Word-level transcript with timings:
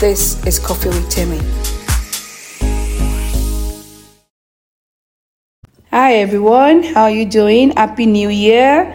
This 0.00 0.40
is 0.46 0.60
Coffee 0.60 0.90
with 0.90 1.10
Timmy. 1.10 1.40
Hi 5.90 6.14
everyone, 6.14 6.84
how 6.84 7.02
are 7.02 7.10
you 7.10 7.26
doing? 7.26 7.72
Happy 7.72 8.06
New 8.06 8.28
Year. 8.28 8.94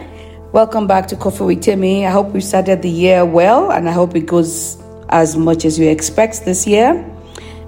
Welcome 0.52 0.86
back 0.86 1.06
to 1.08 1.16
Coffee 1.16 1.44
with 1.44 1.60
Timmy. 1.60 2.06
I 2.06 2.10
hope 2.10 2.28
we 2.28 2.40
started 2.40 2.80
the 2.80 2.88
year 2.88 3.26
well 3.26 3.70
and 3.70 3.86
I 3.86 3.92
hope 3.92 4.16
it 4.16 4.24
goes 4.24 4.82
as 5.10 5.36
much 5.36 5.66
as 5.66 5.78
you 5.78 5.90
expect 5.90 6.46
this 6.46 6.66
year. 6.66 7.04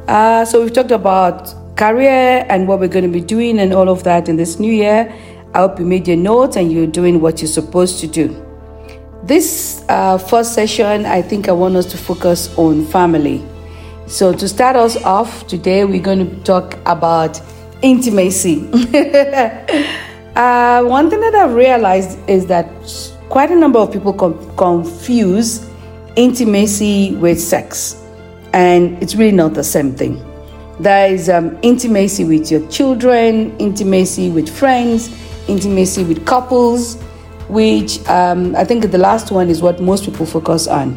Uh, 0.09 0.47
so 0.47 0.63
we've 0.63 0.73
talked 0.73 0.91
about 0.91 1.77
career 1.77 2.47
and 2.49 2.67
what 2.67 2.81
we're 2.81 2.89
going 2.89 3.05
to 3.05 3.13
be 3.13 3.21
doing 3.21 3.59
and 3.59 3.75
all 3.75 3.91
of 3.91 4.03
that 4.05 4.31
in 4.31 4.37
this 4.37 4.59
new 4.59 4.73
year. 4.73 5.13
I 5.53 5.59
hope 5.59 5.79
you 5.79 5.85
made 5.85 6.09
your 6.09 6.17
notes 6.17 6.57
and 6.57 6.73
you're 6.73 6.87
doing 6.87 7.21
what 7.21 7.43
you're 7.43 7.49
supposed 7.49 8.01
to 8.01 8.07
do. 8.07 8.46
This 9.27 9.85
uh, 9.89 10.19
first 10.19 10.55
session, 10.55 11.05
I 11.05 11.21
think 11.21 11.49
I 11.49 11.53
want 11.53 11.75
us 11.75 11.87
to 11.87 11.99
focus 11.99 12.57
on 12.57 12.87
family. 12.87 13.45
So, 14.07 14.33
to 14.33 14.49
start 14.49 14.77
us 14.77 15.03
off 15.03 15.49
today, 15.49 15.85
we're 15.85 16.01
going 16.01 16.31
to 16.31 16.43
talk 16.45 16.79
about 16.87 17.41
intimacy. 17.83 18.59
uh, 20.37 20.85
one 20.85 21.11
thing 21.11 21.21
that 21.23 21.35
I've 21.35 21.55
realized 21.55 22.17
is 22.31 22.47
that 22.47 22.69
quite 23.29 23.51
a 23.51 23.57
number 23.57 23.81
of 23.81 23.93
people 23.93 24.13
com- 24.13 24.57
confuse 24.57 25.69
intimacy 26.15 27.17
with 27.17 27.41
sex, 27.41 28.01
and 28.53 28.97
it's 29.03 29.17
really 29.17 29.37
not 29.37 29.55
the 29.55 29.65
same 29.65 29.93
thing. 29.93 30.25
There 30.79 31.13
is 31.13 31.29
um, 31.29 31.59
intimacy 31.63 32.23
with 32.23 32.49
your 32.49 32.65
children, 32.69 33.57
intimacy 33.59 34.31
with 34.31 34.49
friends, 34.49 35.11
intimacy 35.49 36.05
with 36.05 36.25
couples 36.25 37.03
which 37.49 38.05
um, 38.09 38.55
I 38.57 38.65
think 38.65 38.91
the 38.91 38.99
last 38.99 39.31
one 39.31 39.49
is 39.49 39.63
what 39.63 39.81
most 39.81 40.05
people 40.05 40.27
focus 40.27 40.67
on. 40.67 40.95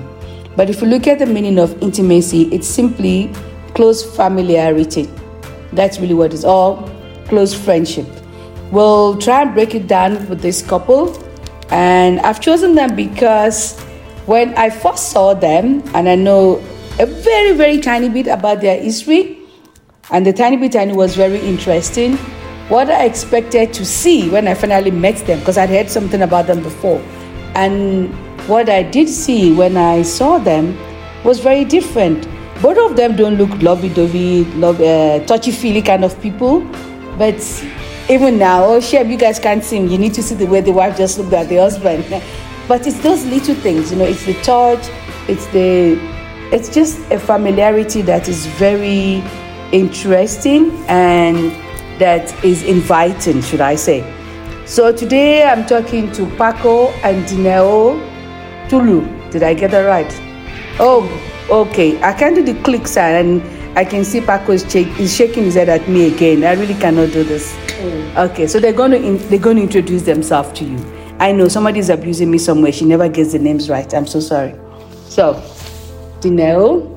But 0.55 0.70
if 0.70 0.81
you 0.81 0.88
look 0.88 1.08
at 1.08 1.20
the 1.20 1.25
meaning 1.25 1.59
of 1.59 1.81
intimacy, 1.81 2.44
it's 2.53 2.67
simply 2.67 3.31
close 3.75 4.03
familiarity. 4.16 5.09
That's 5.73 6.00
really 6.00 6.16
what 6.16 6.33
it's 6.33 6.44
all 6.44 6.89
close 7.27 7.53
friendship. 7.53 8.08
We'll 8.72 9.17
try 9.17 9.44
and 9.44 9.53
break 9.53 9.75
it 9.75 9.88
down 9.88 10.27
with 10.27 10.42
this 10.42 10.61
couple. 10.61 11.17
And 11.70 12.20
I've 12.22 12.42
chosen 12.42 12.75
them 12.75 12.95
because 12.95 13.80
when 14.25 14.55
I 14.55 14.70
first 14.70 15.11
saw 15.11 15.33
them, 15.33 15.83
and 15.94 16.09
I 16.09 16.16
know 16.16 16.58
a 17.00 17.05
very, 17.05 17.53
very 17.53 17.80
tiny 17.80 18.09
bit 18.09 18.27
about 18.27 18.61
their 18.61 18.81
history, 18.81 19.38
and 20.11 20.25
the 20.25 20.33
tiny 20.33 20.58
bit 20.58 20.75
I 20.75 20.86
knew 20.86 20.95
was 20.95 21.16
very 21.16 21.39
interesting 21.39 22.17
what 22.70 22.89
I 22.89 23.06
expected 23.06 23.73
to 23.73 23.86
see 23.86 24.30
when 24.30 24.48
I 24.48 24.53
finally 24.53 24.92
met 24.92 25.17
them, 25.25 25.39
because 25.39 25.58
I'd 25.58 25.70
heard 25.70 25.89
something 25.89 26.22
about 26.22 26.48
them 26.48 26.62
before. 26.62 27.02
And 27.56 28.14
what 28.48 28.70
I 28.70 28.84
did 28.84 29.09
see 29.09 29.53
when 29.53 29.76
I 29.76 30.03
saw 30.03 30.38
them 30.38 30.78
was 31.23 31.39
very 31.39 31.66
different. 31.66 32.28
Both 32.61 32.78
of 32.78 32.95
them 32.95 33.16
don't 33.16 33.36
look 33.36 33.50
lovey 33.61 33.89
dovey, 33.89 34.45
love, 34.56 34.80
uh, 34.81 35.26
touchy 35.26 35.52
feely 35.52 35.81
kind 35.81 36.06
of 36.06 36.20
people. 36.22 36.61
But 37.17 37.42
even 38.08 38.38
now, 38.38 38.66
oh, 38.66 38.80
Shem, 38.80 39.09
you 39.09 39.17
guys 39.17 39.39
can't 39.39 39.64
see 39.64 39.78
him. 39.78 39.88
You 39.88 39.98
need 39.98 40.14
to 40.14 40.23
see 40.23 40.36
the 40.36 40.45
way 40.45 40.61
the 40.61 40.72
wife 40.72 40.95
just 40.95 41.17
looked 41.17 41.33
at 41.33 41.50
the 41.50 41.58
husband. 41.58 42.06
but 42.67 42.86
it's 42.86 43.00
those 43.02 43.26
little 43.26 43.56
things, 43.56 43.92
you 43.92 43.98
know, 43.98 44.06
it's 44.06 44.26
the 44.26 44.36
touch, 44.44 44.88
it's 45.28 45.48
the, 45.48 45.98
it's 46.54 46.70
just 46.70 47.00
a 47.11 47.20
familiarity 47.20 48.04
that 48.04 48.30
is 48.30 48.45
very 48.45 49.23
interesting 49.72 50.72
and 50.88 51.52
that 52.00 52.44
is 52.44 52.64
inviting, 52.64 53.42
should 53.42 53.61
I 53.61 53.75
say. 53.75 54.03
So 54.66 54.92
today 54.92 55.44
I'm 55.44 55.66
talking 55.66 56.11
to 56.14 56.25
Pako 56.38 56.92
and 57.03 57.25
Dineo 57.25 58.00
Tlou. 58.69 59.31
Did 59.31 59.44
I 59.44 59.53
get 59.53 59.72
that 59.72 59.81
right? 59.81 60.11
Oh, 60.80 61.03
okay. 61.50 62.02
I 62.02 62.14
can 62.14 62.33
do 62.33 62.44
the 62.44 62.59
click 62.61 62.88
sign 62.88 63.16
and 63.16 63.77
I 63.77 63.83
can 63.83 64.03
see 64.05 64.22
Pako 64.22 64.50
is, 64.50 64.75
is 64.75 65.16
shaking 65.16 65.44
his 65.44 65.55
head 65.55 65.70
at 65.70 65.88
me 65.88 66.14
again. 66.14 66.43
I 66.43 66.54
really 66.54 66.76
cannot 66.76 67.11
do 67.11 67.23
this. 67.23 67.54
Mm. 67.80 68.30
Okay, 68.30 68.48
so 68.48 68.60
they're 68.60 68.73
going 68.73 68.92
to 68.92 68.98
in, 68.98 69.17
they're 69.30 69.39
going 69.39 69.58
to 69.58 69.64
introduce 69.64 70.04
themselves 70.04 70.58
to 70.60 70.66
you. 70.66 70.77
I 71.20 71.31
know 71.31 71.48
somebody 71.48 71.80
is 71.80 71.89
abusing 71.89 72.31
me 72.31 72.37
somewhere. 72.37 72.71
She 72.71 72.86
never 72.86 73.10
gets 73.10 73.33
the 73.33 73.39
names 73.39 73.70
right. 73.70 73.93
I'm 73.93 74.08
so 74.08 74.20
sorry. 74.20 74.54
So, 75.08 75.33
Dineo, 76.21 76.95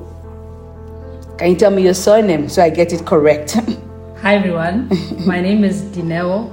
can 1.37 1.49
you 1.49 1.55
tell 1.55 1.71
me 1.71 1.83
your 1.83 1.93
surname 1.93 2.47
so 2.49 2.63
I 2.63 2.69
get 2.69 2.93
it 2.93 3.05
correct? 3.05 3.57
Hi 4.23 4.35
everyone, 4.35 4.87
my 5.27 5.41
name 5.41 5.65
is 5.65 5.81
Dineo. 5.91 6.47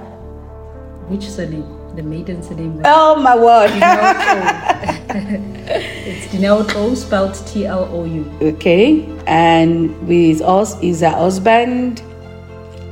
Which 1.07 1.31
surname? 1.31 1.63
The 1.95 2.03
maiden 2.03 2.43
surname. 2.43 2.83
Oh 2.85 3.15
my 3.15 3.37
word! 3.39 3.71
it's 6.11 6.27
Dineo 6.35 6.67
O 6.75 6.95
spelled 6.97 7.35
T 7.47 7.67
L 7.67 7.89
O 7.93 8.05
U. 8.07 8.27
Okay, 8.43 9.07
and 9.29 9.95
with 10.09 10.43
us 10.43 10.83
is 10.83 11.03
a 11.03 11.11
husband. 11.11 12.03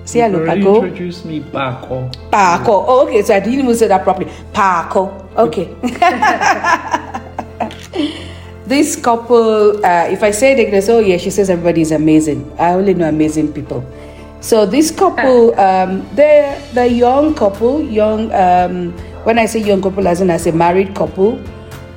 Say 0.04 0.20
hello, 0.20 0.46
Pako. 0.46 0.84
Introduce 0.84 1.24
me, 1.24 1.40
Pako. 1.40 2.14
Pako. 2.30 2.84
Oh, 2.86 3.04
okay, 3.08 3.22
so 3.22 3.34
I 3.34 3.40
didn't 3.40 3.58
even 3.58 3.74
say 3.74 3.88
that 3.88 4.04
properly. 4.04 4.30
Pako. 4.52 5.10
Okay. 5.38 5.74
this 8.64 8.94
couple, 8.94 9.84
uh, 9.84 10.06
if 10.06 10.22
I 10.22 10.30
say 10.30 10.54
they're 10.54 10.70
gonna 10.70 10.82
say, 10.82 10.94
"Oh 10.94 11.00
yeah," 11.00 11.16
she 11.16 11.30
says 11.30 11.50
everybody 11.50 11.80
is 11.80 11.90
amazing. 11.90 12.48
I 12.60 12.74
only 12.74 12.94
know 12.94 13.08
amazing 13.08 13.52
people. 13.52 13.84
So 14.40 14.64
this 14.66 14.90
couple, 14.90 15.58
um, 15.58 16.08
they're 16.14 16.60
the 16.72 16.88
young 16.88 17.34
couple, 17.34 17.82
young. 17.82 18.32
Um, 18.32 18.92
when 19.24 19.38
I 19.38 19.46
say 19.46 19.60
young 19.60 19.82
couple, 19.82 20.06
as 20.06 20.20
in 20.20 20.30
as 20.30 20.46
a 20.46 20.52
married 20.52 20.94
couple, 20.94 21.38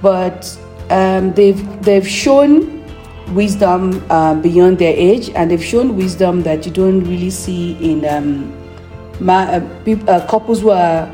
but 0.02 0.50
um, 0.90 1.34
they've 1.34 1.62
they've 1.84 2.08
shown 2.08 2.82
wisdom 3.36 4.04
uh, 4.10 4.34
beyond 4.36 4.80
their 4.80 4.94
age, 4.96 5.30
and 5.30 5.52
they've 5.52 5.64
shown 5.64 5.96
wisdom 5.96 6.42
that 6.44 6.66
you 6.66 6.72
don't 6.72 7.04
really 7.04 7.30
see 7.30 7.78
in 7.80 8.06
um, 8.06 8.52
ma- 9.20 9.44
uh, 9.44 9.84
people, 9.86 10.10
uh, 10.10 10.26
couples 10.28 10.62
who 10.62 10.72
are 10.72 11.08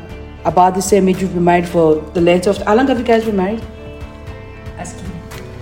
about 0.46 0.74
the 0.74 0.82
same 0.82 1.08
age. 1.08 1.20
You've 1.20 1.34
been 1.34 1.44
married 1.44 1.68
for 1.68 1.96
the 2.14 2.22
length 2.22 2.46
of. 2.46 2.56
How 2.62 2.74
long 2.74 2.88
have 2.88 2.98
you 2.98 3.04
guys 3.04 3.24
been 3.24 3.36
married? 3.36 3.62
Asking. 4.78 5.04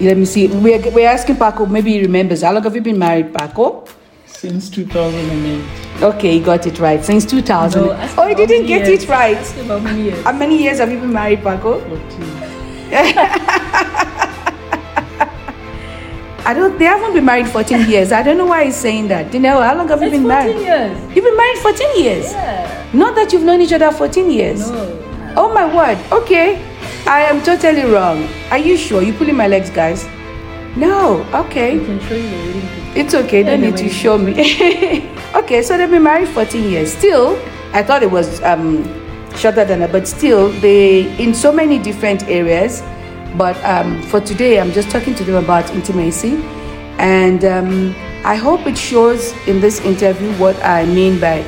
Let 0.01 0.17
me 0.17 0.25
see. 0.27 0.47
We're, 0.47 0.91
we're 0.91 1.09
asking 1.09 1.37
Pako. 1.37 1.69
Maybe 1.69 1.93
he 1.95 2.03
remembers. 2.03 2.43
How 2.43 2.53
long 2.53 2.63
have 2.63 2.75
you 2.75 2.83
been 2.83 2.99
married, 2.99 3.33
Pako? 3.33 3.89
Since 4.37 4.69
2008. 4.69 6.03
Okay, 6.03 6.37
you 6.37 6.45
got 6.45 6.67
it 6.67 6.79
right. 6.79 7.03
Since 7.03 7.25
2000. 7.25 7.81
No, 7.87 7.97
oh, 8.19 8.27
you 8.27 8.35
didn't 8.37 8.67
get 8.67 8.87
years. 8.87 9.05
it 9.05 9.09
right. 9.09 9.39
How 9.67 9.79
many 9.79 10.03
years? 10.03 10.25
How 10.25 10.33
many 10.33 10.63
years 10.63 10.79
have 10.79 10.93
you 10.93 10.99
been 11.01 11.11
married, 11.15 11.39
Pako? 11.39 11.81
14. 11.89 12.03
I 16.45 16.53
don't. 16.53 16.79
They 16.79 16.85
haven't 16.85 17.15
been 17.15 17.25
married 17.25 17.49
14 17.49 17.89
years. 17.89 18.13
I 18.13 18.23
don't 18.23 18.37
know 18.37 18.45
why 18.45 18.67
he's 18.67 18.77
saying 18.77 19.09
that. 19.09 19.33
You 19.33 19.41
know, 19.41 19.63
how 19.63 19.75
long 19.75 19.89
have 19.89 20.03
you 20.03 20.11
been 20.11 20.27
married? 20.27 20.57
years. 20.57 21.17
You've 21.17 21.25
been 21.25 21.37
married 21.37 21.59
14 21.61 22.05
years. 22.05 22.33
Yeah. 22.33 22.91
Not 22.93 23.15
that 23.15 23.33
you've 23.33 23.43
known 23.43 23.63
each 23.63 23.73
other 23.73 23.91
14 23.91 24.31
years. 24.31 24.71
No. 24.71 25.33
Oh 25.39 25.55
my 25.55 25.65
word. 25.65 25.99
Okay, 26.13 26.63
I 27.07 27.23
am 27.23 27.41
totally 27.43 27.91
wrong. 27.91 28.29
Are 28.51 28.59
you 28.59 28.77
sure? 28.77 29.01
You 29.01 29.15
pulling 29.15 29.37
my 29.37 29.49
legs, 29.49 29.71
guys? 29.71 30.07
No. 30.77 31.27
Okay. 31.33 31.81
I 31.81 31.85
can 31.85 32.01
show 32.01 32.15
you 32.15 32.53
the 32.53 32.77
it's 32.97 33.15
okay, 33.15 33.43
don't 33.43 33.61
need 33.61 33.77
to 33.77 33.91
show 33.91 34.17
me. 34.17 34.33
okay, 35.35 35.61
so 35.63 35.77
they've 35.77 35.91
been 35.91 36.03
married 36.03 36.29
14 36.29 36.71
years. 36.71 36.91
Still, 36.91 37.39
I 37.75 37.83
thought 37.83 38.03
it 38.03 38.11
was 38.11 38.43
um, 38.43 38.85
shorter 39.37 39.67
than 39.67 39.81
that, 39.81 39.93
but 39.93 40.09
still, 40.09 40.49
they 40.63 41.15
in 41.23 41.35
so 41.35 41.53
many 41.53 41.79
different 41.79 42.23
areas. 42.27 42.83
But 43.37 43.63
um, 43.67 44.01
for 44.05 44.19
today, 44.23 44.59
I'm 44.59 44.73
just 44.73 44.89
talking 44.89 45.15
to 45.17 45.25
them 45.25 45.45
about 45.45 45.69
intimacy, 45.75 46.43
and 46.97 47.45
um, 47.45 47.95
I 48.25 48.35
hope 48.35 48.67
it 48.67 48.79
shows 48.79 49.35
in 49.47 49.61
this 49.61 49.81
interview 49.81 50.33
what 50.39 50.57
I 50.65 50.87
mean 50.87 51.21
by 51.21 51.45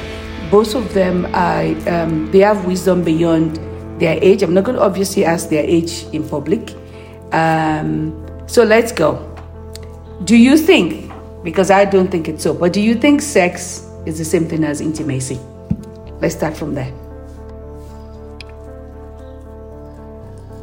both 0.50 0.74
of 0.74 0.92
them. 0.92 1.26
I 1.32 1.72
um, 1.88 2.30
they 2.30 2.40
have 2.40 2.66
wisdom 2.66 3.02
beyond 3.02 3.56
their 3.98 4.18
age. 4.20 4.42
I'm 4.42 4.52
not 4.52 4.64
going 4.64 4.76
to 4.76 4.82
obviously 4.82 5.24
ask 5.24 5.48
their 5.48 5.64
age 5.64 6.04
in 6.12 6.28
public. 6.28 6.74
Um, 7.32 8.12
so 8.46 8.64
let's 8.64 8.92
go. 8.92 9.27
Do 10.24 10.36
you 10.36 10.58
think 10.58 11.08
because 11.42 11.70
I 11.70 11.84
don't 11.84 12.10
think 12.10 12.28
it's 12.28 12.42
so. 12.42 12.52
But 12.52 12.72
do 12.72 12.80
you 12.80 12.94
think 12.94 13.22
sex 13.22 13.86
is 14.06 14.18
the 14.18 14.24
same 14.24 14.46
thing 14.46 14.64
as 14.64 14.80
intimacy? 14.80 15.38
Let's 16.20 16.34
start 16.34 16.56
from 16.56 16.74
there. 16.74 16.92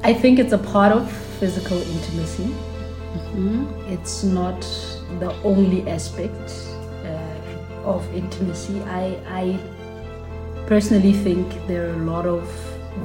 I 0.03 0.13
think 0.13 0.37
it's 0.37 0.53
a 0.53 0.57
part 0.57 0.91
of 0.91 1.11
physical 1.39 1.77
intimacy. 1.77 2.43
Mm-hmm. 2.43 3.91
It's 3.91 4.23
not 4.23 4.61
the 5.19 5.33
only 5.43 5.89
aspect 5.89 6.53
uh, 7.03 7.83
of 7.83 8.05
intimacy. 8.13 8.81
I, 8.81 9.17
I 9.27 9.59
personally 10.67 11.13
think 11.13 11.47
there 11.67 11.87
are 11.89 11.93
a 11.93 12.05
lot 12.05 12.25
of 12.25 12.43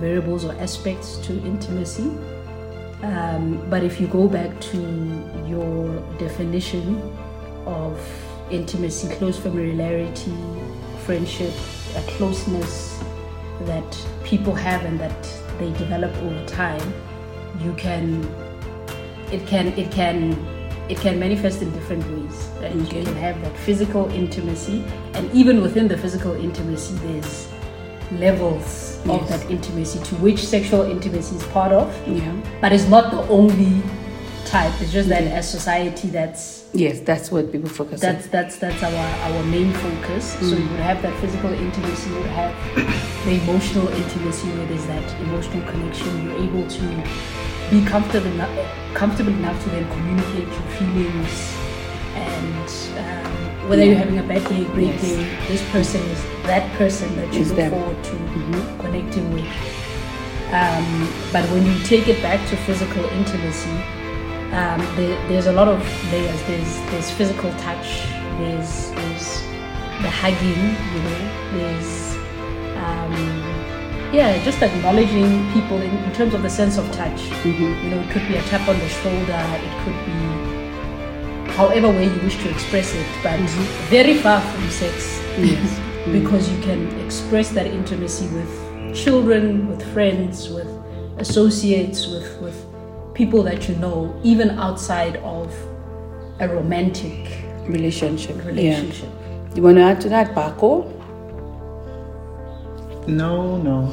variables 0.01 0.45
or 0.45 0.53
aspects 0.55 1.17
to 1.19 1.33
intimacy. 1.47 2.11
Um, 3.03 3.65
but 3.71 3.83
if 3.83 4.01
you 4.01 4.07
go 4.07 4.29
back 4.29 4.61
to 4.61 4.79
your 5.47 6.01
definition 6.19 7.01
of 7.67 7.99
intimacy, 8.51 9.09
close 9.15 9.39
familiarity, 9.39 10.37
friendship, 11.05 11.55
a 11.97 12.03
closeness 12.13 13.03
that 13.63 14.07
people 14.25 14.55
have 14.55 14.85
and 14.85 14.99
that 15.01 15.29
they 15.59 15.73
develop 15.73 16.15
over 16.19 16.47
time, 16.47 16.93
you 17.61 17.73
can 17.75 18.25
it 19.33 19.47
can 19.47 19.69
it 19.79 19.91
can 19.91 20.33
it 20.89 20.99
can 20.99 21.19
manifest 21.19 21.63
in 21.63 21.71
different 21.73 22.05
ways. 22.11 22.49
Right? 22.61 22.75
Okay. 22.75 22.99
You 22.99 23.05
can 23.05 23.17
have 23.17 23.41
that 23.43 23.57
physical 23.59 24.11
intimacy, 24.11 24.85
and 25.15 25.31
even 25.33 25.63
within 25.63 25.89
the 25.89 25.97
physical 25.97 26.35
intimacy, 26.35 26.95
there's 26.97 27.49
levels 28.13 28.99
yes. 29.05 29.21
of 29.23 29.29
that 29.29 29.51
intimacy 29.51 29.99
to 30.05 30.15
which 30.17 30.45
sexual 30.45 30.83
intimacy 30.83 31.37
is 31.37 31.45
part 31.49 31.73
of. 31.73 31.89
Yeah. 32.09 32.35
But 32.61 32.73
it's 32.73 32.89
not 32.89 33.11
the 33.11 33.23
only 33.29 33.83
type. 34.47 34.73
It's 34.81 34.93
just 34.93 35.09
that 35.09 35.23
as 35.25 35.49
society, 35.49 36.09
that's 36.09 36.69
yes, 36.73 37.01
that's 37.01 37.31
what 37.31 37.53
people 37.53 37.69
focus. 37.69 38.01
That's 38.01 38.27
on. 38.27 38.31
That's 38.31 38.59
that's 38.59 38.81
that's 38.81 38.95
our 38.95 39.33
our 39.33 39.43
main 39.45 39.73
focus. 39.73 40.37
Mm. 40.37 40.51
So 40.51 40.57
you 40.57 40.69
would 40.71 40.81
have 40.81 41.03
that 41.03 41.19
physical 41.21 41.53
intimacy, 41.53 42.11
you 42.11 42.17
would 42.17 42.27
have 42.27 42.55
the 43.25 43.33
emotional 43.43 43.89
intimacy, 43.89 44.49
where 44.49 44.67
there's 44.67 44.87
that 44.87 45.21
emotional 45.21 45.63
connection. 45.71 46.25
You're 46.25 46.43
able 46.43 46.69
to 46.69 46.87
be 47.71 47.85
comfortable 47.87 48.31
enough, 48.33 48.95
comfortable 48.95 49.33
enough 49.33 49.63
to 49.65 49.71
then 49.71 49.89
communicate 49.91 50.49
your 50.49 50.69
feelings 50.79 51.57
and. 52.15 52.69
Um, 52.99 53.40
whether 53.71 53.85
you're 53.85 53.95
having 53.95 54.19
a 54.19 54.23
bad 54.25 54.43
day, 54.49 54.65
great 54.75 54.89
yes. 54.89 55.01
day, 55.01 55.47
this 55.47 55.63
person 55.71 56.03
is 56.11 56.21
that 56.43 56.67
person 56.77 57.15
that 57.15 57.33
you 57.33 57.39
is 57.39 57.51
look 57.51 57.59
them. 57.59 57.71
forward 57.71 58.03
to 58.03 58.11
mm-hmm. 58.11 58.81
connecting 58.81 59.33
with. 59.33 59.47
Um, 60.51 61.07
but 61.31 61.49
when 61.51 61.65
you 61.65 61.79
take 61.85 62.09
it 62.09 62.21
back 62.21 62.41
to 62.49 62.57
physical 62.67 63.05
intimacy, 63.05 63.71
um, 64.51 64.81
there, 64.97 65.15
there's 65.29 65.47
a 65.47 65.53
lot 65.53 65.69
of 65.69 65.79
layers. 66.11 66.43
There's 66.49 66.77
there's 66.91 67.13
physical 67.13 67.53
touch. 67.59 68.03
There's 68.43 68.91
there's 68.91 69.29
the 70.03 70.11
hugging. 70.11 70.65
You 70.91 71.03
know. 71.07 71.21
There's 71.55 72.17
um, 72.75 73.15
yeah, 74.13 74.43
just 74.43 74.61
acknowledging 74.61 75.49
people 75.53 75.81
in, 75.81 75.97
in, 75.97 76.13
terms 76.13 76.35
of 76.35 76.43
the 76.43 76.51
sense 76.51 76.77
of 76.77 76.91
touch. 76.91 77.21
Mm-hmm. 77.47 77.85
You 77.85 77.91
know, 77.91 78.01
it 78.01 78.11
could 78.11 78.27
be 78.27 78.35
a 78.35 78.43
tap 78.51 78.67
on 78.69 78.77
the 78.81 78.89
shoulder. 78.89 79.39
It 79.63 79.85
could 79.85 80.07
be 80.07 80.40
however 81.51 81.89
way 81.89 82.05
you 82.05 82.21
wish 82.23 82.37
to 82.43 82.51
express 82.51 82.95
it, 82.95 83.07
but 83.23 83.39
mm-hmm. 83.39 83.91
very 83.91 84.15
far 84.15 84.41
from 84.41 84.71
sex. 84.71 85.21
Yes. 85.39 85.81
Mm-hmm. 86.01 86.13
because 86.13 86.51
you 86.51 86.59
can 86.63 86.89
express 87.05 87.51
that 87.51 87.67
intimacy 87.67 88.27
with 88.29 88.95
children, 88.97 89.69
with 89.69 89.83
friends, 89.93 90.49
with 90.49 90.67
associates, 91.19 92.07
with 92.07 92.41
with 92.41 92.57
people 93.15 93.43
that 93.43 93.69
you 93.69 93.77
know, 93.77 94.19
even 94.23 94.51
outside 94.59 95.17
of 95.19 95.53
a 96.41 96.49
romantic 96.49 97.45
relationship. 97.67 98.37
Relationship. 98.45 99.09
Yeah. 99.13 99.55
You 99.55 99.63
want 99.63 99.77
to 99.77 99.83
add 99.83 100.01
to 100.01 100.09
that, 100.09 100.35
Pako? 100.35 100.89
No, 103.07 103.59
no. 103.59 103.93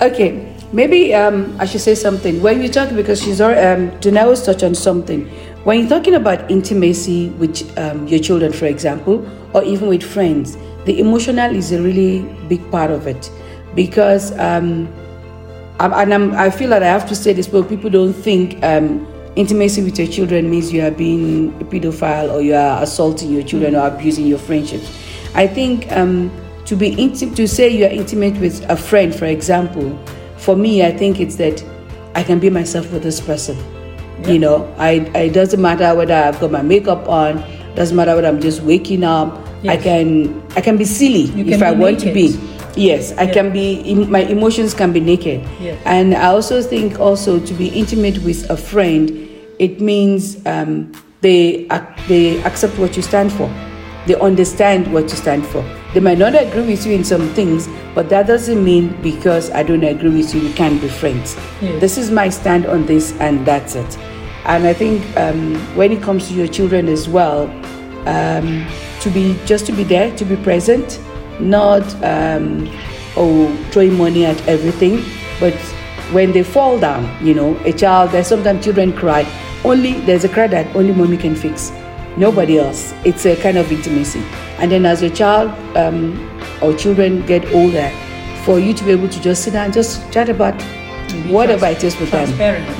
okay, 0.00 0.56
maybe 0.72 1.14
um, 1.14 1.54
I 1.60 1.66
should 1.66 1.82
say 1.82 1.94
something. 1.94 2.40
When 2.40 2.62
you 2.62 2.70
talk, 2.70 2.94
because 2.94 3.20
she's 3.22 3.40
already, 3.40 3.60
um, 3.60 4.00
Janelle 4.00 4.42
touched 4.42 4.62
on 4.62 4.74
something. 4.74 5.28
When 5.64 5.78
you're 5.78 5.88
talking 5.88 6.14
about 6.14 6.50
intimacy 6.50 7.28
with 7.30 7.78
um, 7.78 8.08
your 8.08 8.18
children, 8.18 8.52
for 8.52 8.66
example, 8.66 9.24
or 9.54 9.62
even 9.62 9.86
with 9.86 10.02
friends, 10.02 10.56
the 10.86 10.98
emotional 10.98 11.54
is 11.54 11.70
a 11.70 11.80
really 11.80 12.22
big 12.48 12.68
part 12.72 12.90
of 12.90 13.06
it 13.06 13.30
because 13.76 14.36
um, 14.38 14.92
and 15.78 16.14
I'm, 16.14 16.34
i 16.34 16.50
feel 16.50 16.70
that 16.70 16.82
I 16.82 16.86
have 16.86 17.08
to 17.08 17.14
say 17.14 17.32
this, 17.32 17.46
but 17.46 17.68
people 17.68 17.90
don't 17.90 18.12
think 18.12 18.62
um, 18.64 19.06
intimacy 19.36 19.82
with 19.82 19.98
your 19.98 20.08
children 20.08 20.50
means 20.50 20.72
you 20.72 20.84
are 20.84 20.90
being 20.90 21.48
a 21.60 21.64
pedophile 21.64 22.32
or 22.32 22.40
you 22.40 22.54
are 22.54 22.82
assaulting 22.82 23.30
your 23.32 23.42
children 23.42 23.76
or 23.76 23.86
abusing 23.86 24.26
your 24.26 24.38
friendships. 24.38 24.96
I 25.34 25.46
think 25.46 25.90
um, 25.92 26.30
to 26.66 26.76
be 26.76 26.88
intimate, 26.94 27.36
to 27.36 27.46
say 27.46 27.68
you 27.68 27.84
are 27.84 27.90
intimate 27.90 28.36
with 28.40 28.68
a 28.68 28.76
friend, 28.76 29.14
for 29.14 29.26
example, 29.26 29.96
for 30.38 30.56
me, 30.56 30.84
I 30.84 30.90
think 30.90 31.20
it's 31.20 31.36
that 31.36 31.64
I 32.16 32.22
can 32.22 32.40
be 32.40 32.50
myself 32.50 32.92
with 32.92 33.02
this 33.04 33.20
person. 33.20 33.56
You 34.28 34.38
know, 34.38 34.74
I, 34.78 34.92
it 35.14 35.32
doesn't 35.32 35.60
matter 35.60 35.94
whether 35.94 36.14
I've 36.14 36.38
got 36.40 36.50
my 36.50 36.62
makeup 36.62 37.08
on, 37.08 37.42
doesn't 37.74 37.96
matter 37.96 38.14
whether 38.14 38.28
I'm 38.28 38.40
just 38.40 38.62
waking 38.62 39.04
up. 39.04 39.46
Yes. 39.62 39.78
I 39.78 39.82
can 39.82 40.42
I 40.56 40.60
can 40.60 40.76
be 40.76 40.84
silly 40.84 41.24
if 41.50 41.62
I 41.62 41.72
want 41.72 42.00
to 42.00 42.12
be. 42.12 42.38
Yes, 42.74 43.12
I 43.18 43.24
yeah. 43.24 43.32
can 43.32 43.52
be. 43.52 43.94
My 43.94 44.20
emotions 44.20 44.74
can 44.74 44.92
be 44.92 45.00
naked, 45.00 45.42
yes. 45.60 45.80
and 45.84 46.14
I 46.14 46.28
also 46.28 46.62
think 46.62 46.98
also 46.98 47.38
to 47.38 47.54
be 47.54 47.68
intimate 47.68 48.18
with 48.24 48.48
a 48.48 48.56
friend, 48.56 49.28
it 49.58 49.80
means 49.80 50.44
um, 50.46 50.90
they 51.20 51.68
they 52.08 52.42
accept 52.44 52.78
what 52.78 52.96
you 52.96 53.02
stand 53.02 53.30
for, 53.30 53.52
they 54.06 54.14
understand 54.16 54.92
what 54.92 55.04
you 55.04 55.16
stand 55.16 55.46
for. 55.46 55.62
They 55.92 56.00
might 56.00 56.16
not 56.16 56.34
agree 56.34 56.66
with 56.66 56.86
you 56.86 56.94
in 56.94 57.04
some 57.04 57.28
things, 57.34 57.68
but 57.94 58.08
that 58.08 58.26
doesn't 58.26 58.64
mean 58.64 58.96
because 59.02 59.50
I 59.50 59.62
don't 59.62 59.84
agree 59.84 60.08
with 60.08 60.34
you, 60.34 60.40
we 60.40 60.52
can't 60.54 60.80
be 60.80 60.88
friends. 60.88 61.36
Yes. 61.60 61.80
This 61.80 61.98
is 61.98 62.10
my 62.10 62.30
stand 62.30 62.64
on 62.64 62.86
this, 62.86 63.12
and 63.20 63.44
that's 63.46 63.74
it. 63.74 63.98
And 64.44 64.66
I 64.66 64.72
think 64.72 65.04
um, 65.16 65.54
when 65.76 65.92
it 65.92 66.02
comes 66.02 66.28
to 66.28 66.34
your 66.34 66.48
children 66.48 66.88
as 66.88 67.08
well, 67.08 67.44
um, 68.06 68.66
to 69.00 69.10
be 69.10 69.38
just 69.46 69.66
to 69.66 69.72
be 69.72 69.84
there, 69.84 70.14
to 70.16 70.24
be 70.24 70.36
present 70.36 71.00
not 71.40 71.82
um, 72.04 72.68
oh 73.16 73.54
throwing 73.70 73.96
money 73.96 74.24
at 74.24 74.40
everything, 74.46 75.02
but 75.40 75.54
when 76.12 76.32
they 76.32 76.42
fall 76.42 76.78
down, 76.78 77.08
you 77.24 77.34
know, 77.34 77.56
a 77.64 77.72
child. 77.72 78.10
There's 78.10 78.26
sometimes 78.26 78.64
children 78.64 78.92
cry. 78.92 79.26
Only 79.64 80.00
there's 80.00 80.24
a 80.24 80.28
cry 80.28 80.46
that 80.48 80.74
only 80.76 80.92
mommy 80.92 81.16
can 81.16 81.34
fix. 81.34 81.72
Nobody 82.16 82.58
else. 82.58 82.92
It's 83.04 83.24
a 83.24 83.36
kind 83.36 83.56
of 83.56 83.72
intimacy. 83.72 84.20
And 84.58 84.70
then 84.70 84.84
as 84.84 85.00
your 85.00 85.10
child 85.10 85.50
um, 85.76 86.14
or 86.60 86.74
children 86.74 87.24
get 87.26 87.50
older, 87.54 87.90
for 88.44 88.58
you 88.58 88.74
to 88.74 88.84
be 88.84 88.90
able 88.90 89.08
to 89.08 89.20
just 89.20 89.44
sit 89.44 89.52
down 89.52 89.66
and 89.66 89.74
just 89.74 90.12
chat 90.12 90.28
about 90.28 90.60
whatever 91.30 91.66
it 91.66 91.82
is 91.84 91.98
with 91.98 92.10
them. 92.10 92.28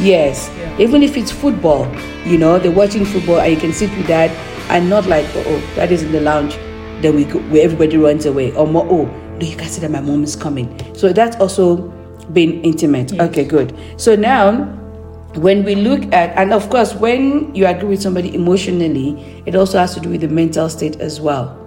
Yes. 0.00 0.50
Yeah. 0.56 0.78
Even 0.78 1.02
if 1.02 1.16
it's 1.16 1.30
football, 1.30 1.86
you 2.24 2.38
know, 2.38 2.58
they're 2.58 2.70
watching 2.70 3.04
football 3.04 3.40
and 3.40 3.52
you 3.52 3.60
can 3.60 3.72
sit 3.72 3.90
with 3.96 4.06
that 4.06 4.30
and 4.70 4.88
not 4.88 5.06
like, 5.06 5.26
oh, 5.34 5.60
that 5.74 5.92
is 5.92 6.02
in 6.02 6.12
the 6.12 6.20
lounge 6.20 6.58
then 7.02 7.16
we 7.16 7.24
go, 7.24 7.40
where 7.50 7.64
everybody 7.64 7.96
runs 7.96 8.26
away. 8.26 8.52
Or 8.52 8.66
more, 8.66 8.86
oh, 8.88 9.38
do 9.38 9.46
you 9.46 9.56
guys 9.56 9.72
see 9.72 9.80
that 9.80 9.90
my 9.90 10.00
mom 10.00 10.22
is 10.22 10.36
coming? 10.36 10.70
So 10.94 11.12
that's 11.12 11.36
also 11.36 11.88
being 12.32 12.64
intimate. 12.64 13.12
Yes. 13.12 13.28
Okay, 13.28 13.44
good. 13.44 13.76
So 13.96 14.14
now, 14.14 14.64
when 15.34 15.64
we 15.64 15.74
look 15.74 16.04
at, 16.12 16.36
and 16.38 16.52
of 16.52 16.70
course, 16.70 16.94
when 16.94 17.54
you 17.54 17.66
agree 17.66 17.88
with 17.90 18.02
somebody 18.02 18.34
emotionally, 18.34 19.42
it 19.46 19.56
also 19.56 19.78
has 19.78 19.94
to 19.94 20.00
do 20.00 20.10
with 20.10 20.20
the 20.20 20.28
mental 20.28 20.68
state 20.68 21.00
as 21.00 21.20
well, 21.20 21.58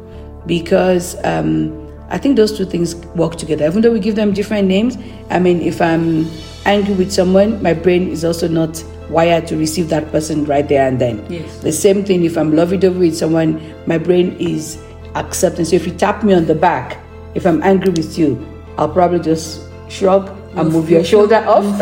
because 0.46 1.18
um, 1.26 1.85
I 2.10 2.18
think 2.18 2.36
those 2.36 2.56
two 2.58 2.66
things 2.66 2.96
work 3.16 3.36
together. 3.36 3.66
Even 3.66 3.82
though 3.82 3.92
we 3.92 4.00
give 4.00 4.16
them 4.16 4.34
different 4.34 4.68
names, 4.68 4.98
I 5.30 5.40
mean, 5.40 5.62
if 5.62 5.82
I'm 5.82 6.30
angry 6.66 6.94
with 6.94 7.12
someone, 7.12 7.62
my 7.62 7.74
brain 7.74 8.08
is 8.10 8.24
also 8.24 8.48
not 8.48 8.84
wired 9.10 9.48
to 9.48 9.58
receive 9.58 9.90
that 9.90 10.12
person 10.12 10.46
right 10.46 10.68
there 10.68 10.88
and 10.88 11.00
then. 11.00 11.26
Yes. 11.30 11.60
The 11.60 11.72
same 11.72 12.04
thing 12.04 12.24
if 12.24 12.38
I'm 12.38 12.56
lovey 12.56 12.78
dovey 12.78 13.00
with 13.00 13.18
someone, 13.18 13.62
my 13.88 13.98
brain 13.98 14.36
is 14.40 14.82
accepting. 15.16 15.66
So 15.66 15.76
if 15.76 15.86
you 15.86 15.94
tap 15.94 16.24
me 16.24 16.34
on 16.34 16.46
the 16.46 16.56
back, 16.56 17.00
if 17.34 17.46
I'm 17.46 17.62
angry 17.64 17.92
with 17.92 18.18
you, 18.18 18.46
I'll 18.78 18.90
probably 18.90 19.20
just 19.20 19.62
shrug 19.90 20.30
and 20.56 20.72
move 20.72 20.90
your 20.90 21.04
shoulder 21.04 21.44
off. 21.48 21.66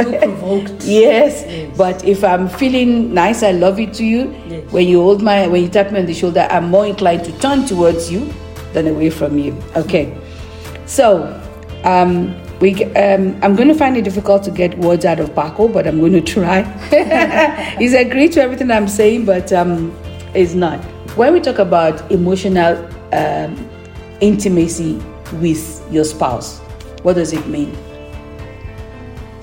yes. 0.83 1.43
yes. 1.45 1.77
But 1.77 2.03
if 2.05 2.23
I'm 2.23 2.49
feeling 2.49 3.13
nice, 3.13 3.43
I 3.43 3.51
love 3.51 3.79
it 3.79 3.93
to 3.95 4.05
you. 4.05 4.31
Yes. 4.47 4.71
When 4.71 4.87
you 4.87 5.01
hold 5.01 5.21
my, 5.21 5.47
when 5.47 5.63
you 5.63 5.69
tap 5.69 5.91
me 5.91 5.99
on 5.99 6.05
the 6.05 6.13
shoulder, 6.13 6.47
I'm 6.49 6.69
more 6.69 6.85
inclined 6.85 7.23
to 7.25 7.31
turn 7.39 7.65
towards 7.65 8.11
you 8.11 8.33
than 8.73 8.87
away 8.87 9.09
from 9.09 9.37
you. 9.37 9.55
Okay. 9.75 10.15
So, 10.85 11.23
um, 11.83 12.35
we, 12.59 12.83
um, 12.95 13.37
I'm 13.41 13.55
going 13.55 13.67
to 13.67 13.73
find 13.73 13.97
it 13.97 14.03
difficult 14.03 14.43
to 14.43 14.51
get 14.51 14.77
words 14.77 15.05
out 15.05 15.19
of 15.19 15.29
Pako, 15.31 15.71
but 15.71 15.87
I'm 15.87 15.99
going 15.99 16.13
to 16.13 16.21
try. 16.21 16.63
He's 17.77 17.93
agreed 17.93 18.31
to 18.33 18.41
everything 18.41 18.71
I'm 18.71 18.87
saying, 18.87 19.25
but 19.25 19.51
um, 19.51 19.95
it's 20.33 20.53
not. 20.53 20.79
When 21.17 21.33
we 21.33 21.41
talk 21.41 21.59
about 21.59 22.09
emotional 22.11 22.77
um, 23.13 23.69
intimacy 24.21 25.01
with 25.33 25.83
your 25.91 26.05
spouse. 26.05 26.59
What 27.03 27.13
does 27.13 27.33
it 27.33 27.45
mean? 27.47 27.75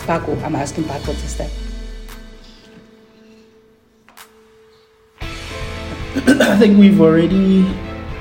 Pako, 0.01 0.43
I'm 0.43 0.57
asking 0.57 0.85
Pako 0.85 1.13
this 1.21 1.37
time. 1.37 1.51
I 6.41 6.57
think 6.59 6.79
we've 6.79 7.01
already 7.01 7.67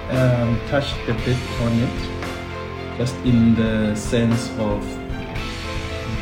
um, 0.09 0.59
touched 0.67 0.97
a 1.07 1.13
bit 1.25 1.37
on 1.61 1.71
it, 1.85 2.97
just 2.97 3.15
in 3.25 3.55
the 3.55 3.95
sense 3.95 4.49
of 4.57 4.81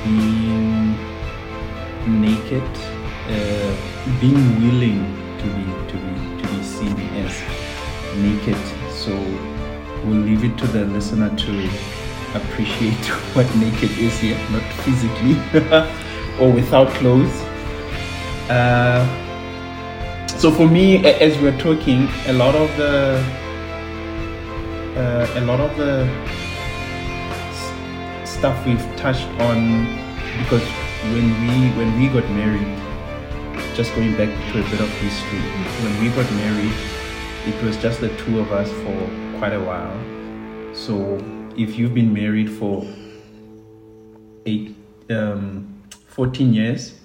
being 0.04 0.96
naked, 2.22 2.70
uh, 3.30 3.76
being 4.20 4.62
willing 4.62 5.04
to 5.40 5.48
be 5.56 5.66
to 5.92 5.98
be 5.98 6.42
to 6.42 6.48
be 6.54 6.64
seen 6.64 6.98
as 7.24 7.42
naked 8.16 8.88
so 9.08 9.16
we'll 10.04 10.20
leave 10.20 10.44
it 10.44 10.58
to 10.58 10.68
the 10.68 10.84
listener 10.86 11.34
to 11.38 11.70
appreciate 12.34 13.06
what 13.36 13.46
naked 13.56 13.92
is 13.98 14.20
here, 14.20 14.38
not 14.50 14.64
physically 14.84 15.38
or 16.42 16.52
without 16.52 16.90
clothes. 16.96 17.42
Uh, 18.50 19.06
so 20.28 20.52
for 20.52 20.68
me, 20.68 21.06
as 21.06 21.40
we're 21.42 21.58
talking, 21.58 22.08
a 22.28 22.34
lot 22.34 22.56
of 22.56 22.76
the 22.78 23.24
uh, 24.98 25.28
a 25.36 25.42
lot 25.42 25.60
of 25.60 25.76
the 25.78 26.06
stuff 28.26 28.66
we've 28.66 28.96
touched 28.98 29.28
on 29.42 29.86
because 30.40 30.64
when 31.14 31.28
we 31.48 31.70
when 31.78 32.00
we 32.00 32.08
got 32.10 32.30
married 32.32 32.88
just 33.78 33.94
going 33.94 34.12
back 34.18 34.30
to 34.52 34.60
a 34.60 34.70
bit 34.72 34.80
of 34.80 34.90
history. 34.94 35.38
When 35.84 36.02
we 36.02 36.10
got 36.10 36.28
married, 36.34 36.74
it 37.46 37.64
was 37.64 37.78
just 37.78 38.02
the 38.02 38.10
two 38.18 38.40
of 38.40 38.52
us 38.52 38.72
for 38.72 39.38
quite 39.38 39.54
a 39.54 39.60
while. 39.60 39.96
So 40.74 41.24
if 41.56 41.78
you've 41.78 41.94
been 41.94 42.12
married 42.12 42.50
for 42.50 42.84
eight, 44.48 44.76
um, 45.12 45.84
14 46.08 46.52
years, 46.56 47.00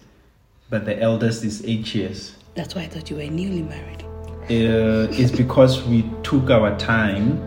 but 0.71 0.87
the 0.87 0.99
eldest 0.99 1.45
is 1.45 1.63
eight 1.67 1.95
years. 1.95 2.37
That's 2.55 2.75
why 2.75 2.85
I 2.85 2.87
thought 2.87 3.11
you 3.11 3.17
were 3.17 3.25
newly 3.25 3.61
married. 3.61 4.03
Uh, 4.45 5.13
it's 5.13 5.31
because 5.31 5.83
we 5.85 6.11
took 6.23 6.49
our 6.49 6.75
time 6.79 7.47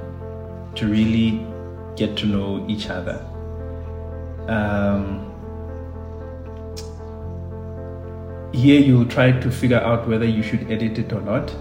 to 0.75 0.87
really 0.87 1.45
get 1.95 2.17
to 2.17 2.25
know 2.25 2.65
each 2.67 2.89
other. 2.89 3.25
Um, 4.47 5.31
here 8.53 8.79
you 8.79 9.05
try 9.05 9.31
to 9.31 9.51
figure 9.51 9.79
out 9.79 10.07
whether 10.07 10.25
you 10.25 10.43
should 10.43 10.71
edit 10.71 10.97
it 10.97 11.11
or 11.11 11.21
not. 11.21 11.53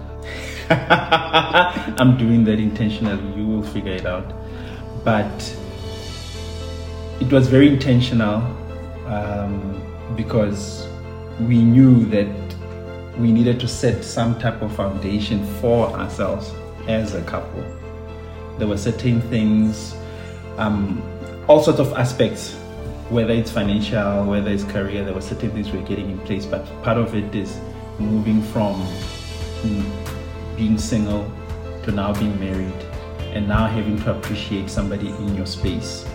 I'm 0.69 2.17
doing 2.17 2.43
that 2.45 2.59
intentionally. 2.59 3.37
You 3.37 3.47
will 3.47 3.63
figure 3.63 3.93
it 3.93 4.05
out. 4.05 4.33
But 5.03 5.55
it 7.19 7.31
was 7.31 7.47
very 7.47 7.67
intentional 7.67 8.37
um, 9.07 9.81
because 10.15 10.87
we 11.41 11.61
knew 11.61 12.05
that 12.05 12.27
we 13.17 13.31
needed 13.31 13.59
to 13.59 13.67
set 13.67 14.03
some 14.03 14.39
type 14.39 14.61
of 14.61 14.75
foundation 14.75 15.45
for 15.59 15.87
ourselves 15.91 16.51
as 16.87 17.13
a 17.13 17.21
couple. 17.23 17.63
There 18.57 18.67
were 18.67 18.77
certain 18.77 19.21
things, 19.21 19.95
um, 20.57 21.01
all 21.47 21.61
sorts 21.61 21.79
of 21.79 21.93
aspects, 21.93 22.53
whether 23.09 23.33
it's 23.33 23.51
financial, 23.51 24.25
whether 24.25 24.49
it's 24.49 24.63
career, 24.63 25.03
there 25.03 25.13
were 25.13 25.21
certain 25.21 25.51
things 25.51 25.71
we 25.71 25.79
we're 25.79 25.87
getting 25.87 26.09
in 26.09 26.19
place. 26.19 26.45
But 26.45 26.65
part 26.83 26.97
of 26.97 27.13
it 27.15 27.35
is 27.35 27.59
moving 27.99 28.41
from 28.41 28.81
mm, 29.61 30.57
being 30.57 30.77
single 30.77 31.29
to 31.83 31.91
now 31.91 32.13
being 32.13 32.39
married 32.39 32.73
and 33.33 33.47
now 33.47 33.67
having 33.67 33.97
to 34.03 34.11
appreciate 34.11 34.69
somebody 34.69 35.09
in 35.09 35.35
your 35.35 35.45
space 35.45 36.05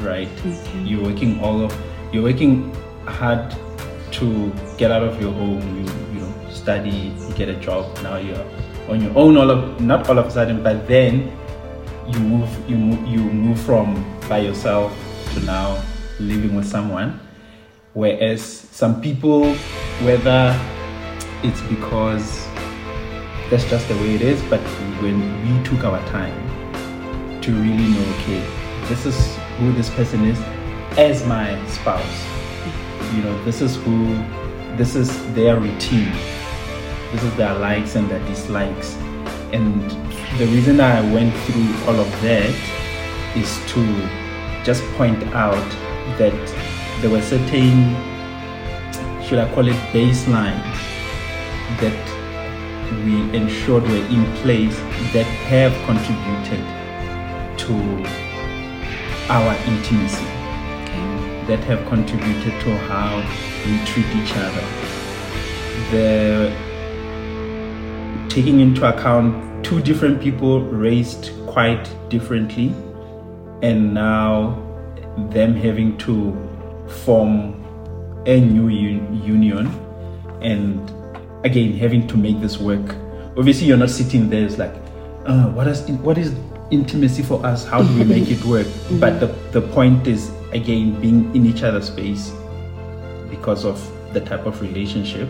right 0.00 0.28
mm-hmm. 0.28 0.86
you're 0.86 1.02
working 1.02 1.40
all 1.40 1.62
of 1.64 1.76
you're 2.12 2.22
working 2.22 2.74
hard 3.06 3.54
to 4.10 4.52
get 4.76 4.90
out 4.90 5.02
of 5.02 5.20
your 5.20 5.32
home 5.32 5.62
you 5.76 5.84
you 6.12 6.20
know 6.20 6.50
study 6.50 6.90
you 6.90 7.34
get 7.34 7.48
a 7.48 7.54
job 7.54 7.86
now 8.02 8.16
you're 8.16 8.44
on 8.88 9.00
your 9.00 9.16
own 9.16 9.36
all 9.36 9.50
of 9.50 9.80
not 9.80 10.08
all 10.08 10.18
of 10.18 10.26
a 10.26 10.30
sudden 10.30 10.62
but 10.62 10.86
then 10.88 11.30
you 12.08 12.18
move 12.20 12.70
you 12.70 12.76
move, 12.76 13.08
you 13.08 13.20
move 13.20 13.60
from 13.60 14.04
by 14.28 14.38
yourself 14.38 14.96
to 15.34 15.40
now 15.40 15.82
living 16.20 16.54
with 16.54 16.66
someone 16.66 17.20
whereas 17.94 18.42
some 18.42 19.00
people 19.00 19.54
whether 20.02 20.58
it's 21.42 21.60
because 21.62 22.48
that's 23.50 23.64
just 23.68 23.86
the 23.88 23.94
way 23.96 24.14
it 24.14 24.22
is. 24.22 24.42
But 24.44 24.60
when 25.02 25.20
we 25.44 25.62
took 25.64 25.84
our 25.84 26.00
time 26.08 26.34
to 27.42 27.52
really 27.52 27.88
know, 27.90 28.14
okay, 28.16 28.40
this 28.88 29.06
is 29.06 29.36
who 29.58 29.72
this 29.72 29.90
person 29.90 30.24
is 30.24 30.40
as 30.98 31.24
my 31.26 31.64
spouse. 31.66 32.26
You 33.14 33.22
know, 33.22 33.44
this 33.44 33.60
is 33.60 33.76
who, 33.76 34.16
this 34.76 34.96
is 34.96 35.08
their 35.34 35.60
routine. 35.60 36.12
This 37.12 37.22
is 37.22 37.36
their 37.36 37.54
likes 37.58 37.94
and 37.94 38.08
their 38.08 38.26
dislikes. 38.26 38.94
And 39.52 39.92
the 40.38 40.46
reason 40.46 40.80
I 40.80 41.00
went 41.12 41.32
through 41.44 41.72
all 41.86 42.00
of 42.00 42.10
that 42.22 42.50
is 43.36 43.60
to 43.72 44.64
just 44.64 44.82
point 44.94 45.22
out 45.32 45.70
that 46.18 46.34
there 47.00 47.10
were 47.10 47.22
certain, 47.22 47.94
should 49.22 49.38
I 49.38 49.48
call 49.54 49.68
it 49.68 49.76
baselines, 49.92 50.74
that 51.78 51.94
we 53.04 53.14
ensured 53.36 53.84
were 53.84 54.04
in 54.10 54.24
place 54.42 54.76
that 55.12 55.26
have 55.46 55.72
contributed 55.86 56.64
to 57.60 57.74
our 59.30 59.54
intimacy, 59.70 60.24
okay. 60.82 61.44
that 61.46 61.62
have 61.64 61.86
contributed 61.86 62.60
to 62.62 62.76
how 62.88 63.18
we 63.66 63.78
treat 63.86 64.06
each 64.16 64.32
other. 64.34 64.64
The 65.92 66.52
taking 68.28 68.58
into 68.58 68.84
account 68.88 69.53
two 69.64 69.80
different 69.80 70.20
people 70.20 70.60
raised 70.60 71.32
quite 71.46 71.88
differently, 72.08 72.68
and 73.62 73.94
now 73.94 74.60
them 75.30 75.54
having 75.54 75.96
to 75.98 76.36
form 76.88 77.60
a 78.26 78.40
new 78.40 78.68
un- 78.68 79.22
union 79.24 79.66
and 80.42 80.92
again 81.44 81.72
having 81.72 82.06
to 82.06 82.16
make 82.16 82.40
this 82.40 82.58
work. 82.58 82.94
Obviously, 83.36 83.66
you're 83.66 83.76
not 83.76 83.90
sitting 83.90 84.30
there. 84.30 84.44
It's 84.44 84.58
like, 84.58 84.74
uh, 85.26 85.48
what 85.48 85.66
is 85.66 85.82
what 86.02 86.18
is 86.18 86.34
intimacy 86.70 87.22
for 87.22 87.44
us? 87.44 87.64
How 87.64 87.82
do 87.82 87.98
we 87.98 88.04
make 88.04 88.30
it 88.30 88.44
work? 88.44 88.66
Mm-hmm. 88.84 89.00
But 89.00 89.18
the 89.18 89.26
the 89.58 89.62
point 89.62 90.06
is 90.06 90.30
again 90.52 91.00
being 91.00 91.34
in 91.34 91.46
each 91.46 91.62
other's 91.62 91.86
space 91.86 92.32
because 93.30 93.64
of 93.64 93.80
the 94.12 94.20
type 94.20 94.46
of 94.46 94.60
relationship, 94.60 95.28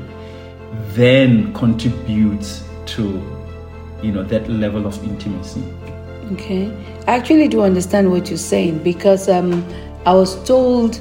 then 0.92 1.52
contributes 1.54 2.64
to 2.86 3.33
you 4.04 4.12
know 4.12 4.22
that 4.22 4.48
level 4.48 4.86
of 4.86 5.02
intimacy. 5.04 5.62
Okay, 6.32 6.70
I 7.06 7.16
actually 7.16 7.48
do 7.48 7.62
understand 7.62 8.10
what 8.10 8.28
you're 8.28 8.38
saying 8.38 8.82
because 8.82 9.28
um, 9.28 9.64
I 10.06 10.12
was 10.12 10.42
told 10.46 11.00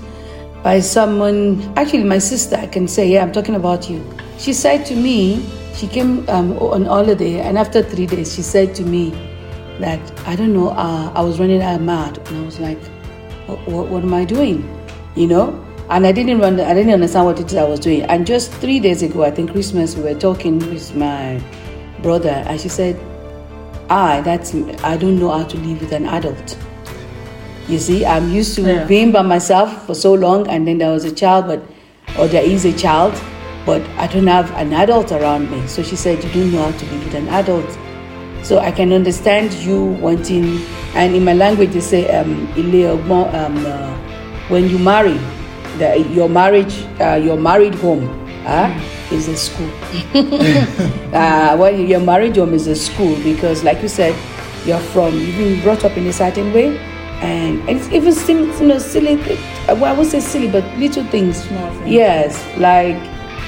by 0.63 0.79
someone, 0.79 1.61
actually 1.77 2.05
my 2.05 2.19
sister, 2.19 2.55
I 2.55 2.67
can 2.67 2.87
say, 2.87 3.07
yeah, 3.09 3.21
I'm 3.21 3.33
talking 3.33 3.55
about 3.55 3.89
you. 3.89 4.01
She 4.37 4.53
said 4.53 4.85
to 4.85 4.95
me, 4.95 5.45
she 5.75 5.87
came 5.87 6.27
um, 6.29 6.57
on 6.57 6.85
holiday, 6.85 7.41
and 7.41 7.57
after 7.57 7.83
three 7.83 8.05
days, 8.05 8.33
she 8.33 8.41
said 8.41 8.73
to 8.75 8.83
me 8.83 9.09
that 9.79 9.99
I 10.25 10.35
don't 10.35 10.53
know, 10.53 10.69
uh, 10.69 11.11
I 11.13 11.21
was 11.21 11.39
running 11.39 11.61
out 11.61 11.81
mad, 11.81 12.17
and 12.27 12.37
I 12.37 12.45
was 12.45 12.59
like, 12.59 12.81
what, 13.47 13.67
what, 13.67 13.87
what, 13.89 14.03
am 14.03 14.13
I 14.13 14.23
doing? 14.23 14.63
You 15.15 15.27
know, 15.27 15.65
and 15.89 16.07
I 16.07 16.11
didn't 16.11 16.39
run, 16.39 16.59
I 16.59 16.73
didn't 16.73 16.93
understand 16.93 17.25
what 17.25 17.39
it 17.39 17.47
is 17.47 17.55
I 17.55 17.63
was 17.63 17.79
doing. 17.79 18.03
And 18.03 18.25
just 18.25 18.51
three 18.53 18.79
days 18.79 19.03
ago, 19.03 19.23
I 19.23 19.31
think 19.31 19.51
Christmas, 19.51 19.95
we 19.95 20.03
were 20.03 20.19
talking 20.19 20.59
with 20.59 20.95
my 20.95 21.41
brother, 22.03 22.43
and 22.45 22.61
she 22.61 22.69
said, 22.69 22.95
I, 23.89 24.21
that's, 24.21 24.53
I 24.83 24.97
don't 24.97 25.19
know 25.19 25.29
how 25.29 25.43
to 25.43 25.57
live 25.57 25.81
with 25.81 25.91
an 25.91 26.05
adult. 26.05 26.57
You 27.67 27.79
see, 27.79 28.05
I'm 28.05 28.29
used 28.29 28.55
to 28.55 28.61
yeah. 28.61 28.85
being 28.85 29.11
by 29.11 29.21
myself 29.21 29.85
for 29.87 29.95
so 29.95 30.13
long, 30.13 30.47
and 30.47 30.67
then 30.67 30.77
there 30.77 30.91
was 30.91 31.05
a 31.05 31.11
child, 31.11 31.47
but 31.47 31.63
or 32.19 32.27
there 32.27 32.43
is 32.43 32.65
a 32.65 32.73
child, 32.73 33.13
but 33.65 33.81
I 33.97 34.07
don't 34.07 34.27
have 34.27 34.51
an 34.51 34.73
adult 34.73 35.11
around 35.11 35.49
me. 35.49 35.65
So 35.67 35.81
she 35.81 35.95
said, 35.95 36.23
You 36.23 36.29
don't 36.31 36.51
know 36.51 36.69
how 36.69 36.77
to 36.77 36.85
live 36.85 37.05
with 37.05 37.15
an 37.15 37.29
adult. 37.29 37.77
So 38.43 38.59
I 38.59 38.71
can 38.71 38.91
understand 38.91 39.53
you 39.53 39.85
wanting, 39.85 40.59
and 40.95 41.15
in 41.15 41.23
my 41.23 41.33
language 41.33 41.71
they 41.71 41.79
say, 41.79 42.09
um, 42.15 42.47
um, 42.51 43.65
uh, 43.65 43.97
when 44.49 44.69
you 44.69 44.77
marry, 44.77 45.17
the, 45.77 46.05
your 46.11 46.27
marriage, 46.27 46.83
uh, 46.99 47.15
your 47.15 47.37
married 47.37 47.75
home 47.75 48.22
uh, 48.45 48.69
is 49.11 49.27
a 49.27 49.37
school. 49.37 49.69
uh, 51.13 51.55
well, 51.57 51.73
your 51.73 51.99
marriage 51.99 52.37
home 52.37 52.53
is 52.53 52.67
a 52.67 52.75
school 52.75 53.15
because, 53.23 53.63
like 53.63 53.81
you 53.81 53.87
said, 53.87 54.15
you're 54.65 54.79
from, 54.79 55.13
you've 55.13 55.37
been 55.37 55.61
brought 55.61 55.83
up 55.83 55.97
in 55.97 56.07
a 56.07 56.13
certain 56.13 56.53
way, 56.53 56.77
and, 57.21 57.67
it's 57.69 57.87
even 57.89 58.13
still, 58.13 58.45
you 58.59 58.67
know, 58.67 58.77
silly, 58.79 59.15
well, 59.67 59.85
I 59.85 59.93
would 59.93 60.07
say 60.07 60.19
silly, 60.19 60.49
but 60.49 60.63
little 60.77 61.05
things. 61.05 61.45
Yes, 61.85 62.43
like 62.57 62.97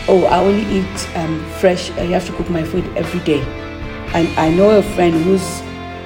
oh, 0.07 0.25
I 0.25 0.39
only 0.39 0.63
eat 0.79 1.09
um, 1.15 1.43
fresh. 1.59 1.91
Uh, 1.91 2.01
you 2.01 2.13
have 2.13 2.25
to 2.27 2.33
cook 2.33 2.49
my 2.49 2.63
food 2.63 2.85
every 2.95 3.19
day. 3.21 3.41
And 4.13 4.27
I 4.39 4.49
know 4.49 4.77
a 4.77 4.83
friend 4.83 5.15
whose 5.23 5.59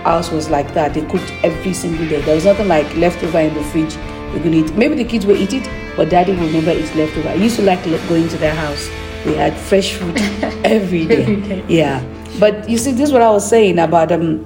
house 0.03 0.31
was 0.31 0.50
like 0.50 0.74
that. 0.74 0.93
They 0.93 1.01
cooked 1.05 1.31
every 1.43 1.74
single 1.74 2.08
day. 2.08 2.22
There 2.22 2.36
was 2.36 2.46
nothing 2.46 2.67
like 2.67 2.93
leftover 2.96 3.39
in 3.39 3.53
the 3.53 3.63
fridge. 3.65 3.96
We 4.34 4.39
could 4.39 4.53
eat. 4.53 4.74
Maybe 4.75 4.96
the 4.96 5.03
kids 5.03 5.25
will 5.25 5.36
eat 5.36 5.53
it, 5.53 5.67
but 5.99 6.09
daddy 6.09 6.31
will 6.31 6.49
never 6.49 6.71
eat 6.71 6.95
leftover. 6.95 7.27
I 7.27 7.33
used 7.33 7.57
to 7.57 7.61
like 7.61 7.83
going 8.07 8.29
to 8.29 8.37
their 8.37 8.55
house. 8.55 8.87
We 9.25 9.35
had 9.35 9.53
fresh 9.57 9.95
food 9.95 10.17
every 10.63 11.05
day. 11.05 11.23
every 11.23 11.41
day. 11.41 11.65
Yeah. 11.67 12.01
But 12.39 12.69
you 12.69 12.77
see, 12.77 12.93
this 12.93 13.09
is 13.09 13.11
what 13.11 13.21
I 13.21 13.29
was 13.29 13.45
saying 13.45 13.77
about 13.79 14.09
um, 14.13 14.37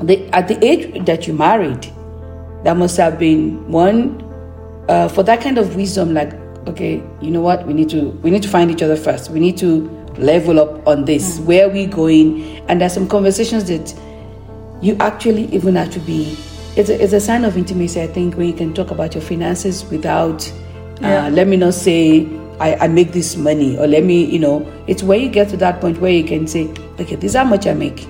the, 0.00 0.24
at 0.32 0.46
the 0.46 0.64
age 0.64 1.04
that 1.06 1.26
you 1.26 1.32
married, 1.32 1.92
that 2.62 2.76
must 2.76 2.96
have 2.98 3.18
been 3.18 3.68
one 3.68 4.22
uh, 4.88 5.08
for 5.08 5.24
that 5.24 5.40
kind 5.40 5.58
of 5.58 5.74
wisdom, 5.74 6.14
like 6.14 6.32
okay, 6.68 7.02
you 7.20 7.32
know 7.32 7.40
what? 7.40 7.66
We 7.66 7.74
need 7.74 7.90
to 7.90 8.10
we 8.22 8.30
need 8.30 8.44
to 8.44 8.48
find 8.48 8.70
each 8.70 8.80
other 8.80 8.96
first. 8.96 9.30
We 9.30 9.40
need 9.40 9.58
to 9.58 9.88
level 10.18 10.60
up 10.60 10.86
on 10.86 11.04
this. 11.04 11.40
Mm. 11.40 11.44
Where 11.46 11.66
are 11.66 11.72
we 11.72 11.86
going? 11.86 12.44
And 12.68 12.80
there's 12.80 12.94
some 12.94 13.08
conversations 13.08 13.64
that 13.64 13.92
you 14.80 14.94
actually 15.00 15.46
even 15.46 15.74
have 15.74 15.90
to 15.94 15.98
be. 15.98 16.38
It's 16.76 16.90
a, 16.90 17.02
it's 17.02 17.12
a 17.12 17.20
sign 17.20 17.44
of 17.44 17.56
intimacy, 17.56 18.00
I 18.00 18.06
think, 18.06 18.36
when 18.36 18.46
you 18.46 18.54
can 18.54 18.72
talk 18.72 18.92
about 18.92 19.16
your 19.16 19.22
finances 19.22 19.84
without. 19.86 20.48
Uh, 21.02 21.06
yeah. 21.08 21.26
Uh, 21.26 21.30
let 21.30 21.46
me 21.46 21.56
not 21.56 21.74
say 21.74 22.26
I, 22.60 22.74
I 22.76 22.88
make 22.88 23.12
this 23.12 23.36
money, 23.36 23.76
or 23.78 23.86
let 23.86 24.04
me, 24.04 24.24
you 24.24 24.38
know, 24.38 24.66
it's 24.86 25.02
where 25.02 25.18
you 25.18 25.28
get 25.28 25.48
to 25.50 25.56
that 25.58 25.80
point 25.80 25.98
where 26.00 26.10
you 26.12 26.24
can 26.24 26.46
say, 26.46 26.68
okay, 26.98 27.16
this 27.16 27.32
is 27.32 27.36
how 27.36 27.44
much 27.44 27.66
I 27.66 27.74
make. 27.74 28.06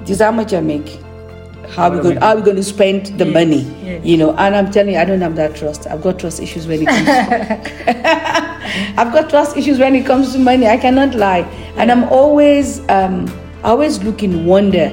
This 0.00 0.10
is 0.10 0.20
how 0.20 0.32
much 0.32 0.52
I 0.52 0.60
make. 0.60 0.98
how 1.70 1.90
we 1.90 1.98
are 1.98 2.02
going 2.02 2.14
we 2.14 2.20
how 2.20 2.36
we 2.36 2.42
going 2.42 2.56
to 2.56 2.62
spend 2.62 3.06
the 3.18 3.24
Yes, 3.26 3.34
money 3.34 3.62
yes. 3.84 4.04
you 4.04 4.16
know 4.16 4.30
and 4.36 4.54
i'm 4.54 4.70
telling 4.70 4.94
you 4.94 5.00
i 5.00 5.04
don't 5.04 5.20
have 5.20 5.34
that 5.34 5.56
trust 5.56 5.86
i've 5.88 6.00
got 6.00 6.16
trust 6.18 6.38
issues 6.40 6.64
when 6.68 6.82
it 6.82 6.86
comes 6.86 7.04
to 7.06 8.92
i've 8.98 9.12
got 9.12 9.28
trust 9.30 9.56
issues 9.56 9.78
when 9.80 9.96
it 9.96 10.06
comes 10.06 10.32
to 10.32 10.38
money 10.38 10.68
i 10.68 10.76
cannot 10.76 11.14
lie 11.16 11.40
and 11.76 11.90
i'm 11.90 12.04
always 12.04 12.80
um 12.88 13.26
I 13.64 13.70
always 13.70 13.98
look 14.04 14.22
in 14.22 14.46
wonder 14.46 14.86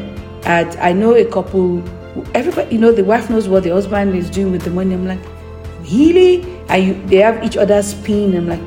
at 0.46 0.76
i 0.80 0.92
know 0.94 1.14
a 1.14 1.26
couple 1.26 1.78
everybody 2.34 2.74
you 2.74 2.82
know 2.82 2.92
the 2.92 3.04
wife 3.04 3.30
knows 3.30 3.48
what 3.48 3.64
the 3.64 3.70
husband 3.70 4.16
is 4.16 4.30
doing 4.32 4.52
with 4.52 4.64
the 4.64 4.72
money 4.72 4.96
i'm 4.96 5.06
like 5.08 5.22
really 5.92 6.42
and 6.70 7.10
they 7.10 7.18
have 7.18 7.44
each 7.44 7.58
other's 7.58 7.94
pin 7.94 8.36
i'm 8.36 8.48
like 8.48 8.62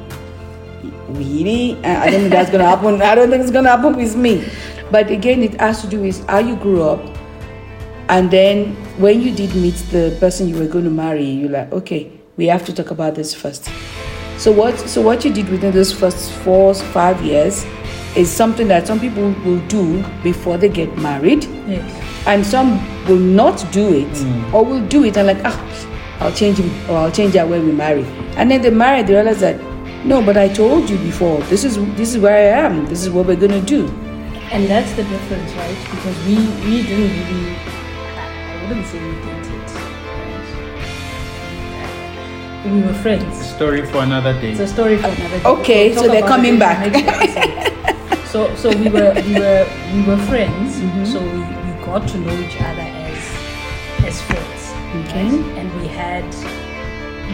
really? 1.08 1.74
Uh, 1.84 2.00
i 2.00 2.10
don't 2.10 2.20
think 2.20 2.32
that's 2.32 2.50
gonna 2.50 2.64
happen. 2.64 3.00
I 3.00 3.14
don't 3.14 3.30
think 3.30 3.42
it's 3.42 3.52
gonna 3.52 3.70
happen 3.70 3.96
with 3.96 4.16
me. 4.16 4.44
But 4.90 5.10
again 5.10 5.42
it 5.42 5.58
has 5.60 5.80
to 5.82 5.86
do 5.86 6.00
with 6.00 6.26
how 6.28 6.38
you 6.38 6.56
grew 6.56 6.82
up. 6.82 7.00
And 8.08 8.30
then 8.30 8.74
when 8.98 9.20
you 9.20 9.34
did 9.34 9.54
meet 9.54 9.74
the 9.90 10.16
person 10.20 10.48
you 10.48 10.58
were 10.58 10.66
going 10.66 10.84
to 10.84 10.90
marry 10.90 11.24
you're 11.24 11.50
like 11.50 11.72
okay 11.72 12.12
we 12.36 12.46
have 12.46 12.64
to 12.66 12.72
talk 12.72 12.90
about 12.90 13.14
this 13.14 13.34
first. 13.34 13.68
So 14.38 14.52
what 14.52 14.78
so 14.78 15.00
what 15.00 15.24
you 15.24 15.32
did 15.32 15.48
within 15.48 15.72
those 15.72 15.92
first 15.92 16.30
four 16.44 16.74
five 16.74 17.22
years 17.22 17.64
is 18.16 18.30
something 18.30 18.68
that 18.68 18.86
some 18.86 19.00
people 19.00 19.32
will 19.44 19.60
do 19.68 20.02
before 20.22 20.58
they 20.58 20.68
get 20.68 20.96
married. 20.98 21.44
Yes. 21.66 22.06
and 22.26 22.44
some 22.44 22.80
will 23.06 23.18
not 23.18 23.64
do 23.72 23.94
it 23.94 24.52
or 24.52 24.64
will 24.64 24.84
do 24.88 25.04
it 25.04 25.16
and 25.16 25.26
like 25.28 25.38
ah 25.44 25.56
i'll 26.20 26.32
change 26.32 26.58
him 26.58 26.70
or 26.90 26.96
i'll 26.98 27.12
change 27.12 27.34
her 27.34 27.46
when 27.46 27.64
we 27.66 27.72
marry 27.72 28.04
and 28.36 28.50
then 28.50 28.60
they 28.62 28.70
marry 28.70 29.02
they 29.02 29.14
realize 29.14 29.40
that 29.40 29.56
no 30.04 30.22
but 30.22 30.36
i 30.36 30.48
told 30.48 30.88
you 30.88 30.98
before 30.98 31.40
this 31.52 31.64
is 31.64 31.76
this 31.96 32.14
is 32.14 32.18
where 32.18 32.36
i 32.36 32.66
am 32.66 32.86
this 32.86 33.02
is 33.04 33.10
what 33.10 33.26
we're 33.26 33.36
going 33.36 33.50
to 33.50 33.66
do 33.76 33.86
And 34.52 34.66
that's 34.70 34.92
the 34.94 35.02
difference, 35.02 35.50
right? 35.54 35.78
Because 35.90 36.16
we 36.26 36.36
we 36.64 36.74
didn't 36.86 37.10
really, 37.18 37.56
I 37.58 38.68
wouldn't 38.68 38.86
say 38.86 38.98
we 39.02 39.14
dated. 39.26 39.66
Right? 42.62 42.72
We 42.72 42.82
were 42.86 42.94
friends. 42.94 43.34
Story 43.56 43.82
for 43.86 44.02
another 44.02 44.32
day. 44.40 44.52
It's 44.52 44.60
a 44.60 44.66
story 44.76 44.96
for 44.98 45.08
another 45.08 45.38
day. 45.40 45.44
Okay, 45.54 45.90
We'll 45.90 46.04
so 46.04 46.08
they're 46.12 46.28
coming 46.34 46.54
it 46.54 46.62
in 46.62 46.62
the 46.62 46.66
back. 46.66 48.26
so 48.32 48.54
so 48.54 48.68
we 48.70 48.88
were 48.88 49.12
we 49.26 49.34
were 49.34 49.66
we 49.94 50.00
were 50.06 50.20
friends. 50.30 50.78
Mm-hmm. 50.78 51.04
So 51.04 51.18
we, 51.20 51.38
we 51.42 51.70
got 51.84 52.06
to 52.14 52.16
know 52.18 52.34
each 52.46 52.58
other 52.70 52.86
as 53.10 53.22
as 54.06 54.16
friends. 54.30 54.55
And 55.04 55.80
we 55.80 55.88
had 55.88 56.24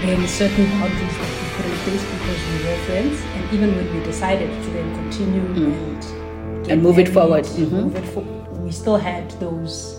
then 0.02 0.26
certain 0.26 0.66
boundaries 0.71 1.16
that 1.19 1.31
we 1.31 1.49
put 1.57 1.66
in 1.66 1.78
place 1.85 2.02
because 2.02 2.40
we 2.50 2.69
were 2.69 2.76
friends. 2.87 3.21
And 3.37 3.52
even 3.54 3.76
when 3.76 3.95
we 3.95 4.04
decided 4.04 4.50
to 4.64 4.71
then 4.71 4.95
continue 4.97 5.40
and 5.40 6.02
Mm. 6.02 6.71
And 6.71 6.83
move 6.83 6.99
it 6.99 7.09
forward. 7.09 7.45
Mhm. 7.45 7.71
move 7.71 7.97
it 7.97 8.04
for, 8.07 8.23
we 8.64 8.71
still 8.73 8.97
had 8.97 9.31
those 9.40 9.97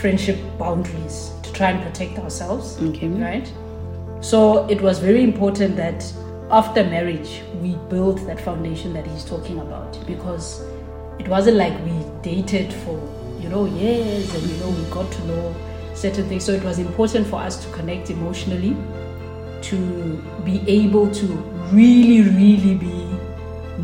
friendship 0.00 0.36
boundaries 0.58 1.30
to 1.42 1.52
try 1.52 1.70
and 1.70 1.82
protect 1.82 2.18
ourselves 2.18 2.76
Okay. 2.82 3.08
right 3.08 3.50
so 4.20 4.66
it 4.68 4.80
was 4.82 4.98
very 4.98 5.22
important 5.22 5.76
that 5.76 6.04
after 6.50 6.82
marriage 6.84 7.42
we 7.62 7.76
built 7.88 8.26
that 8.26 8.40
foundation 8.40 8.92
that 8.92 9.06
he's 9.06 9.24
talking 9.24 9.58
about 9.60 9.98
because 10.06 10.60
it 11.18 11.28
wasn't 11.28 11.56
like 11.56 11.72
we 11.86 11.92
dated 12.22 12.72
for 12.72 12.98
you 13.40 13.48
know 13.48 13.64
years 13.66 14.34
and 14.34 14.42
you 14.50 14.56
know 14.58 14.68
we 14.70 14.84
got 14.90 15.10
to 15.12 15.26
know 15.26 15.54
certain 15.94 16.28
things. 16.28 16.44
So 16.44 16.52
it 16.52 16.62
was 16.62 16.78
important 16.78 17.26
for 17.26 17.36
us 17.40 17.64
to 17.64 17.72
connect 17.72 18.10
emotionally 18.10 18.76
to 19.62 20.22
be 20.44 20.62
able 20.68 21.10
to 21.10 21.26
really 21.72 22.28
really 22.30 22.74
be 22.74 23.18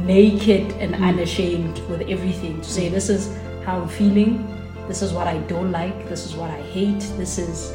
naked 0.04 0.72
and 0.72 0.94
hmm. 0.94 1.04
unashamed 1.04 1.78
with 1.88 2.02
everything. 2.02 2.60
To 2.60 2.68
say 2.68 2.88
this 2.88 3.08
is 3.08 3.34
how 3.64 3.80
i'm 3.80 3.88
feeling. 3.88 4.46
This 4.88 5.02
is 5.02 5.12
what 5.12 5.26
i 5.26 5.38
don't 5.52 5.72
like. 5.72 6.08
This 6.08 6.26
is 6.26 6.34
what 6.34 6.50
i 6.50 6.60
hate. 6.60 7.00
This 7.16 7.38
is 7.38 7.72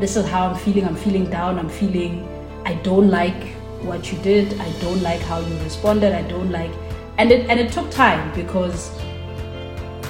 this 0.00 0.16
is 0.16 0.26
how 0.26 0.48
i'm 0.48 0.56
feeling. 0.56 0.84
I'm 0.86 0.96
feeling 0.96 1.30
down. 1.30 1.58
I'm 1.58 1.68
feeling 1.68 2.26
i 2.64 2.74
don't 2.74 3.10
like 3.10 3.48
what 3.82 4.12
you 4.12 4.18
did. 4.18 4.60
I 4.60 4.70
don't 4.80 5.02
like 5.02 5.20
how 5.20 5.40
you 5.40 5.58
responded. 5.58 6.12
I 6.12 6.22
don't 6.22 6.50
like 6.50 6.72
and 7.18 7.32
it 7.32 7.48
and 7.50 7.58
it 7.58 7.72
took 7.72 7.90
time 7.90 8.32
because 8.34 8.90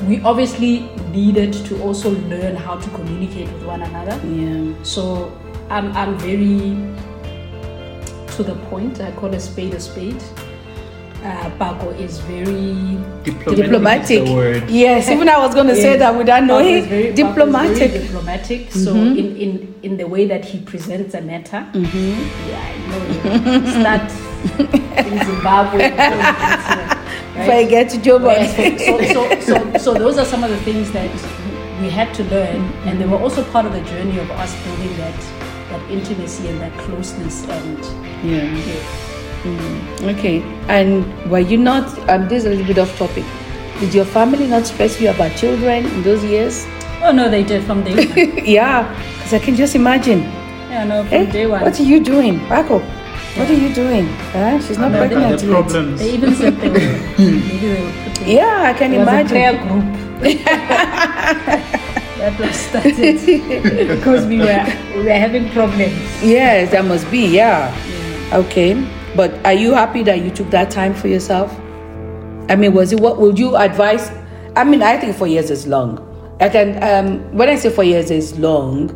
we 0.06 0.20
obviously 0.22 0.80
needed 1.10 1.52
to 1.52 1.80
also 1.82 2.10
learn 2.28 2.54
how 2.56 2.76
to 2.76 2.88
communicate 2.90 3.50
with 3.52 3.64
one 3.64 3.82
another 3.82 4.18
yeah 4.28 4.72
so 4.82 5.32
I'm, 5.70 5.92
I'm 5.96 6.16
very 6.18 6.76
to 8.36 8.42
the 8.44 8.54
point. 8.70 9.00
I 9.00 9.10
call 9.12 9.34
a 9.34 9.40
spade 9.40 9.74
a 9.74 9.80
spade. 9.80 10.22
Uh, 11.24 11.50
Pako 11.58 11.92
is 11.98 12.20
very 12.20 12.96
Diplomatic. 13.24 13.56
diplomatic 13.64 14.20
Is 14.22 14.28
the 14.28 14.34
word. 14.34 14.70
yes 14.70 15.08
even 15.10 15.28
i 15.28 15.36
was 15.36 15.52
going 15.52 15.66
to 15.66 15.74
say 15.74 15.96
that 15.96 16.16
without 16.16 16.44
knowing 16.44 16.76
is 16.76 16.86
very, 16.86 17.12
diplomatic 17.12 17.90
very 17.90 18.06
diplomatic. 18.06 18.70
So 18.70 18.94
in, 18.94 19.36
in 19.36 19.74
in 19.82 19.96
the 19.96 20.06
way 20.06 20.26
that 20.26 20.44
he 20.44 20.60
presents 20.60 21.14
a 21.14 21.20
matter, 21.20 21.66
yeah, 21.74 22.70
I 22.70 22.76
know. 22.88 23.00
you 23.52 23.70
Start 23.82 24.08
in 25.10 25.18
Zimbabwe. 25.26 26.94
you 27.38 27.44
if 27.44 27.50
i 27.50 27.64
get 27.64 27.88
to 27.90 27.98
job 28.00 28.22
so, 28.22 28.76
so, 28.78 29.00
so, 29.14 29.40
so, 29.48 29.78
so 29.78 29.94
those 29.94 30.18
are 30.18 30.24
some 30.24 30.42
of 30.44 30.50
the 30.50 30.56
things 30.58 30.90
that 30.92 31.10
we 31.80 31.88
had 31.88 32.12
to 32.14 32.24
learn, 32.24 32.60
and 32.86 33.00
they 33.00 33.06
were 33.06 33.18
also 33.18 33.44
part 33.52 33.64
of 33.64 33.72
the 33.72 33.80
journey 33.82 34.18
of 34.18 34.28
us 34.32 34.52
building 34.64 34.96
that 34.96 35.14
that 35.70 35.90
intimacy 35.90 36.48
and 36.48 36.60
that 36.60 36.72
closeness. 36.80 37.46
And 37.48 37.78
yeah 38.24 38.56
yes. 38.70 39.04
Okay, 40.02 40.42
and 40.68 41.04
were 41.30 41.38
you 41.38 41.56
not? 41.56 41.86
Um, 42.10 42.26
this 42.28 42.44
is 42.44 42.46
a 42.46 42.50
little 42.50 42.66
bit 42.66 42.78
off 42.78 42.96
topic. 42.98 43.24
Did 43.78 43.94
your 43.94 44.04
family 44.04 44.48
not 44.48 44.66
stress 44.66 45.00
you 45.00 45.10
about 45.10 45.36
children 45.36 45.86
in 45.86 46.02
those 46.02 46.24
years? 46.24 46.66
oh 47.04 47.12
no, 47.12 47.28
they 47.30 47.44
did 47.44 47.62
from 47.64 47.84
day 47.84 47.94
one. 47.94 48.44
yeah, 48.44 48.82
because 49.18 49.34
I 49.34 49.38
can 49.38 49.54
just 49.54 49.76
imagine. 49.76 50.22
yeah, 50.68 50.82
no, 50.84 51.04
from 51.04 51.12
Eh, 51.14 51.30
day 51.30 51.46
one. 51.46 51.60
what 51.62 51.78
are 51.78 51.84
you 51.84 52.02
doing, 52.02 52.40
Pako? 52.50 52.82
What 53.38 53.48
are 53.50 53.54
you 53.54 53.72
doing? 53.74 54.06
Huh? 54.34 54.58
She's 54.60 54.78
not 54.78 54.90
No, 54.92 55.00
they- 55.00 55.08
pregnant 55.14 55.40
yet. 55.42 55.50
problems. 55.50 56.00
They 56.00 56.12
even 56.14 56.34
said 56.34 56.56
they 56.60 56.68
were 56.68 56.98
maybe 57.18 57.58
they. 57.58 58.34
Yeah, 58.34 58.62
I 58.70 58.72
can 58.74 58.92
It 58.92 58.98
was 58.98 59.08
a 59.08 59.24
prayer 59.28 59.50
imagine. 59.52 59.68
group. 59.68 59.84
that 62.18 62.38
was 62.40 62.56
started 62.56 63.18
because 63.88 64.26
we 64.26 64.38
were 64.38 64.64
we 64.96 65.02
were 65.04 65.10
having 65.24 65.48
problems. 65.50 65.94
Yes, 66.22 66.70
that 66.72 66.84
must 66.84 67.08
be. 67.10 67.26
Yeah. 67.26 67.72
Okay, 68.32 68.74
but 69.14 69.32
are 69.46 69.52
you 69.54 69.72
happy 69.72 70.02
that 70.02 70.20
you 70.20 70.30
took 70.30 70.50
that 70.50 70.70
time 70.70 70.94
for 70.94 71.08
yourself? 71.08 71.54
I 72.50 72.56
mean, 72.56 72.74
was 72.74 72.92
it 72.92 73.00
what 73.00 73.18
would 73.20 73.38
you 73.38 73.56
advise? 73.56 74.10
I 74.56 74.64
mean, 74.64 74.82
I 74.82 74.96
think 74.98 75.16
four 75.16 75.28
years 75.28 75.50
is 75.50 75.66
long. 75.68 76.00
I 76.40 76.48
can 76.48 76.82
um, 76.82 77.20
when 77.36 77.48
I 77.48 77.56
say 77.56 77.70
four 77.70 77.84
years 77.84 78.10
is 78.10 78.38
long 78.38 78.90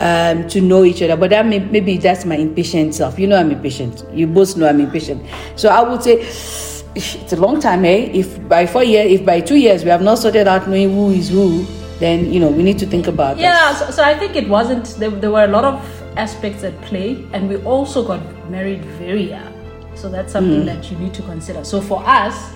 um, 0.00 0.48
to 0.48 0.60
know 0.60 0.84
each 0.84 1.02
other, 1.02 1.16
but 1.16 1.30
that 1.30 1.46
may, 1.46 1.58
maybe 1.58 1.96
that's 1.96 2.24
my 2.24 2.36
impatient 2.36 2.94
self. 2.94 3.18
You 3.18 3.26
know, 3.26 3.36
I'm 3.36 3.50
impatient. 3.50 4.04
You 4.12 4.26
both 4.26 4.56
know 4.56 4.68
I'm 4.68 4.80
impatient. 4.80 5.24
So 5.56 5.68
I 5.68 5.82
would 5.82 6.02
say 6.02 6.20
it's 6.94 7.32
a 7.32 7.36
long 7.36 7.60
time, 7.60 7.84
eh? 7.84 8.10
If 8.12 8.48
by 8.48 8.66
four 8.66 8.84
years, 8.84 9.10
if 9.20 9.26
by 9.26 9.40
two 9.40 9.56
years 9.56 9.84
we 9.84 9.90
have 9.90 10.02
not 10.02 10.18
sorted 10.18 10.48
out 10.48 10.68
knowing 10.68 10.90
who 10.94 11.10
is 11.10 11.28
who, 11.28 11.64
then 11.98 12.32
you 12.32 12.40
know 12.40 12.50
we 12.50 12.62
need 12.62 12.78
to 12.80 12.86
think 12.86 13.06
about. 13.06 13.38
Yeah, 13.38 13.74
so, 13.74 13.90
so 13.90 14.02
I 14.02 14.18
think 14.18 14.36
it 14.36 14.48
wasn't. 14.48 14.86
There, 14.98 15.10
there 15.10 15.30
were 15.30 15.44
a 15.44 15.48
lot 15.48 15.64
of 15.64 16.02
aspects 16.16 16.64
at 16.64 16.80
play, 16.82 17.26
and 17.32 17.48
we 17.48 17.56
also 17.58 18.06
got 18.06 18.20
married 18.50 18.84
very 18.84 19.30
young. 19.30 19.52
So 19.94 20.08
that's 20.08 20.32
something 20.32 20.66
that 20.66 20.90
you 20.90 20.98
need 20.98 21.14
to 21.14 21.22
consider. 21.22 21.64
So 21.64 21.80
for 21.80 22.02
us, 22.04 22.52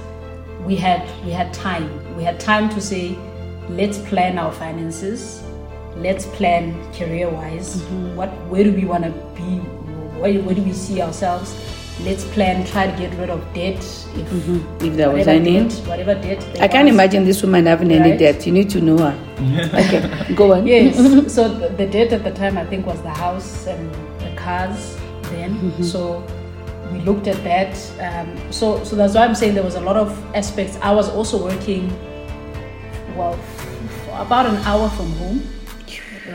we 0.67 0.75
had 0.77 1.09
we 1.25 1.31
had 1.31 1.55
time. 1.55 1.89
We 2.17 2.25
had 2.25 2.41
time 2.41 2.69
to 2.71 2.81
say, 2.81 3.17
let's 3.69 3.99
plan 3.99 4.39
our 4.39 4.53
finances. 4.53 5.43
Let's 5.99 6.27
plan 6.27 6.75
career-wise. 6.93 7.77
Mm-hmm. 7.77 8.17
What 8.17 8.31
where 8.49 8.65
do 8.65 8.73
we 8.73 8.85
want 8.85 9.05
to 9.05 9.11
be? 9.35 9.59
Where, 10.21 10.41
where 10.43 10.55
do 10.55 10.63
we 10.63 10.73
see 10.73 11.03
ourselves? 11.03 11.55
Let's 12.05 12.25
plan. 12.25 12.65
Try 12.67 12.87
to 12.87 12.97
get 12.97 13.19
rid 13.19 13.31
of 13.31 13.43
debt. 13.53 13.79
If, 13.79 14.31
mm-hmm. 14.31 14.85
If 14.85 14.97
there 14.97 15.11
was 15.11 15.27
whatever 15.27 15.31
any. 15.31 15.69
debt, 15.69 15.73
whatever 15.89 16.15
debt. 16.15 16.41
there 16.55 16.63
I 16.63 16.69
can't 16.69 16.85
was. 16.85 16.95
imagine 16.95 17.25
this 17.25 17.43
woman 17.43 17.67
having 17.67 17.91
any 17.91 18.17
debt. 18.17 18.47
You 18.47 18.53
need 18.53 18.71
to 18.71 18.81
know 18.81 18.99
her. 18.99 19.19
okay, 19.75 20.35
go 20.35 20.53
on. 20.53 20.67
Yes. 20.67 20.97
so 21.35 21.49
the, 21.49 21.69
the 21.71 21.87
debt 21.87 22.13
at 22.13 22.23
the 22.23 22.31
time, 22.31 22.57
I 22.57 22.65
think, 22.67 22.87
was 22.87 23.03
the 23.03 23.11
house 23.11 23.67
and 23.67 23.93
the 24.21 24.33
cars. 24.37 24.97
Then, 25.23 25.59
mm-hmm. 25.59 25.83
so 25.83 26.25
we 26.93 27.01
looked 27.01 27.27
at 27.27 27.43
that. 27.45 27.75
Um, 28.01 28.53
so, 28.53 28.83
so 28.85 28.97
that's 28.97 29.15
why 29.15 29.25
I'm 29.25 29.35
saying 29.35 29.55
there 29.55 29.65
was 29.65 29.75
a 29.75 29.81
lot 29.81 29.97
of 29.97 30.11
aspects. 30.35 30.79
I 30.81 30.93
was 30.93 31.09
also 31.09 31.43
working, 31.43 31.89
well, 33.17 33.35
f- 33.35 34.09
about 34.27 34.47
an 34.47 34.57
hour 34.59 34.89
from 34.91 35.11
home, 35.13 35.43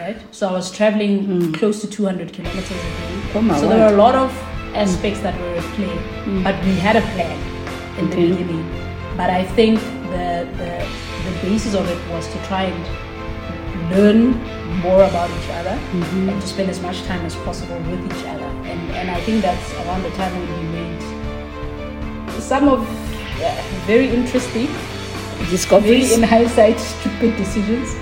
right? 0.03 0.17
So 0.31 0.49
I 0.49 0.51
was 0.51 0.71
traveling 0.71 1.53
close 1.53 1.81
to 1.81 1.87
200 1.87 2.33
kilometers 2.33 2.71
a 2.71 2.73
day. 2.75 3.13
Oh 3.35 3.59
so 3.59 3.67
there 3.69 3.79
were 3.85 3.93
a 3.93 3.97
lot 3.97 4.15
of 4.15 4.31
aspects 4.85 5.19
that 5.21 5.39
were 5.39 5.55
at 5.61 5.67
play, 5.77 5.95
but 6.43 6.55
we 6.65 6.73
had 6.87 6.95
a 6.95 7.05
plan 7.13 7.37
in 7.99 8.07
Okay. 8.07 8.27
the 8.27 8.35
beginning. 8.35 8.65
But 9.17 9.29
I 9.29 9.43
think 9.57 9.79
the, 10.13 10.27
the 10.59 10.71
the 11.25 11.33
basis 11.41 11.73
of 11.81 11.87
it 11.95 11.99
was 12.13 12.27
to 12.33 12.39
try 12.47 12.63
and 12.71 12.81
learn 13.91 14.21
more 14.85 15.03
about 15.09 15.29
each 15.37 15.49
other 15.59 15.75
Mm-hmm. 15.97 16.29
and 16.29 16.41
to 16.41 16.47
spend 16.53 16.69
as 16.75 16.81
much 16.85 17.03
time 17.09 17.23
as 17.29 17.35
possible 17.47 17.79
with 17.91 18.01
each 18.09 18.25
other. 18.33 18.49
And 18.71 18.81
and 19.01 19.11
I 19.17 19.19
think 19.27 19.41
that's 19.49 19.73
around 19.83 20.03
the 20.09 20.13
time 20.21 20.31
when 20.39 20.47
we 20.55 20.63
made 20.79 22.41
some 22.51 22.67
of 22.75 22.81
uh, 22.81 23.51
very 23.91 24.09
interesting, 24.09 24.67
very 24.67 25.51
Discoveries. 25.57 26.11
in 26.17 26.23
hindsight 26.23 26.79
stupid 26.79 27.37
decisions. 27.43 27.95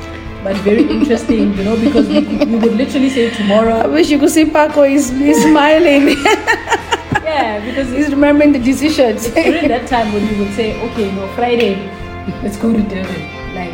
But 0.43 0.55
very 0.57 0.89
interesting, 0.89 1.53
you 1.55 1.63
know, 1.63 1.79
because 1.79 2.07
we, 2.07 2.21
we 2.21 2.55
would 2.57 2.73
literally 2.73 3.09
say 3.09 3.29
tomorrow. 3.29 3.75
I 3.75 3.87
wish 3.87 4.09
you 4.09 4.17
could 4.17 4.31
see 4.31 4.45
Pako. 4.45 4.89
He's, 4.89 5.09
he's 5.09 5.41
smiling. 5.43 6.17
Yeah, 7.31 7.63
because 7.65 7.89
he's 7.91 8.09
remembering 8.09 8.51
the 8.51 8.59
decisions. 8.59 9.29
during 9.29 9.69
that 9.69 9.87
time 9.87 10.11
when 10.11 10.27
we 10.27 10.37
would 10.37 10.53
say, 10.53 10.79
okay, 10.89 11.11
no, 11.15 11.27
Friday, 11.33 11.75
let's 12.43 12.57
go 12.57 12.73
to 12.73 12.81
Durban. 12.81 13.21
Like, 13.55 13.73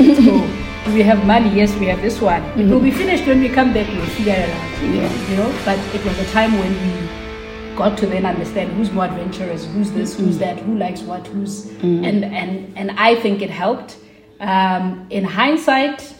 let's 0.00 0.24
go. 0.24 0.64
Do 0.84 0.94
we 0.94 1.02
have 1.02 1.24
money? 1.26 1.50
Yes, 1.50 1.74
we 1.76 1.86
have 1.86 2.00
this 2.02 2.20
one. 2.20 2.42
It 2.58 2.66
will 2.68 2.80
be 2.80 2.88
mm-hmm. 2.88 2.98
finished 2.98 3.26
when 3.26 3.40
we 3.40 3.48
come 3.48 3.72
back. 3.72 3.88
We'll 3.88 4.06
figure 4.06 4.34
it 4.34 4.50
out. 4.50 4.82
Yeah. 4.82 5.30
You 5.30 5.36
know, 5.36 5.60
but 5.64 5.78
it 5.94 6.04
was 6.04 6.18
a 6.18 6.26
time 6.32 6.58
when 6.58 6.72
we 6.72 7.76
got 7.76 7.98
to 7.98 8.06
then 8.06 8.24
understand 8.24 8.72
who's 8.72 8.90
more 8.90 9.04
adventurous, 9.04 9.64
who's 9.66 9.90
this, 9.92 10.16
who's 10.16 10.36
mm. 10.36 10.40
that, 10.40 10.58
who 10.60 10.76
likes 10.76 11.00
what, 11.00 11.26
who's, 11.26 11.66
mm. 11.66 12.06
and 12.06 12.24
and 12.24 12.72
and 12.76 12.90
I 12.92 13.16
think 13.16 13.42
it 13.42 13.50
helped. 13.50 13.96
Um, 14.44 15.06
in 15.10 15.24
hindsight, 15.24 16.14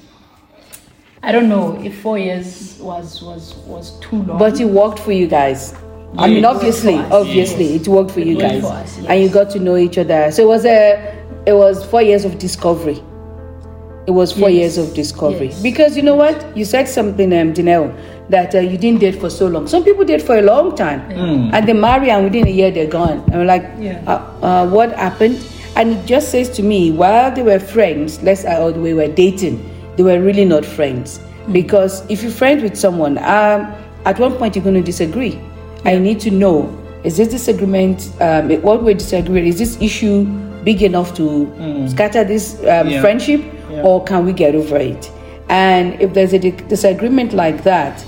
I 1.22 1.30
don't 1.30 1.48
know 1.48 1.78
if 1.82 2.00
four 2.00 2.18
years 2.18 2.78
was 2.80 3.22
was 3.22 3.54
was 3.66 3.98
too 4.00 4.22
long. 4.22 4.38
But 4.38 4.60
it 4.60 4.64
worked 4.66 4.98
for 4.98 5.12
you 5.12 5.26
guys. 5.26 5.74
I 6.16 6.28
mean, 6.28 6.44
obviously, 6.44 6.94
obviously, 7.20 7.72
yes. 7.72 7.82
it 7.82 7.88
worked 7.88 8.12
for 8.12 8.20
you 8.20 8.36
worked 8.36 8.48
guys, 8.48 8.62
for 8.62 8.68
us, 8.72 8.98
and 9.08 9.20
you 9.22 9.28
got 9.28 9.50
to 9.50 9.58
know 9.58 9.76
each 9.76 9.98
other. 9.98 10.30
So 10.30 10.42
it 10.44 10.46
was 10.46 10.64
a, 10.64 11.22
it 11.44 11.52
was 11.52 11.84
four 11.84 12.02
years 12.02 12.24
of 12.24 12.38
discovery. 12.38 13.02
It 14.06 14.10
was 14.12 14.32
four 14.32 14.48
Yes. 14.50 14.76
years 14.76 14.78
of 14.88 14.94
discovery 14.94 15.46
Yes. 15.48 15.62
because 15.62 15.96
you 15.96 16.02
know 16.02 16.14
what 16.14 16.56
you 16.56 16.64
said 16.66 16.88
something, 16.88 17.32
um, 17.32 17.52
Dineo, 17.54 17.90
that 18.28 18.54
uh, 18.54 18.58
you 18.58 18.76
didn't 18.78 19.00
date 19.00 19.16
for 19.16 19.30
so 19.30 19.46
long. 19.48 19.66
Some 19.66 19.82
people 19.82 20.04
date 20.04 20.22
for 20.22 20.36
a 20.38 20.42
long 20.42 20.76
time, 20.76 21.00
and 21.10 21.66
they 21.66 21.72
marry, 21.72 22.10
and 22.10 22.24
within 22.24 22.46
a 22.46 22.50
year 22.50 22.70
they're 22.70 22.86
gone. 22.86 23.18
And 23.32 23.34
we're 23.40 23.44
like, 23.46 23.64
Yeah. 23.80 24.00
uh, 24.06 24.46
uh, 24.46 24.66
what 24.68 24.92
happened? 24.92 25.36
And 25.76 25.92
it 25.92 26.06
just 26.06 26.30
says 26.30 26.48
to 26.50 26.62
me, 26.62 26.90
while 26.92 27.34
they 27.34 27.42
were 27.42 27.58
friends, 27.58 28.22
let's 28.22 28.44
uh, 28.44 28.62
or 28.62 28.72
they 28.72 28.94
were 28.94 29.08
dating, 29.08 29.58
they 29.96 30.02
were 30.02 30.20
really 30.20 30.44
not 30.44 30.64
friends. 30.64 31.20
Because 31.52 32.08
if 32.08 32.22
you're 32.22 32.32
friends 32.32 32.62
with 32.62 32.76
someone, 32.76 33.18
um, 33.18 33.72
at 34.04 34.18
one 34.18 34.34
point 34.36 34.54
you're 34.56 34.62
going 34.64 34.76
to 34.76 34.82
disagree. 34.82 35.38
I 35.84 35.98
need 35.98 36.20
to 36.20 36.30
know: 36.30 36.70
is 37.04 37.16
this 37.16 37.28
disagreement? 37.28 38.10
Um, 38.20 38.50
what 38.62 38.82
we're 38.82 38.94
disagreeing 38.94 39.46
is 39.46 39.58
this 39.58 39.80
issue 39.82 40.24
big 40.64 40.82
enough 40.82 41.14
to 41.16 41.86
scatter 41.88 42.24
this 42.24 42.54
um, 42.60 42.88
Yeah. 42.88 43.00
friendship, 43.02 43.42
Yeah. 43.70 43.82
or 43.82 44.02
can 44.04 44.24
we 44.24 44.32
get 44.32 44.54
over 44.54 44.76
it? 44.78 45.10
And 45.50 46.00
if 46.00 46.14
there's 46.14 46.32
a 46.32 46.38
di- 46.38 46.52
disagreement 46.68 47.34
like 47.34 47.64
that, 47.64 48.02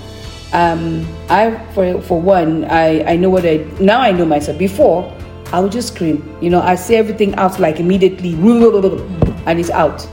um, 0.53 1.05
I, 1.29 1.51
for, 1.75 2.01
for 2.01 2.19
one, 2.19 2.65
I, 2.65 3.03
I 3.13 3.15
know 3.15 3.29
what 3.29 3.45
I, 3.45 3.63
now 3.79 4.01
I 4.01 4.11
know 4.11 4.25
myself. 4.25 4.57
Before, 4.57 5.03
I 5.51 5.59
would 5.59 5.71
just 5.71 5.93
scream. 5.93 6.37
You 6.41 6.49
know, 6.49 6.61
I 6.61 6.75
say 6.75 6.97
everything 6.97 7.35
out 7.35 7.59
like 7.59 7.79
immediately, 7.79 8.33
and 8.33 9.59
it's 9.59 9.69
out. 9.69 10.07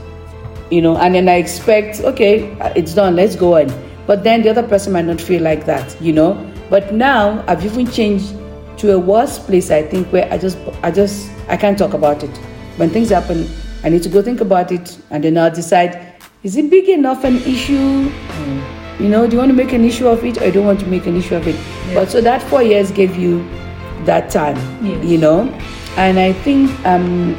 You 0.71 0.81
know, 0.81 0.97
and 0.97 1.13
then 1.13 1.29
I 1.29 1.35
expect, 1.35 1.99
okay, 2.01 2.55
it's 2.75 2.93
done, 2.93 3.15
let's 3.15 3.35
go 3.35 3.57
on. 3.57 3.71
But 4.07 4.23
then 4.23 4.41
the 4.41 4.49
other 4.49 4.63
person 4.63 4.93
might 4.93 5.05
not 5.05 5.19
feel 5.19 5.41
like 5.41 5.65
that, 5.65 5.99
you 6.01 6.13
know. 6.13 6.51
But 6.69 6.93
now 6.93 7.43
I've 7.47 7.63
even 7.65 7.87
changed 7.89 8.33
to 8.77 8.93
a 8.93 8.99
worse 8.99 9.37
place, 9.39 9.71
I 9.71 9.83
think, 9.83 10.11
where 10.11 10.31
I 10.31 10.37
just, 10.37 10.57
I 10.83 10.91
just, 10.91 11.29
I 11.47 11.57
can't 11.57 11.77
talk 11.77 11.93
about 11.93 12.23
it. 12.23 12.35
When 12.77 12.89
things 12.89 13.09
happen, 13.09 13.47
I 13.83 13.89
need 13.89 14.03
to 14.03 14.09
go 14.09 14.21
think 14.21 14.41
about 14.41 14.71
it, 14.71 14.97
and 15.11 15.23
then 15.23 15.37
I'll 15.37 15.51
decide, 15.51 16.15
is 16.43 16.55
it 16.57 16.69
big 16.69 16.89
enough 16.89 17.23
an 17.23 17.37
issue? 17.37 18.09
Hmm. 18.09 19.03
You 19.03 19.09
know, 19.09 19.27
do 19.27 19.33
you 19.33 19.39
want 19.39 19.49
to 19.49 19.55
make 19.55 19.73
an 19.73 19.83
issue 19.83 20.07
of 20.07 20.23
it 20.23 20.41
or 20.41 20.45
you 20.45 20.51
don't 20.53 20.65
want 20.65 20.79
to 20.79 20.87
make 20.87 21.05
an 21.05 21.17
issue 21.17 21.35
of 21.35 21.47
it? 21.47 21.55
But 21.93 22.09
so 22.09 22.21
that 22.21 22.41
four 22.43 22.63
years 22.63 22.91
gave 22.91 23.17
you 23.17 23.45
that 24.05 24.29
time, 24.29 24.57
Yes. 24.85 25.03
you 25.05 25.17
know? 25.17 25.43
And 25.97 26.19
I 26.19 26.33
think 26.33 26.69
um, 26.85 27.35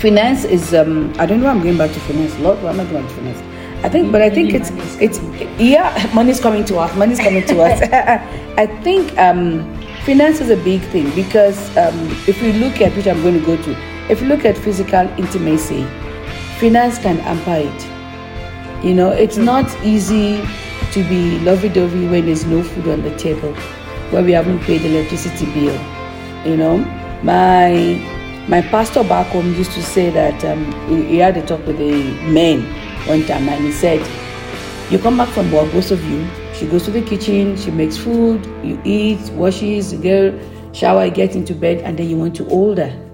finance 0.00 0.44
is, 0.44 0.72
um, 0.74 1.12
I 1.18 1.26
don't 1.26 1.40
know, 1.40 1.48
I'm 1.48 1.62
going 1.62 1.76
back 1.78 1.92
to 1.92 2.00
finance. 2.00 2.38
Lord, 2.38 2.62
why 2.62 2.70
am 2.70 2.80
I 2.80 2.84
going 2.86 3.06
to 3.06 3.14
finance? 3.14 3.42
I 3.84 3.88
think, 3.90 4.10
but 4.12 4.22
I 4.22 4.30
think 4.30 4.54
it's, 4.54 4.70
money 4.70 4.82
is 4.82 4.96
it's, 5.00 5.20
yeah, 5.60 6.10
money's 6.14 6.40
coming 6.40 6.64
to 6.66 6.78
us. 6.78 6.94
Money's 6.96 7.20
coming 7.20 7.44
to 7.46 7.60
us. 7.62 7.82
I 8.56 8.66
think 8.82 9.16
um, 9.18 9.62
finance 10.06 10.40
is 10.40 10.48
a 10.50 10.56
big 10.56 10.80
thing 10.82 11.14
because 11.14 11.58
um, 11.76 11.94
if 12.26 12.40
we 12.40 12.52
look 12.54 12.80
at, 12.80 12.96
which 12.96 13.06
I'm 13.06 13.20
going 13.22 13.38
to 13.38 13.44
go 13.44 13.56
to, 13.62 13.76
if 14.10 14.22
you 14.22 14.28
look 14.28 14.44
at 14.46 14.56
physical 14.56 15.06
intimacy, 15.18 15.84
finance 16.58 16.98
can 16.98 17.18
hamper 17.18 17.68
it. 17.70 18.84
You 18.84 18.94
know, 18.94 19.10
it's 19.10 19.36
not 19.36 19.66
easy 19.84 20.42
to 20.92 21.02
be 21.08 21.38
lovey-dovey 21.40 22.06
when 22.08 22.26
there's 22.26 22.44
no 22.46 22.62
food 22.62 22.88
on 22.88 23.02
the 23.02 23.14
table, 23.16 23.54
when 24.10 24.24
we 24.24 24.32
haven't 24.32 24.60
paid 24.60 24.82
the 24.82 24.88
electricity 24.88 25.46
bill. 25.46 25.78
You 26.44 26.56
know, 26.56 26.78
my 27.22 28.00
my 28.48 28.60
pastor 28.60 29.02
back 29.04 29.28
home 29.28 29.54
used 29.54 29.72
to 29.72 29.82
say 29.82 30.10
that 30.10 30.44
um, 30.44 30.64
he, 30.88 31.04
he 31.04 31.16
had 31.18 31.36
a 31.36 31.46
talk 31.46 31.66
with 31.66 31.78
the 31.78 32.02
men 32.30 32.62
one 33.06 33.24
time, 33.26 33.48
and 33.48 33.64
he 33.64 33.72
said, 33.72 34.00
"You 34.90 34.98
come 34.98 35.16
back 35.16 35.28
from 35.30 35.50
work, 35.52 35.70
both 35.72 35.90
of 35.90 36.02
you. 36.04 36.26
She 36.54 36.66
goes 36.66 36.84
to 36.84 36.90
the 36.90 37.02
kitchen, 37.02 37.56
she 37.56 37.70
makes 37.72 37.96
food, 37.96 38.46
you 38.62 38.80
eat, 38.84 39.18
washes, 39.30 39.92
you 39.92 39.98
go 39.98 40.38
shower, 40.72 41.10
get 41.10 41.34
into 41.34 41.54
bed, 41.54 41.78
and 41.78 41.98
then 41.98 42.08
you 42.08 42.16
want 42.16 42.36
to 42.36 42.44
hold 42.44 42.78
her." 42.78 43.04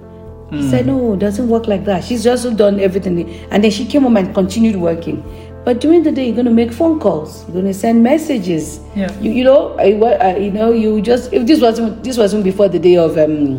He 0.50 0.68
said, 0.68 0.86
No, 0.86 1.12
it 1.14 1.20
doesn't 1.20 1.48
work 1.48 1.68
like 1.68 1.84
that. 1.84 2.02
She's 2.02 2.24
just 2.24 2.56
done 2.56 2.80
everything. 2.80 3.30
And 3.52 3.62
then 3.62 3.70
she 3.70 3.86
came 3.86 4.02
home 4.02 4.16
and 4.16 4.34
continued 4.34 4.74
working. 4.76 5.22
But 5.64 5.80
during 5.80 6.02
the 6.02 6.10
day, 6.10 6.26
you're 6.26 6.34
going 6.34 6.46
to 6.46 6.52
make 6.52 6.72
phone 6.72 6.98
calls. 6.98 7.44
You're 7.44 7.54
going 7.54 7.66
to 7.66 7.74
send 7.74 8.02
messages. 8.02 8.80
Yeah. 8.96 9.12
You, 9.20 9.30
you 9.30 9.44
know, 9.44 9.74
I, 9.78 9.92
uh, 9.92 10.36
you 10.36 10.50
know, 10.50 10.72
you 10.72 11.02
just 11.02 11.32
if 11.32 11.46
this 11.46 11.60
wasn't 11.60 12.02
this 12.02 12.16
wasn't 12.16 12.44
before 12.44 12.68
the 12.68 12.78
day 12.78 12.96
of 12.96 13.18
um, 13.18 13.58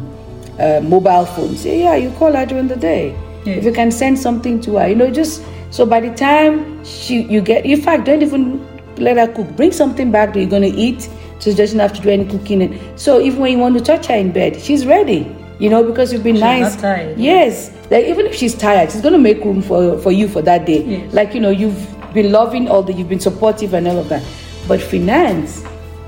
uh, 0.60 0.82
mobile 0.82 1.26
phones. 1.26 1.66
Yeah, 1.66 1.96
you 1.96 2.12
call 2.12 2.34
her 2.34 2.46
during 2.46 2.68
the 2.68 2.76
day. 2.76 3.16
Yes. 3.46 3.60
If 3.60 3.64
you 3.66 3.72
can 3.72 3.92
send 3.92 4.18
something 4.18 4.60
to 4.62 4.78
her, 4.78 4.88
you 4.88 4.96
know, 4.96 5.12
just 5.12 5.44
so 5.70 5.86
by 5.86 6.00
the 6.00 6.14
time 6.16 6.84
she 6.84 7.22
you 7.24 7.42
get, 7.42 7.66
in 7.66 7.82
fact, 7.82 8.06
don't 8.06 8.22
even 8.22 8.68
let 8.98 9.18
her 9.18 9.32
cook. 9.34 9.56
Bring 9.56 9.72
something 9.72 10.12
back 10.12 10.34
that 10.34 10.40
you're 10.40 10.50
going 10.50 10.72
to 10.72 10.78
eat. 10.78 11.10
So 11.40 11.50
she 11.50 11.58
doesn't 11.58 11.80
have 11.80 11.94
to 11.94 12.02
do 12.02 12.10
any 12.10 12.26
cooking. 12.26 12.80
So 12.98 13.20
even 13.20 13.40
when 13.40 13.52
you 13.54 13.58
want 13.58 13.76
to 13.78 13.84
touch 13.84 14.08
her 14.08 14.16
in 14.16 14.32
bed, 14.32 14.62
she's 14.62 14.86
ready. 14.86 15.24
You 15.62 15.70
know, 15.70 15.84
because 15.84 16.12
you've 16.12 16.24
been 16.24 16.38
She's 16.38 16.42
nice. 16.42 16.74
not 16.74 16.82
tired. 16.82 17.20
Yes, 17.20 17.72
like 17.92 18.06
even 18.06 18.26
if 18.26 18.34
she's 18.34 18.56
tired, 18.56 18.92
she's 18.92 19.02
gonna 19.02 19.20
make 19.20 19.44
room 19.46 19.62
for 19.62 19.96
for 20.00 20.12
you 20.12 20.28
for 20.28 20.42
that 20.42 20.66
day. 20.66 20.82
Yes. 20.84 21.14
Like 21.14 21.36
you 21.36 21.40
know, 21.40 21.52
you've 21.52 21.78
been 22.16 22.32
loving 22.32 22.68
all 22.68 22.82
the, 22.82 22.92
you've 22.94 23.10
been 23.10 23.20
supportive 23.20 23.76
and 23.76 23.88
all 23.88 24.00
of 24.00 24.10
that. 24.10 24.24
But 24.68 24.82
finance, 24.82 25.64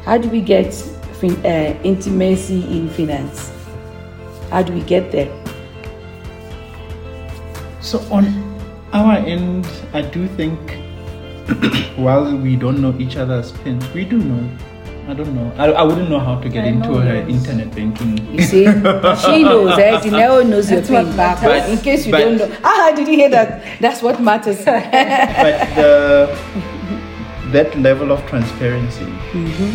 how 0.06 0.18
do 0.18 0.28
we 0.28 0.42
get 0.42 0.74
fin- 1.22 1.46
uh, 1.46 1.78
intimacy 1.84 2.64
in 2.76 2.90
finance? 2.90 3.52
How 4.50 4.64
do 4.64 4.74
we 4.74 4.82
get 4.82 5.12
there? 5.12 5.30
So 7.80 8.00
on 8.10 8.26
our 8.92 9.18
end, 9.18 9.68
I 9.94 10.02
do 10.02 10.28
think 10.30 10.58
while 11.96 12.36
we 12.36 12.56
don't 12.56 12.82
know 12.82 12.96
each 12.98 13.18
other's 13.18 13.52
pins, 13.52 13.86
we 13.94 14.04
do 14.04 14.18
know. 14.18 14.50
I 15.06 15.14
don't 15.14 15.36
know. 15.36 15.52
I, 15.58 15.66
I 15.72 15.84
wouldn't 15.84 16.10
know 16.10 16.20
how 16.20 16.40
to 16.40 16.48
get 16.50 16.64
I 16.64 16.68
into 16.70 16.88
know 16.90 17.00
her 17.00 17.16
yours. 17.18 17.30
internet 17.30 17.76
banking. 17.76 18.18
You 18.34 18.42
see, 18.42 18.64
she 19.26 19.44
knows. 19.44 19.78
Eh? 19.78 20.00
Dineo 20.00 20.48
knows 20.48 20.72
your 20.72 20.80
That's 20.80 20.90
what 20.90 21.06
pin 21.06 21.18
back. 21.18 21.42
matters. 21.42 21.70
In 21.72 21.78
case 21.84 22.06
you 22.06 22.12
But- 22.14 22.20
don't 22.22 22.38
know, 22.38 22.58
ah, 22.64 22.94
did 22.96 23.08
you 23.10 23.16
hear 23.16 23.30
that? 23.30 23.64
That's 23.82 24.02
what 24.02 24.22
matters. 24.22 24.64
but 24.66 25.76
the 25.76 26.38
that 27.52 27.78
level 27.78 28.12
of 28.12 28.26
transparency, 28.28 29.06
Mm-hmm. 29.36 29.72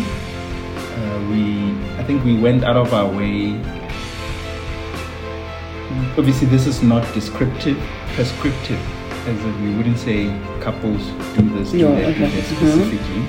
uh, 0.97 1.29
we 1.29 1.77
I 1.99 2.03
think 2.03 2.25
we 2.25 2.35
went 2.39 2.63
out 2.63 2.75
of 2.75 2.91
our 2.93 3.07
way. 3.07 3.53
Obviously, 6.17 6.47
this 6.47 6.65
is 6.65 6.81
not 6.81 7.03
descriptive, 7.13 7.77
prescriptive, 8.15 8.79
as 9.27 9.37
we 9.61 9.75
wouldn't 9.75 9.99
say 9.99 10.27
couples 10.59 11.05
do 11.37 11.47
this, 11.55 11.71
do 11.71 11.77
No, 11.87 11.95
that, 11.95 12.17
do 12.17 12.25
okay. 12.25 12.29
that 12.33 12.43
Mhm. 12.43 12.55
specifically. 12.57 13.23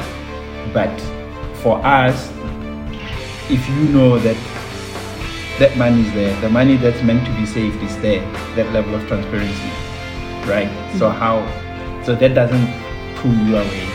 But 0.72 0.96
for 1.62 1.84
us, 1.84 2.30
if 3.50 3.68
you 3.68 3.88
know 3.92 4.18
that 4.18 4.36
that 5.58 5.76
money 5.76 6.00
is 6.00 6.12
there, 6.14 6.40
the 6.40 6.48
money 6.48 6.76
that's 6.76 7.02
meant 7.02 7.26
to 7.26 7.32
be 7.34 7.44
saved 7.44 7.82
is 7.82 7.94
there, 8.00 8.20
that 8.56 8.72
level 8.72 8.94
of 8.94 9.06
transparency, 9.06 9.70
right? 10.48 10.68
Mm-hmm. 10.68 10.98
So 10.98 11.10
how, 11.10 11.44
so 12.04 12.14
that 12.14 12.34
doesn't 12.34 12.66
pull 13.16 13.34
you 13.34 13.56
away. 13.56 13.88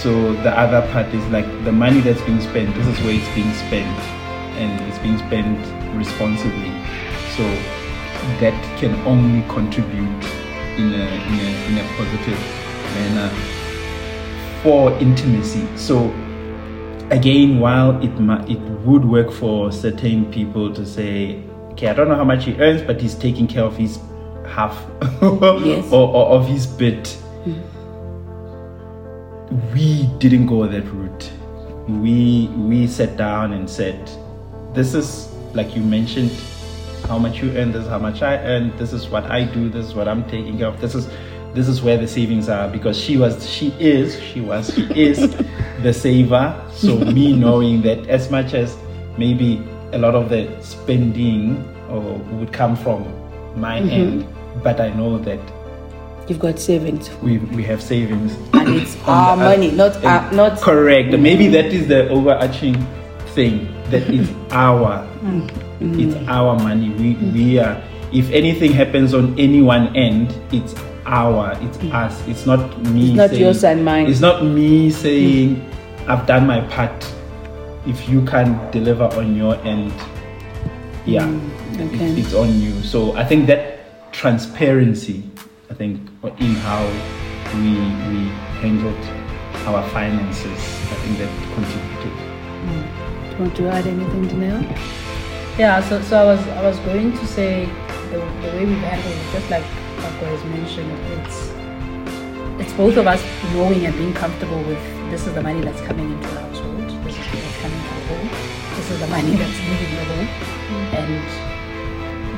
So 0.00 0.32
the 0.42 0.58
other 0.58 0.80
part 0.92 1.08
is 1.08 1.26
like 1.28 1.44
the 1.64 1.72
money 1.72 2.00
that's 2.00 2.22
being 2.22 2.40
spent. 2.40 2.74
This 2.74 2.86
is 2.86 2.98
where 3.04 3.14
it's 3.14 3.34
being 3.34 3.52
spent, 3.52 3.98
and 4.56 4.80
it's 4.88 4.98
being 4.98 5.18
spent 5.18 5.58
responsibly. 5.94 6.72
So 7.36 7.44
that 8.40 8.56
can 8.78 8.94
only 9.06 9.42
contribute 9.48 10.24
in 10.78 10.94
a 10.94 11.04
in 11.28 11.36
a 11.44 11.50
in 11.68 11.78
a 11.78 11.84
positive 11.98 12.40
manner 12.94 13.28
for 14.62 14.92
intimacy. 14.98 15.66
So 15.76 16.14
again, 17.10 17.60
while 17.60 18.00
it 18.02 18.18
ma- 18.18 18.44
it 18.46 18.58
would 18.84 19.04
work 19.04 19.30
for 19.30 19.70
certain 19.72 20.30
people 20.32 20.72
to 20.74 20.84
say, 20.86 21.42
okay, 21.72 21.88
I 21.88 21.92
don't 21.94 22.08
know 22.08 22.16
how 22.16 22.24
much 22.24 22.44
he 22.44 22.54
earns, 22.60 22.82
but 22.82 23.00
he's 23.00 23.14
taking 23.14 23.46
care 23.46 23.64
of 23.64 23.76
his 23.76 23.98
half 24.48 24.76
Yes. 25.22 25.92
or, 25.92 26.08
or 26.08 26.26
of 26.30 26.46
his 26.48 26.66
bit. 26.66 27.08
Hmm. 27.44 27.60
We 29.74 30.06
didn't 30.18 30.46
go 30.46 30.66
that 30.66 30.84
route. 30.92 31.30
We 31.88 32.48
we 32.56 32.86
sat 32.86 33.16
down 33.16 33.52
and 33.52 33.68
said, 33.68 33.98
this 34.74 34.94
is 34.94 35.28
like 35.54 35.74
you 35.74 35.82
mentioned, 35.82 36.30
how 37.08 37.18
much 37.18 37.42
you 37.42 37.50
earn, 37.56 37.72
this 37.72 37.82
is 37.82 37.88
how 37.88 37.98
much 37.98 38.22
I 38.22 38.36
earn, 38.38 38.76
this 38.76 38.92
is 38.92 39.08
what 39.08 39.24
I 39.24 39.42
do, 39.44 39.68
this 39.68 39.86
is 39.86 39.94
what 39.94 40.06
I'm 40.06 40.22
taking 40.30 40.58
care 40.58 40.68
of, 40.68 40.80
this 40.80 40.94
is 40.94 41.08
this 41.54 41.68
is 41.68 41.82
where 41.82 41.96
the 41.96 42.06
savings 42.06 42.48
are 42.48 42.68
because 42.68 42.98
she 42.98 43.16
was 43.16 43.48
she 43.48 43.74
is 43.78 44.20
she 44.22 44.40
was 44.40 44.72
she 44.74 44.82
is 44.94 45.34
the 45.82 45.92
saver. 45.92 46.54
So 46.72 46.96
me 46.98 47.32
knowing 47.36 47.82
that 47.82 48.06
as 48.08 48.30
much 48.30 48.54
as 48.54 48.76
maybe 49.18 49.62
a 49.92 49.98
lot 49.98 50.14
of 50.14 50.28
the 50.28 50.48
spending 50.62 51.64
or 51.88 52.00
would 52.38 52.52
come 52.52 52.76
from 52.76 53.04
my 53.56 53.80
Mm-hmm. 53.80 53.90
end 53.90 54.62
but 54.62 54.80
i 54.80 54.90
know 54.90 55.18
that 55.18 55.40
You've 56.28 56.38
got 56.38 56.60
savings. 56.60 57.10
we 57.22 57.38
we 57.38 57.64
have 57.64 57.82
savings. 57.82 58.38
And 58.54 58.76
it's 58.76 58.96
our 59.08 59.36
money, 59.36 59.72
not 59.72 59.98
our, 60.04 60.30
not 60.30 60.60
correct. 60.60 61.10
Maybe 61.10 61.50
mm-hmm. 61.50 61.52
that 61.54 61.66
is 61.66 61.88
the 61.88 62.08
overarching 62.08 62.78
thing 63.34 63.66
that 63.90 64.06
it's 64.06 64.30
mm-hmm. 64.30 64.52
our 64.52 65.02
mm-hmm. 65.26 65.98
it's 65.98 66.14
our 66.28 66.54
money. 66.54 66.90
We 66.90 67.14
we 67.34 67.58
are 67.58 67.82
if 68.12 68.30
anything 68.30 68.70
happens 68.70 69.12
on 69.12 69.34
any 69.40 69.60
one 69.60 69.90
end 69.96 70.30
it's 70.52 70.74
our 71.10 71.58
it's 71.60 71.76
mm. 71.78 71.92
us. 71.92 72.14
It's 72.28 72.46
not 72.46 72.60
me 72.86 73.08
It's 73.10 73.16
not 73.16 73.30
saying- 73.30 73.42
yours 73.42 73.64
and 73.64 73.84
mine. 73.84 74.06
it's 74.06 74.20
not 74.20 74.44
me 74.44 74.90
saying 74.90 75.58
i've 76.06 76.26
done 76.26 76.46
my 76.46 76.60
part. 76.72 77.04
If 77.86 78.08
you 78.08 78.24
can't 78.24 78.54
deliver 78.72 79.04
on 79.18 79.34
your 79.36 79.56
end 79.64 79.92
yeah 81.06 81.26
mm, 81.26 81.80
it- 81.80 81.94
okay. 81.94 82.20
it's 82.20 82.34
on 82.34 82.60
you. 82.60 82.72
So 82.82 83.12
i 83.16 83.24
think 83.24 83.46
that 83.48 84.12
transparency 84.12 85.22
i 85.70 85.74
think 85.74 85.98
in 86.38 86.54
how 86.66 86.82
we 87.58 87.72
we 88.10 88.18
handled 88.62 89.02
our 89.66 89.82
finances 89.90 90.60
i 90.92 90.96
think 91.02 91.18
that 91.18 91.30
contributed. 91.54 92.14
Mm. 92.64 93.00
Do 93.30 93.36
you 93.36 93.42
want 93.42 93.56
to 93.56 93.68
add 93.68 93.86
anything, 93.86 94.28
Janelle? 94.28 94.62
Yeah, 95.58 95.80
so, 95.88 96.00
so 96.02 96.18
I 96.20 96.24
was 96.24 96.42
I 96.48 96.62
was 96.62 96.78
going 96.80 97.12
to 97.16 97.26
say 97.26 97.66
the, 98.10 98.18
the 98.42 98.48
way 98.54 98.64
we've 98.66 98.78
handled 98.78 99.14
it, 99.14 99.32
just 99.32 99.48
like 99.50 99.64
Papa 100.00 100.24
has 100.26 100.44
mentioned, 100.44 100.90
it's 101.20 101.52
it's 102.60 102.72
both 102.74 102.96
of 102.96 103.06
us 103.06 103.22
knowing 103.54 103.86
and 103.86 103.96
being 103.96 104.12
comfortable 104.12 104.62
with 104.64 104.80
this 105.10 105.26
is 105.26 105.34
the 105.34 105.42
money 105.42 105.60
that's 105.60 105.80
coming 105.82 106.10
into 106.12 106.28
the 106.28 106.40
household, 106.40 106.88
this 107.04 107.16
is 107.16 107.26
what's 107.32 107.60
coming 107.60 107.80
to 107.80 107.92
the 107.94 108.04
home, 108.08 108.28
this 108.76 108.90
is 108.90 109.00
the 109.00 109.06
money 109.08 109.34
that's 109.36 109.58
leaving 109.68 109.92
the 109.96 110.04
home, 110.12 110.28
mm-hmm. 110.28 110.96
and 110.96 111.12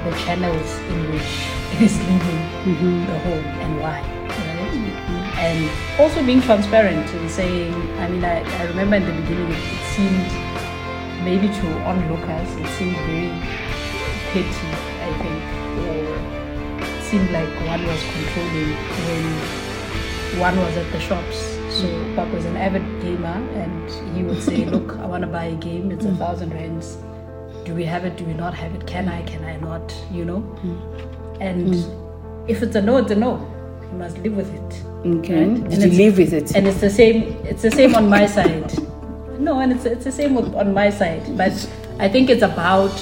the 0.04 0.12
channels 0.24 0.70
in 0.90 0.98
which 1.12 1.32
it 1.74 1.82
is 1.82 1.98
leaving 2.06 2.42
mm-hmm. 2.66 3.06
the 3.06 3.18
home 3.26 3.46
and 3.62 3.80
why. 3.80 4.00
Right? 4.00 4.72
Mm-hmm. 4.74 5.38
And 5.38 6.00
also 6.00 6.24
being 6.24 6.42
transparent 6.42 7.08
and 7.14 7.30
saying, 7.30 7.74
I 7.98 8.08
mean, 8.08 8.24
I, 8.24 8.42
I 8.60 8.64
remember 8.64 8.96
in 8.96 9.06
the 9.06 9.12
beginning 9.22 9.50
it, 9.50 9.58
it 9.58 9.84
seemed 9.94 10.30
maybe 11.24 11.46
to 11.46 11.66
onlookers 11.86 12.50
it 12.56 12.66
seemed 12.78 12.96
very 13.06 13.30
petty, 14.34 14.70
I 15.02 15.10
think, 15.22 15.42
or 15.86 16.11
seemed 17.12 17.30
like 17.30 17.54
one 17.66 17.84
was 17.86 18.02
controlling 18.14 18.70
when 19.06 19.24
one 20.40 20.56
was 20.56 20.74
at 20.78 20.90
the 20.92 20.98
shops. 20.98 21.40
So 21.78 21.86
Papa 22.16 22.34
was 22.34 22.46
an 22.46 22.56
avid 22.56 22.84
gamer 23.02 23.36
and 23.62 24.16
he 24.16 24.22
would 24.22 24.42
say, 24.42 24.64
Look, 24.74 24.96
I 24.96 25.04
want 25.04 25.20
to 25.20 25.26
buy 25.26 25.44
a 25.44 25.56
game, 25.56 25.90
it's 25.90 26.06
a 26.06 26.14
thousand 26.16 26.54
rands. 26.54 26.96
Do 27.66 27.74
we 27.74 27.84
have 27.84 28.06
it? 28.06 28.16
Do 28.16 28.24
we 28.24 28.32
not 28.32 28.54
have 28.54 28.74
it? 28.74 28.86
Can 28.86 29.10
I? 29.10 29.20
Can 29.24 29.44
I 29.44 29.56
not? 29.58 29.94
You 30.10 30.24
know? 30.24 30.40
Mm. 30.62 31.40
And 31.40 31.74
mm. 31.74 32.48
if 32.48 32.62
it's 32.62 32.76
a 32.76 32.80
no, 32.80 32.96
it's 32.96 33.10
a 33.10 33.14
no. 33.14 33.32
You 33.90 33.98
must 33.98 34.16
live 34.20 34.34
with 34.34 34.54
it. 34.54 34.82
Okay. 35.04 35.44
Right? 35.44 35.68
Did 35.68 35.82
And 35.82 35.92
you 35.92 35.98
live 36.04 36.16
with 36.16 36.32
it? 36.32 36.56
and 36.56 36.66
it's 36.66 36.80
the 36.80 36.88
same 36.88 37.24
it's 37.44 37.60
the 37.60 37.70
same 37.70 37.94
on 37.94 38.08
my 38.08 38.24
side 38.26 38.72
no 39.38 39.58
and 39.58 39.72
it's, 39.72 39.84
it's 39.84 40.04
the 40.04 40.12
same 40.12 40.34
with, 40.34 40.54
on 40.54 40.72
my 40.72 40.88
side 40.88 41.24
but 41.36 41.52
i 41.98 42.08
think 42.08 42.30
it's 42.30 42.42
about 42.42 42.94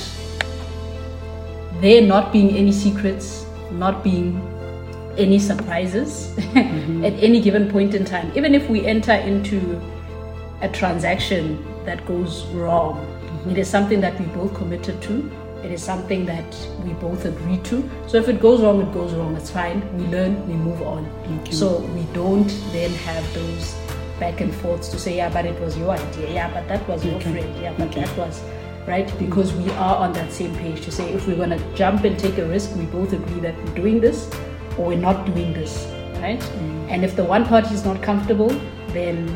there 1.83 2.01
not 2.01 2.33
being 2.33 2.57
any 2.57 2.73
secrets 2.73 3.45
not 3.73 4.03
being 4.05 4.41
any 5.19 5.39
surprises 5.39 6.37
at 6.55 7.15
any 7.29 7.41
given 7.41 7.71
point 7.71 7.95
in 7.95 8.05
time. 8.05 8.33
Even 8.37 8.55
if 8.55 8.69
we 8.69 8.87
enter 8.87 9.13
into 9.13 9.81
a 10.63 10.69
transaction 10.69 11.65
that 11.85 12.07
goes 12.07 12.45
wrong 12.47 13.07
it 13.49 13.57
is 13.57 13.69
something 13.69 14.01
that 14.03 14.19
we 14.21 14.27
both 14.27 14.55
committed 14.55 15.01
to. 15.03 15.31
It 15.65 15.73
is 15.73 15.83
something 15.83 16.27
that 16.27 16.57
we 16.85 16.93
both 16.95 17.25
agree 17.25 17.59
to. 17.65 17.89
So 18.07 18.19
if 18.19 18.29
it 18.29 18.41
goes 18.41 18.61
wrong 18.61 18.83
it 18.83 18.93
goes 18.93 19.15
wrong. 19.15 19.35
It's 19.35 19.51
fine. 19.51 19.81
We 19.97 20.07
learn 20.09 20.47
we 20.47 20.55
move 20.55 20.83
on. 20.83 21.09
So 21.51 21.79
we 21.79 22.03
don't 22.13 22.49
then 22.73 22.91
have 22.91 23.35
those 23.35 23.75
back 24.19 24.43
and 24.43 24.55
forths 24.55 24.89
to 24.89 24.99
say 24.99 25.17
yeah 25.17 25.31
but 25.31 25.47
it 25.47 25.59
was 25.61 25.77
your 25.79 25.91
idea. 25.91 26.33
Yeah 26.33 26.53
but 26.53 26.69
that 26.69 26.87
was 26.87 27.05
your 27.05 27.19
friend. 27.21 27.63
Yeah 27.63 27.75
but 27.79 27.93
that 27.93 28.15
was 28.17 28.43
right 28.87 29.13
because 29.19 29.53
we 29.55 29.71
are 29.73 29.97
on 29.97 30.13
that 30.13 30.33
same 30.33 30.55
page 30.57 30.81
to 30.83 30.91
say 30.91 31.13
if 31.13 31.27
we're 31.27 31.37
going 31.37 31.51
to 31.51 31.75
jump 31.75 32.05
and 32.05 32.19
take 32.19 32.39
a 32.39 32.47
risk 32.47 32.75
we 32.77 32.85
both 32.87 33.13
agree 33.13 33.41
that 33.41 33.55
we're 33.65 33.75
doing 33.75 34.01
this 34.01 34.31
or 34.79 34.87
we're 34.87 34.99
not 34.99 35.27
doing 35.27 35.53
this 35.53 35.87
right 36.21 36.43
and 36.89 37.05
if 37.05 37.15
the 37.17 37.23
one 37.25 37.45
party 37.45 37.75
is 37.75 37.85
not 37.85 38.03
comfortable 38.03 38.49
then 38.89 39.27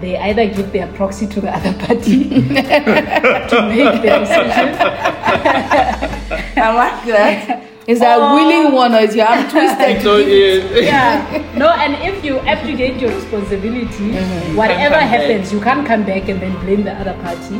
they 0.00 0.16
either 0.16 0.46
give 0.46 0.70
their 0.72 0.86
proxy 0.92 1.26
to 1.26 1.40
the 1.40 1.50
other 1.54 1.72
party 1.86 2.28
to 3.50 3.56
make 3.68 4.02
their 4.02 4.20
decision 4.20 4.68
I 6.58 6.72
like 6.74 7.06
that. 7.06 7.64
Is 7.86 8.00
that 8.00 8.18
Oh. 8.20 8.34
willing 8.34 8.72
one 8.74 8.94
or 8.94 8.98
is 9.00 9.16
your 9.16 9.26
arm 9.26 9.48
twisted? 9.48 10.02
so 10.06 10.18
it, 10.18 10.84
yeah 10.84 11.24
no 11.56 11.70
and 11.70 11.94
if 12.06 12.22
you 12.24 12.38
abdicate 12.40 13.00
your 13.00 13.10
responsibility 13.14 14.10
Mm-hmm. 14.12 14.56
whatever 14.56 14.94
come 14.94 15.08
back. 15.08 15.08
happens 15.20 15.52
you 15.52 15.60
can't 15.60 15.86
come 15.86 16.04
back 16.04 16.28
and 16.28 16.40
then 16.40 16.52
blame 16.64 16.84
the 16.84 16.92
other 16.92 17.14
party 17.22 17.56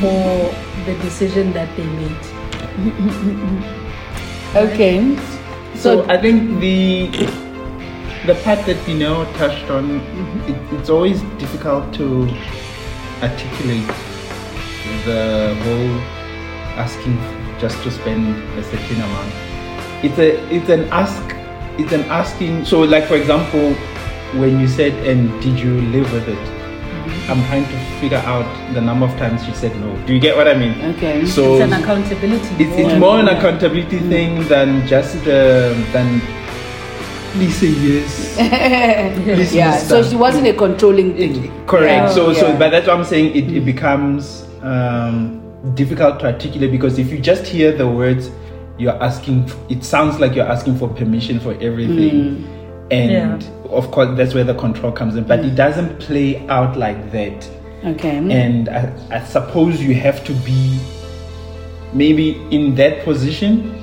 for 0.00 0.54
the 0.86 0.94
decision 1.02 1.52
that 1.52 1.68
they 1.76 1.86
made. 1.86 2.24
Okay. 4.54 5.16
so 5.74 5.82
So, 5.82 6.06
i 6.08 6.16
think 6.16 6.60
the 6.60 7.10
the 8.26 8.34
part 8.44 8.64
that 8.66 8.78
you 8.88 8.94
know 8.94 9.24
touched 9.34 9.68
on 9.68 9.98
mm-hmm. 10.00 10.52
it, 10.52 10.78
it's 10.78 10.88
always 10.88 11.22
difficult 11.42 11.92
to 11.94 12.28
articulate 13.20 13.90
the 15.04 15.58
whole 15.64 16.14
asking 16.78 17.18
just 17.58 17.82
to 17.82 17.90
spend 17.90 18.36
a 18.58 18.62
certain 18.62 18.96
amount. 18.96 19.32
It's 20.04 20.18
a 20.18 20.30
it's 20.54 20.68
an 20.68 20.84
ask 20.90 21.22
it's 21.78 21.92
an 21.92 22.02
asking 22.04 22.64
so 22.64 22.80
like 22.80 23.04
for 23.06 23.16
example 23.16 23.74
when 24.40 24.60
you 24.60 24.68
said 24.68 24.92
and 25.06 25.30
did 25.42 25.58
you 25.58 25.80
live 25.90 26.12
with 26.12 26.28
it? 26.28 26.38
Mm-hmm. 26.38 27.30
I'm 27.30 27.42
trying 27.48 27.64
to 27.64 27.83
figure 28.00 28.22
out 28.24 28.46
the 28.74 28.80
number 28.80 29.06
of 29.06 29.12
times 29.16 29.44
she 29.44 29.52
said 29.52 29.74
no 29.80 30.06
do 30.06 30.14
you 30.14 30.20
get 30.20 30.36
what 30.36 30.48
i 30.48 30.54
mean 30.54 30.74
okay. 30.94 31.24
so 31.26 31.54
it's 31.54 31.72
an 31.72 31.82
accountability 31.82 32.64
it's, 32.64 32.76
it's 32.78 33.00
more. 33.00 33.18
an 33.18 33.28
accountability 33.28 33.98
mm. 33.98 34.08
thing 34.08 34.48
than 34.48 34.86
just 34.86 35.14
the 35.24 35.74
than 35.92 36.20
please 37.34 37.56
say 37.56 37.66
yes 37.68 38.36
please 39.24 39.54
yeah. 39.54 39.76
So 39.78 40.02
she 40.02 40.16
wasn't 40.16 40.46
a 40.46 40.54
controlling 40.54 41.18
It- 41.18 41.34
thing. 41.34 41.66
correct. 41.66 42.08
Yeah. 42.08 42.08
So, 42.08 42.32
so, 42.32 42.56
but 42.56 42.70
that's 42.70 42.86
what 42.86 42.96
I'm 42.96 43.04
saying. 43.04 43.34
It, 43.34 43.50
it 43.50 43.62
mm. 43.62 43.66
becomes 43.66 44.46
um, 44.62 45.42
difficult 45.74 46.20
to 46.20 46.26
articulate 46.26 46.70
because 46.70 46.98
if 46.98 47.10
you 47.10 47.18
just 47.18 47.46
hear 47.46 47.72
the 47.72 47.88
words, 47.88 48.30
you're 48.78 49.00
asking. 49.02 49.50
It 49.68 49.84
sounds 49.84 50.18
like 50.20 50.34
you're 50.34 50.46
asking 50.46 50.78
for 50.78 50.88
permission 50.88 51.38
for 51.40 51.54
everything, 51.60 52.44
mm. 52.44 52.92
and 52.92 53.42
Yeah. 53.42 53.70
of 53.70 53.90
course 53.90 54.16
that's 54.16 54.34
where 54.34 54.44
the 54.44 54.54
control 54.54 54.92
comes 54.92 55.16
in. 55.16 55.24
But 55.24 55.44
it 55.44 55.54
doesn't 55.54 56.00
play 56.00 56.46
out 56.48 56.76
like 56.76 57.12
that. 57.12 57.48
Okay. 57.84 58.16
And 58.16 58.68
I, 58.68 58.92
I 59.10 59.24
suppose 59.24 59.80
you 59.82 59.94
have 59.94 60.24
to 60.24 60.32
be 60.32 60.78
maybe 61.92 62.32
in 62.50 62.74
that 62.76 63.04
position 63.04 63.80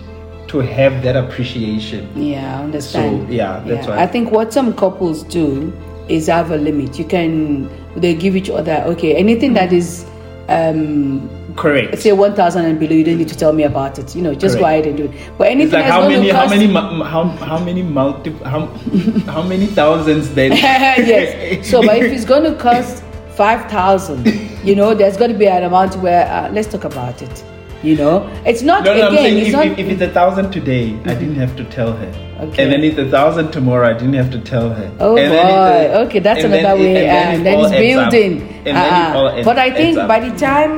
to 0.47 0.59
have 0.59 1.03
that 1.03 1.15
appreciation. 1.15 2.09
Yeah, 2.15 2.59
I 2.59 2.63
understand. 2.63 3.27
So, 3.27 3.33
yeah, 3.33 3.63
that's 3.65 3.87
why- 3.87 4.01
I 4.01 4.07
think 4.07 4.31
what 4.31 4.51
some 4.51 4.73
couples 4.73 5.23
do 5.23 5.71
is 6.09 6.27
have 6.27 6.51
a 6.51 6.57
limit. 6.57 6.99
You 6.99 7.05
can 7.05 7.69
they 7.95 8.13
give 8.13 8.35
each 8.35 8.49
other 8.49 8.83
okay 8.87 9.15
anything 9.15 9.53
that 9.53 9.73
is 9.73 10.05
um 10.49 11.29
Correct. 11.57 11.99
say 11.99 12.13
1000 12.13 12.63
and 12.65 12.79
below 12.79 12.93
you 12.93 13.03
don't 13.03 13.17
need 13.17 13.27
to 13.27 13.37
tell 13.37 13.51
me 13.51 13.63
about 13.63 13.99
it 13.99 14.15
you 14.15 14.21
know 14.21 14.33
just 14.33 14.55
go 14.55 14.61
Correct. 14.61 14.85
ahead 14.85 14.87
and 14.87 14.97
do 14.97 15.05
it 15.05 15.31
but 15.37 15.47
anything 15.47 15.73
like 15.73 15.85
how 15.85 16.07
many, 16.07 16.29
how 16.29 16.47
many, 16.47 16.67
how, 16.71 17.23
how 17.25 17.59
many 17.59 17.83
multi, 17.83 18.31
how, 18.45 18.67
how 19.25 19.43
many 19.43 19.67
thousands 19.67 20.33
then? 20.33 20.51
yes 20.53 21.69
so 21.69 21.81
but 21.81 21.97
if 21.97 22.11
it's 22.13 22.23
going 22.23 22.43
to 22.43 22.55
cost 22.57 23.03
5000 23.35 24.25
you 24.63 24.75
know 24.75 24.93
there's 24.93 25.17
got 25.17 25.27
to 25.27 25.33
be 25.33 25.47
an 25.47 25.63
amount 25.63 25.95
where 25.97 26.27
uh, 26.27 26.49
let's 26.51 26.67
talk 26.67 26.83
about 26.83 27.21
it 27.21 27.43
you 27.83 27.95
know 27.95 28.27
it's 28.45 28.61
not 28.61 28.83
No, 28.83 28.93
no, 28.95 29.07
again 29.07 29.17
saying 29.23 29.37
it's 29.39 29.47
if, 29.47 29.53
not 29.53 29.65
if, 29.79 29.87
it's 29.89 30.01
a 30.01 30.09
thousand 30.09 30.51
today, 30.51 30.93
I 31.05 31.13
didn't 31.15 31.35
have 31.35 31.55
to 31.57 31.63
tell 31.65 31.93
her. 31.93 32.11
Okay. 32.41 32.63
And 32.63 32.71
then 32.73 32.83
it's 32.83 32.97
a 32.99 33.09
thousand 33.09 33.51
tomorrow, 33.51 33.87
I 33.89 33.93
didn't 33.93 34.13
have 34.13 34.29
to 34.31 34.39
tell 34.39 34.69
her. 34.69 34.91
Oh 34.99 35.17
and 35.17 35.29
boy! 35.31 35.37
a- 35.97 36.05
Okay, 36.05 36.19
that's 36.19 36.43
another 36.43 36.75
it- 36.75 36.79
way. 36.79 37.07
and 37.07 37.37
And 37.37 37.45
then 37.45 37.55
all 37.57 37.65
it's 37.65 37.75
building. 37.75 38.41
And 38.65 38.67
it 38.67 38.75
Uh-uh. 38.75 39.43
but 39.43 39.57
I 39.57 39.69
think 39.71 39.95
by 40.07 40.19
the 40.19 40.31
time, 40.37 40.73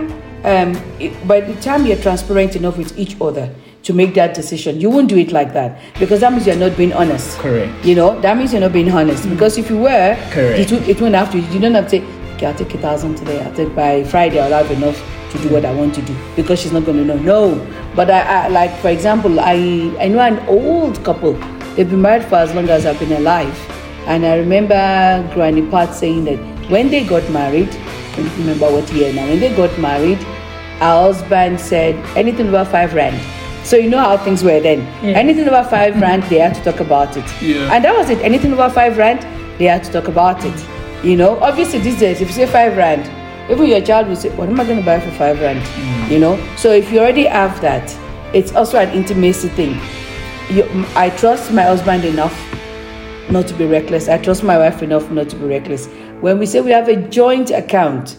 um, 0.45 0.69
it, 0.99 1.11
by 1.27 1.39
the 1.41 1.55
time 1.61 1.85
you're 1.85 1.97
transparent 2.07 2.55
enough 2.55 2.77
with 2.77 2.97
each 2.97 3.15
other 3.19 3.49
to 3.83 3.93
make 3.93 4.13
that 4.13 4.33
decision, 4.33 4.79
you 4.79 4.89
won't 4.89 5.09
do 5.09 5.17
it 5.17 5.31
like 5.33 5.51
that 5.53 5.79
because 5.99 6.19
that 6.21 6.31
means 6.31 6.47
you're 6.47 6.55
not 6.55 6.75
being 6.77 6.93
honest. 6.93 7.37
Correct. 7.39 7.71
You 7.85 7.95
know 7.95 8.19
that 8.21 8.37
means 8.37 8.51
you're 8.53 8.61
not 8.67 8.71
being 8.73 8.91
honest 8.91 9.29
because 9.29 9.57
if 9.57 9.69
you 9.69 9.77
were, 9.77 10.15
Correct. 10.31 10.59
it, 10.59 10.71
would- 10.71 10.87
it 10.87 11.01
won't 11.01 11.15
have 11.15 11.31
to. 11.33 11.39
You 11.39 11.59
don't 11.59 11.75
have 11.75 11.85
to 11.91 11.99
say, 11.99 12.03
okay, 12.35 12.45
I'll 12.47 12.55
take 12.55 12.73
a 12.73 12.77
thousand 12.77 13.15
today. 13.15 13.41
I'll 13.41 13.53
take 13.53 13.75
by 13.75 14.03
Friday. 14.03 14.39
I'll 14.39 14.51
have 14.63 14.71
enough 14.71 15.01
to 15.31 15.37
do 15.41 15.49
what 15.49 15.65
I 15.65 15.73
want 15.73 15.95
to 15.95 16.01
do 16.01 16.15
because 16.35 16.59
she's 16.59 16.71
not 16.71 16.85
going 16.85 16.97
to 16.97 17.05
know. 17.05 17.17
No, 17.17 17.93
but 17.95 18.09
I, 18.09 18.45
I 18.45 18.47
like 18.47 18.75
for 18.79 18.89
example, 18.89 19.39
I 19.39 19.55
I 19.99 20.07
know 20.07 20.19
an 20.19 20.39
old 20.47 21.03
couple 21.03 21.33
they've 21.75 21.89
been 21.89 22.01
married 22.01 22.25
for 22.25 22.35
as 22.35 22.53
long 22.53 22.69
as 22.69 22.85
I've 22.85 22.99
been 22.99 23.13
alive. 23.13 23.57
And 24.05 24.25
I 24.25 24.37
remember 24.37 24.75
Granny 25.33 25.61
Pat 25.69 25.93
saying 25.93 26.25
that 26.25 26.37
when 26.69 26.89
they 26.89 27.05
got 27.05 27.27
married, 27.31 27.69
I 27.69 28.15
don't 28.17 28.37
remember 28.37 28.69
what 28.71 28.91
year 28.91 29.13
now, 29.13 29.25
when 29.27 29.39
they 29.39 29.55
got 29.55 29.77
married, 29.79 30.19
our 30.81 31.13
husband 31.13 31.59
said 31.59 31.95
anything 32.17 32.47
over 32.49 32.65
five 32.65 32.93
rand. 32.93 33.19
So 33.65 33.77
you 33.77 33.89
know 33.89 33.99
how 33.99 34.17
things 34.17 34.43
were 34.43 34.59
then. 34.59 34.79
Yeah. 35.01 35.17
Anything 35.17 35.47
over 35.47 35.67
five 35.69 35.99
rand, 36.01 36.23
they 36.23 36.39
had 36.39 36.53
to 36.55 36.63
talk 36.63 36.81
about 36.81 37.15
it. 37.15 37.23
Yeah. 37.41 37.73
And 37.73 37.83
that 37.85 37.95
was 37.95 38.09
it. 38.09 38.19
Anything 38.19 38.51
over 38.53 38.69
five 38.69 38.97
rand, 38.97 39.21
they 39.57 39.65
had 39.65 39.83
to 39.85 39.91
talk 39.91 40.09
about 40.09 40.43
it. 40.43 40.53
You 41.03 41.17
know, 41.17 41.37
obviously 41.39 41.79
these 41.79 41.99
days, 41.99 42.21
if 42.21 42.29
you 42.29 42.33
say 42.33 42.45
five 42.45 42.77
rand, 42.77 43.09
even 43.51 43.67
your 43.67 43.81
child 43.81 44.07
will 44.07 44.15
say, 44.15 44.29
"What 44.37 44.47
am 44.49 44.59
I 44.59 44.63
going 44.63 44.79
to 44.79 44.85
buy 44.85 44.99
for 44.99 45.11
five 45.11 45.39
rand?" 45.41 45.61
You 46.11 46.19
know. 46.19 46.39
So 46.57 46.71
if 46.71 46.91
you 46.91 46.99
already 46.99 47.25
have 47.25 47.59
that, 47.61 47.93
it's 48.33 48.53
also 48.55 48.77
an 48.77 48.89
intimacy 48.91 49.49
thing. 49.49 49.77
You, 50.49 50.63
I 50.95 51.09
trust 51.17 51.51
my 51.51 51.63
husband 51.63 52.05
enough 52.05 52.33
not 53.29 53.47
to 53.47 53.53
be 53.53 53.65
reckless. 53.65 54.07
I 54.07 54.17
trust 54.17 54.43
my 54.43 54.57
wife 54.57 54.81
enough 54.81 55.09
not 55.11 55.29
to 55.29 55.35
be 55.35 55.45
reckless. 55.45 55.87
When 56.21 56.39
we 56.39 56.45
say 56.45 56.61
we 56.61 56.71
have 56.71 56.87
a 56.87 56.95
joint 57.09 57.51
account, 57.51 58.17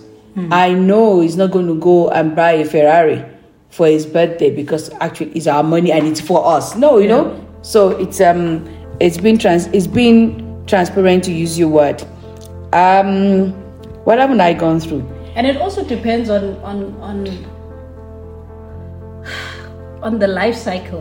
I 0.50 0.72
know 0.74 1.20
he's 1.20 1.36
not 1.36 1.52
going 1.52 1.68
to 1.68 1.78
go 1.78 2.10
and 2.10 2.34
buy 2.34 2.52
a 2.52 2.64
Ferrari 2.64 3.24
for 3.70 3.86
his 3.86 4.04
birthday 4.04 4.50
because 4.54 4.90
actually 5.00 5.30
it's 5.30 5.46
our 5.46 5.62
money 5.62 5.90
and 5.92 6.06
it's 6.06 6.20
for 6.20 6.44
us. 6.46 6.74
No, 6.76 6.98
you 6.98 7.08
know. 7.08 7.46
So 7.62 7.90
it's 7.90 8.20
um 8.20 8.66
it's 9.00 9.16
been 9.16 9.38
trans 9.38 9.66
it's 9.68 9.86
been 9.86 10.64
transparent 10.66 11.24
to 11.24 11.32
use 11.32 11.58
your 11.58 11.68
word. 11.68 12.04
Um, 12.74 13.52
what 14.04 14.18
haven't 14.18 14.40
I 14.40 14.52
gone 14.52 14.80
through? 14.80 15.04
and 15.37 15.48
it 15.50 15.56
also 15.56 15.82
depends 15.84 16.30
on 16.30 16.44
on 16.62 16.82
on 17.02 17.26
on 20.02 20.18
the 20.18 20.28
life 20.28 20.54
cycle 20.56 21.00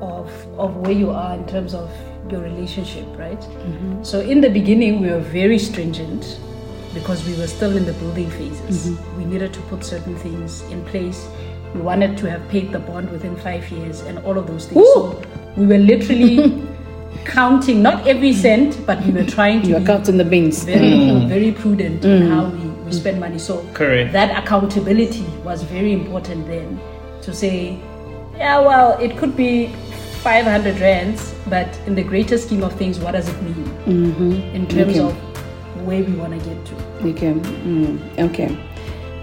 of 0.00 0.30
of 0.58 0.76
where 0.76 0.92
you 0.92 1.10
are 1.10 1.34
in 1.34 1.46
terms 1.46 1.74
of 1.74 1.90
your 2.30 2.40
relationship 2.40 3.04
right? 3.18 3.42
So 4.02 4.20
in 4.20 4.40
the 4.40 4.48
beginning 4.50 5.00
we 5.02 5.10
were 5.10 5.20
very 5.20 5.58
stringent 5.58 6.38
because 6.94 7.26
we 7.26 7.36
were 7.36 7.46
still 7.46 7.76
in 7.76 7.84
the 7.84 7.92
building 7.94 8.30
phases. 8.30 8.98
We 9.18 9.24
needed 9.26 9.52
to 9.54 9.60
put 9.72 9.84
certain 9.84 10.16
things 10.16 10.62
in 10.70 10.82
place. 10.86 11.28
We 11.74 11.80
wanted 11.82 12.16
to 12.18 12.30
have 12.30 12.48
paid 12.48 12.72
the 12.72 12.78
bond 12.78 13.10
within 13.10 13.36
five 13.36 13.70
years 13.70 14.00
and 14.00 14.18
all 14.20 14.38
of 14.38 14.46
those 14.46 14.64
things. 14.66 14.86
So 14.94 15.22
we 15.58 15.66
were 15.66 15.78
literally 15.78 16.38
counting 17.26 17.82
not 17.82 18.06
every 18.06 18.32
cent 18.32 18.78
but 18.86 19.02
we 19.04 19.12
were 19.12 19.24
trying 19.24 19.62
to 19.62 19.68
You're 19.68 19.80
counting 19.84 20.16
the 20.16 20.24
beans. 20.24 20.64
very 20.64 21.26
very 21.26 21.52
prudent 21.52 22.04
in 22.04 22.30
how 22.30 22.46
we, 22.48 22.58
we 22.84 22.92
spend 22.92 23.18
money. 23.20 23.38
So 23.38 23.66
Correct. 23.74 24.12
that 24.12 24.36
accountability 24.42 25.24
was 25.44 25.62
very 25.64 25.92
important 25.92 26.46
then 26.46 26.80
to 27.22 27.34
say, 27.34 27.78
yeah, 28.36 28.60
well, 28.60 28.96
it 29.00 29.16
could 29.18 29.36
be 29.36 29.68
500 30.22 30.78
rands, 30.80 31.34
but 31.48 31.68
in 31.86 31.94
the 31.94 32.02
greater 32.02 32.38
scheme 32.38 32.62
of 32.62 32.72
things, 32.74 32.98
what 33.00 33.12
does 33.12 33.28
it 33.28 33.42
mean 33.42 33.66
in 34.54 34.66
terms 34.68 34.98
Okay. 34.98 35.00
of 35.00 35.86
where 35.86 36.02
we 36.04 36.12
want 36.14 36.32
to 36.40 36.48
get 36.48 36.64
to? 36.66 36.74
Okay. 37.08 37.32
Mm, 37.32 38.18
okay. 38.30 38.56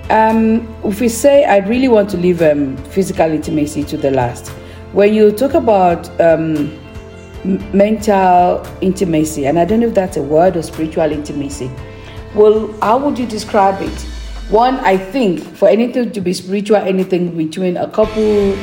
Um, 0.10 0.68
if 0.84 1.00
we 1.00 1.08
say 1.10 1.46
I 1.46 1.58
really 1.60 1.88
want 1.88 2.10
to 2.12 2.18
leave 2.18 2.42
um, 2.42 2.76
physical 2.92 3.32
intimacy 3.32 3.84
to 3.86 3.98
the 3.98 4.12
last, 4.12 4.50
when 4.92 5.14
you 5.14 5.32
talk 5.32 5.54
about 5.54 6.08
um, 6.20 6.56
m- 6.58 6.80
mental 7.46 8.66
intimacy, 8.82 9.46
and 9.46 9.60
I 9.60 9.66
don't 9.66 9.80
know 9.80 9.88
if 9.88 9.94
that's 9.94 10.18
a 10.18 10.24
word 10.24 10.58
or 10.58 10.62
spiritual 10.62 11.12
intimacy, 11.12 11.70
well, 12.36 12.72
how 12.82 12.98
would 12.98 13.20
you 13.20 13.26
describe 13.26 13.82
it? 13.82 14.02
One, 14.50 14.76
I 14.80 14.98
think 14.98 15.42
for 15.42 15.70
anything 15.70 16.12
to 16.12 16.22
be 16.22 16.34
spiritual, 16.34 16.78
anything 16.78 17.36
between 17.38 17.78
a 17.78 17.90
couple 17.90 18.54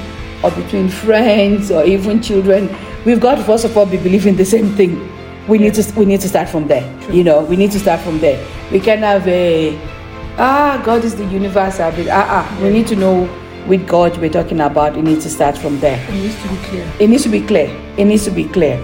or 0.43 0.51
between 0.51 0.89
friends 1.05 1.71
or 1.71 1.85
even 1.85 2.23
children, 2.23 2.69
we've 3.05 3.21
got 3.21 3.37
to 3.37 3.45
first 3.45 3.65
of 3.65 3.77
all 3.77 3.87
be 3.87 3.97
believing 3.97 4.37
the 4.37 4.45
same 4.45 4.75
thing. 4.77 5.09
We 5.49 5.59
need 5.59 5.75
to 5.75 5.93
we 5.99 6.05
need 6.05 6.21
to 6.21 6.29
start 6.29 6.49
from 6.49 6.69
there. 6.69 6.85
You 7.11 7.25
know, 7.25 7.43
we 7.43 7.57
need 7.57 7.73
to 7.73 7.81
start 7.81 8.01
from 8.01 8.19
there. 8.21 8.45
We 8.71 8.79
can 8.79 8.99
have 8.99 9.27
a 9.27 9.77
ah 10.39 10.81
God 10.85 11.05
is 11.05 11.17
the 11.17 11.25
universe. 11.27 11.81
Ah 11.81 11.91
ah. 12.11 12.59
We 12.63 12.71
need 12.71 12.87
to 12.89 12.97
know 12.97 13.29
with 13.67 13.87
God 13.89 14.17
we're 14.19 14.31
talking 14.31 14.61
about. 14.61 14.95
We 14.97 15.03
need 15.03 15.21
to 15.23 15.31
start 15.31 15.57
from 15.59 15.79
there 15.81 15.99
It 16.09 16.15
needs 16.15 16.43
to 16.43 16.49
be 16.49 16.57
clear. 16.69 16.93
it 17.01 17.09
needs 17.11 17.23
to 17.25 17.29
be 17.29 17.41
clear. 17.47 17.69
It 17.97 18.05
needs 18.07 18.25
to 18.25 18.31
be 18.31 18.45
clear. 18.45 18.79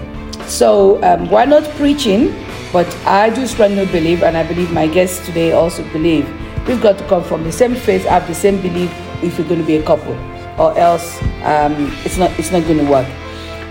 So 0.47 1.01
um, 1.03 1.29
why 1.29 1.45
not 1.45 1.63
preaching? 1.75 2.33
But 2.73 2.87
I 3.05 3.29
do 3.29 3.47
strongly 3.47 3.85
believe, 3.87 4.23
and 4.23 4.35
I 4.37 4.43
believe 4.47 4.71
my 4.71 4.87
guests 4.87 5.25
today 5.25 5.51
also 5.53 5.83
believe, 5.93 6.27
we've 6.67 6.81
got 6.81 6.97
to 6.97 7.07
come 7.07 7.23
from 7.23 7.43
the 7.43 7.51
same 7.51 7.75
faith, 7.75 8.03
have 8.05 8.27
the 8.27 8.35
same 8.35 8.61
belief 8.61 8.91
if 9.23 9.39
we're 9.39 9.47
going 9.47 9.61
to 9.61 9.65
be 9.65 9.77
a 9.77 9.83
couple, 9.83 10.13
or 10.59 10.77
else 10.77 11.17
um, 11.43 11.73
it's 12.03 12.17
not 12.17 12.29
it's 12.37 12.51
not 12.51 12.63
going 12.63 12.77
to 12.79 12.89
work. 12.91 13.07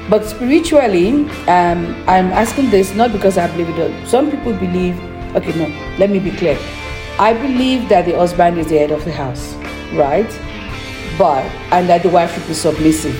But 0.08 0.24
spiritually, 0.24 1.28
um, 1.46 1.94
I'm 2.08 2.32
asking 2.32 2.70
this 2.70 2.94
not 2.94 3.12
because 3.12 3.36
I 3.36 3.48
believe 3.48 3.68
it. 3.78 4.08
Some 4.08 4.30
people 4.30 4.54
believe. 4.54 4.98
Okay, 5.36 5.52
no. 5.58 5.66
Let 5.98 6.10
me 6.10 6.18
be 6.18 6.30
clear. 6.30 6.56
I 7.18 7.32
believe 7.34 7.88
that 7.90 8.06
the 8.06 8.16
husband 8.16 8.58
is 8.58 8.68
the 8.68 8.78
head 8.78 8.90
of 8.92 9.04
the 9.04 9.12
house, 9.12 9.54
right? 9.94 10.28
But 11.18 11.44
and 11.72 11.88
that 11.88 12.02
the 12.02 12.08
wife 12.08 12.34
should 12.34 12.46
be 12.46 12.54
submissive 12.54 13.16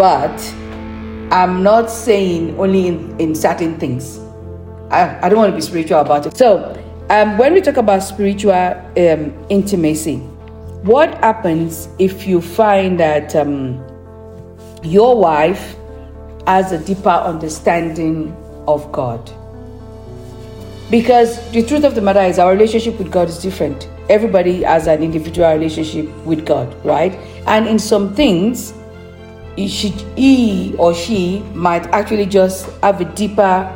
but 0.00 0.40
I'm 1.30 1.62
not 1.62 1.90
saying 1.90 2.58
only 2.58 2.88
in, 2.88 3.20
in 3.20 3.34
certain 3.34 3.78
things. 3.78 4.18
I, 4.90 5.18
I 5.22 5.28
don't 5.28 5.38
want 5.38 5.52
to 5.52 5.56
be 5.56 5.60
spiritual 5.60 6.00
about 6.00 6.24
it. 6.24 6.38
So, 6.38 6.74
um, 7.10 7.36
when 7.36 7.52
we 7.52 7.60
talk 7.60 7.76
about 7.76 8.02
spiritual 8.02 8.54
um, 8.54 9.46
intimacy, 9.50 10.16
what 10.88 11.12
happens 11.18 11.90
if 11.98 12.26
you 12.26 12.40
find 12.40 12.98
that 12.98 13.36
um, 13.36 13.84
your 14.82 15.20
wife 15.20 15.76
has 16.46 16.72
a 16.72 16.78
deeper 16.78 17.10
understanding 17.10 18.34
of 18.66 18.90
God? 18.92 19.30
Because 20.90 21.38
the 21.52 21.62
truth 21.62 21.84
of 21.84 21.94
the 21.94 22.00
matter 22.00 22.22
is, 22.22 22.38
our 22.38 22.52
relationship 22.52 22.98
with 22.98 23.12
God 23.12 23.28
is 23.28 23.38
different. 23.38 23.86
Everybody 24.10 24.64
has 24.64 24.88
an 24.88 25.02
individual 25.02 25.50
relationship 25.52 26.08
with 26.26 26.44
God, 26.44 26.74
right? 26.84 27.14
And 27.46 27.66
in 27.66 27.78
some 27.78 28.12
things, 28.14 28.74
he, 29.56 30.74
or 30.78 30.92
she 30.94 31.40
might 31.54 31.86
actually 31.88 32.26
just 32.26 32.68
have 32.82 33.00
a 33.00 33.04
deeper 33.04 33.70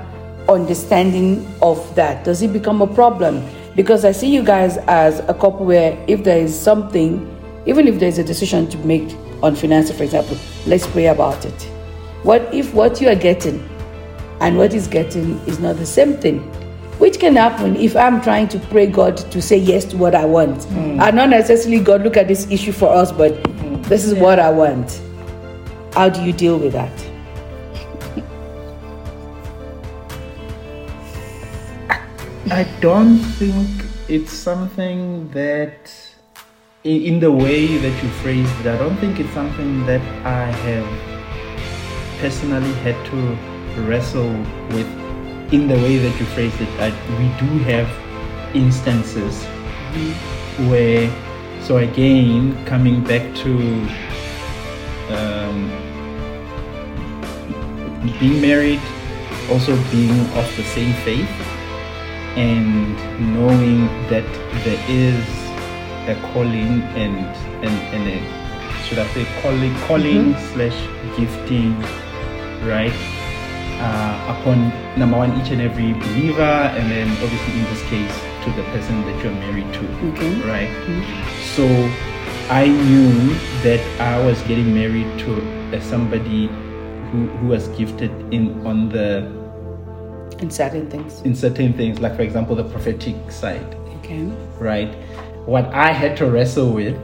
understanding 0.49 1.47
of 1.63 1.95
that. 1.95 2.25
Does 2.25 2.43
it 2.43 2.53
become 2.53 2.83
a 2.83 2.87
problem? 2.87 3.49
Because 3.77 4.05
I 4.05 4.13
see 4.13 4.29
you 4.29 4.43
guys 4.43 4.77
as 4.89 5.21
a 5.21 5.35
couple 5.35 5.65
where 5.67 5.97
if 6.07 6.25
there 6.25 6.39
is 6.39 6.59
something, 6.59 7.31
even 7.67 7.87
if 7.87 8.01
there's 8.01 8.19
a 8.19 8.25
decision 8.25 8.69
to 8.71 8.79
make 8.79 9.17
on 9.43 9.55
finances, 9.55 9.97
for 9.97 10.03
example, 10.03 10.37
let's 10.67 10.87
pray 10.87 11.07
about 11.07 11.45
it. 11.45 11.63
What 12.25 12.53
if 12.55 12.75
what 12.75 13.01
you 13.01 13.09
are 13.09 13.15
getting 13.15 13.69
and 14.41 14.59
what 14.59 14.73
he's 14.73 14.89
getting 14.89 15.39
is 15.47 15.61
not 15.61 15.77
the 15.77 15.87
same 15.87 16.15
thing? 16.15 16.51
Which 16.99 17.19
can 17.19 17.37
happen 17.37 17.77
if 17.77 17.97
I'm 17.97 18.21
trying 18.23 18.49
to 18.49 18.59
pray 18.59 18.87
God 18.87 19.17
to 19.17 19.43
say 19.43 19.57
yes 19.57 19.85
to 19.87 19.97
what 19.97 20.15
I 20.15 20.25
want. 20.25 20.65
Hmm. 20.65 21.01
And 21.01 21.17
not 21.17 21.29
necessarily 21.29 21.81
God 21.81 22.03
look 22.03 22.17
at 22.17 22.29
this 22.29 22.51
issue 22.51 22.73
for 22.73 22.89
us, 22.89 23.11
but 23.11 23.35
hmm. 23.47 23.83
this 23.83 24.05
is 24.05 24.15
what 24.15 24.39
I 24.39 24.51
want. 24.51 25.01
How 25.95 26.09
do 26.09 26.23
you 26.23 26.33
deal 26.33 26.59
with 26.59 26.73
that? 26.73 26.93
I 32.51 32.65
don't 32.81 33.19
think 33.19 33.69
it's 34.09 34.33
something 34.33 35.29
that, 35.31 35.91
in, 36.85 37.03
in 37.03 37.21
the 37.21 37.33
way 37.33 37.79
that 37.79 38.03
you 38.03 38.09
phrased 38.23 38.53
it, 38.61 38.67
I 38.67 38.77
don't 38.77 38.97
think 38.99 39.19
it's 39.19 39.33
something 39.33 39.85
that 39.87 40.03
I 40.25 40.53
have 40.53 40.87
personally 42.21 42.73
had 42.75 42.95
to 43.07 43.81
wrestle 43.83 44.33
with 44.71 45.04
in 45.53 45.69
the 45.69 45.75
way 45.75 45.99
that 45.99 46.19
you 46.19 46.27
phrased 46.27 46.61
it. 46.61 46.69
I, 46.81 46.91
we 47.19 47.29
do 47.39 47.59
have 47.65 47.89
instances 48.55 49.45
where, 50.69 51.11
so 51.63 51.79
again, 51.79 52.65
coming 52.67 53.03
back 53.03 53.35
to 53.37 53.53
um, 55.11 55.71
being 58.19 58.41
married, 58.41 58.81
also 59.51 59.77
being 59.91 60.21
of 60.39 60.57
the 60.57 60.65
same 60.75 60.93
faith, 61.05 61.31
and 62.37 62.97
knowing 63.35 63.87
that 64.09 64.27
there 64.65 64.83
is 64.89 65.45
a 66.09 66.15
calling 66.33 66.83
and 66.97 67.17
and, 67.65 67.75
and 67.95 68.09
a 68.09 68.45
should 68.85 68.99
I 68.99 69.07
say 69.15 69.25
calling 69.41 69.75
calling 69.87 70.35
slash 70.53 70.77
gifting 71.17 71.81
right 72.67 72.93
uh, 73.85 74.37
upon 74.41 74.73
number 74.99 75.17
one 75.19 75.31
each 75.41 75.51
and 75.51 75.61
every 75.61 75.93
believer 75.93 76.55
and 76.77 76.91
then 76.91 77.09
obviously 77.23 77.53
in 77.61 77.65
this 77.73 77.83
case 77.93 78.15
to 78.45 78.51
the 78.59 78.63
person 78.73 78.95
that 79.07 79.17
you're 79.23 79.33
married 79.45 79.69
to 79.75 79.85
Okay. 80.11 80.33
right 80.49 80.71
so 81.55 81.65
I 82.51 82.67
knew 82.69 83.35
that 83.63 83.81
I 84.01 84.25
was 84.25 84.41
getting 84.43 84.75
married 84.75 85.09
to 85.21 85.31
uh, 85.77 85.81
somebody 85.81 86.47
who, 87.11 87.27
who 87.39 87.47
was 87.49 87.69
gifted 87.69 88.11
in 88.33 88.67
on 88.67 88.89
the 88.89 89.25
In 90.41 90.51
certain 90.51 90.91
things. 90.91 91.23
in 91.23 91.35
certain 91.35 91.73
things, 91.73 92.01
like 92.01 92.17
for 92.17 92.23
example 92.23 92.55
the 92.57 92.65
prophetic 92.65 93.17
side, 93.31 93.77
Okay. 93.99 94.25
right? 94.59 94.93
What 95.47 95.67
I 95.73 95.91
had 95.93 96.17
to 96.19 96.27
wrestle 96.27 96.73
with 96.73 96.97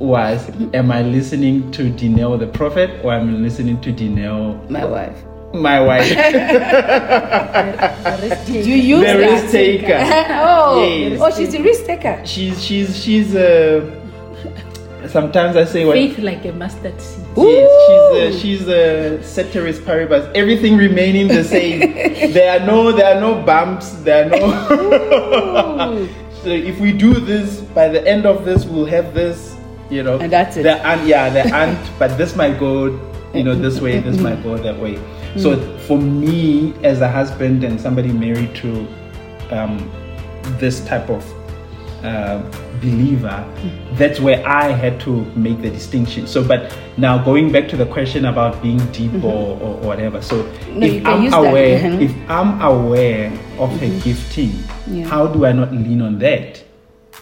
was 0.00 0.50
am 0.74 0.90
I 0.90 1.02
listening 1.02 1.70
to 1.72 1.90
Dineo 1.90 2.38
the 2.38 2.46
prophet 2.48 2.90
or 3.04 3.12
am 3.14 3.28
I 3.34 3.38
listening 3.38 3.80
to 3.82 3.92
Dineo 3.92 4.68
My 4.68 4.84
wife. 4.84 5.18
My 5.54 5.80
wife? 5.80 6.08
The 6.08 6.14
risk 8.22 8.48
you 8.48 8.74
use 8.74 9.06
the 9.06 9.18
risk 9.18 9.50
taker. 9.50 9.98
oh, 10.30 10.84
Yes. 10.84 11.20
oh, 11.22 11.30
she's 11.36 11.54
a 11.54 11.62
risk 11.62 11.84
taker. 11.86 12.20
She's 12.24 12.62
she's 12.62 12.96
she's 13.02 13.34
uh 13.34 13.80
sometimes 15.08 15.56
I 15.56 15.64
say 15.64 15.84
what 15.84 15.94
Faith 15.94 16.18
like 16.18 16.44
a 16.44 16.52
mustard 16.52 17.00
seed. 17.00 17.24
Yes, 17.36 17.70
she's 17.86 18.36
a, 18.36 18.40
she's 18.40 18.68
a 18.68 19.22
ceteris 19.22 19.78
paribus. 19.78 20.28
Everything 20.34 20.76
remaining 20.76 21.28
the 21.28 21.44
same. 21.44 21.80
there 22.32 22.60
are 22.60 22.66
no 22.66 22.92
there 22.92 23.16
are 23.16 23.20
no 23.20 23.40
bumps. 23.42 23.90
There 24.02 24.26
are 24.26 24.30
no. 24.30 26.08
so 26.42 26.48
if 26.50 26.78
we 26.80 26.92
do 26.92 27.14
this, 27.14 27.60
by 27.74 27.88
the 27.88 28.06
end 28.06 28.26
of 28.26 28.44
this, 28.44 28.64
we'll 28.64 28.86
have 28.86 29.14
this. 29.14 29.54
You 29.88 30.02
know, 30.02 30.18
And 30.18 30.32
that's 30.32 30.56
it. 30.56 30.64
The 30.64 30.84
ant, 30.84 31.06
yeah, 31.06 31.30
the 31.30 31.44
ant. 31.54 31.78
but 31.96 32.18
this 32.18 32.34
might 32.34 32.58
go, 32.58 32.86
you 33.32 33.44
know, 33.44 33.54
this 33.54 33.80
way. 33.80 34.00
This 34.00 34.18
might 34.18 34.42
go 34.42 34.56
that 34.56 34.76
way. 34.80 34.98
So 35.38 35.56
for 35.80 35.98
me, 35.98 36.74
as 36.82 37.00
a 37.00 37.08
husband 37.08 37.64
and 37.64 37.80
somebody 37.80 38.10
married 38.12 38.54
to 38.56 38.86
um, 39.50 39.90
this 40.58 40.84
type 40.86 41.08
of 41.10 41.24
uh, 42.04 42.42
believer, 42.80 43.44
that's 43.94 44.20
where 44.20 44.46
I 44.46 44.68
had 44.70 45.00
to 45.00 45.24
make 45.36 45.60
the 45.62 45.70
distinction. 45.70 46.26
So, 46.26 46.46
but 46.46 46.76
now 46.96 47.22
going 47.22 47.50
back 47.52 47.68
to 47.68 47.76
the 47.76 47.86
question 47.86 48.26
about 48.26 48.62
being 48.62 48.78
deep 48.92 49.12
or, 49.24 49.58
or 49.60 49.74
whatever. 49.78 50.22
So, 50.22 50.42
No, 50.70 50.86
if 50.86 51.04
I'm 51.06 51.22
use 51.22 51.32
that, 51.32 51.38
aware, 51.44 51.78
mhm. 51.80 52.00
if 52.02 52.30
I'm 52.30 52.60
aware 52.60 53.32
of 53.58 53.70
her 53.80 54.00
gifting, 54.00 54.52
Yeah. 54.86 55.06
how 55.06 55.26
do 55.26 55.44
I 55.46 55.52
not 55.52 55.72
lean 55.72 56.00
on 56.02 56.18
that? 56.20 56.62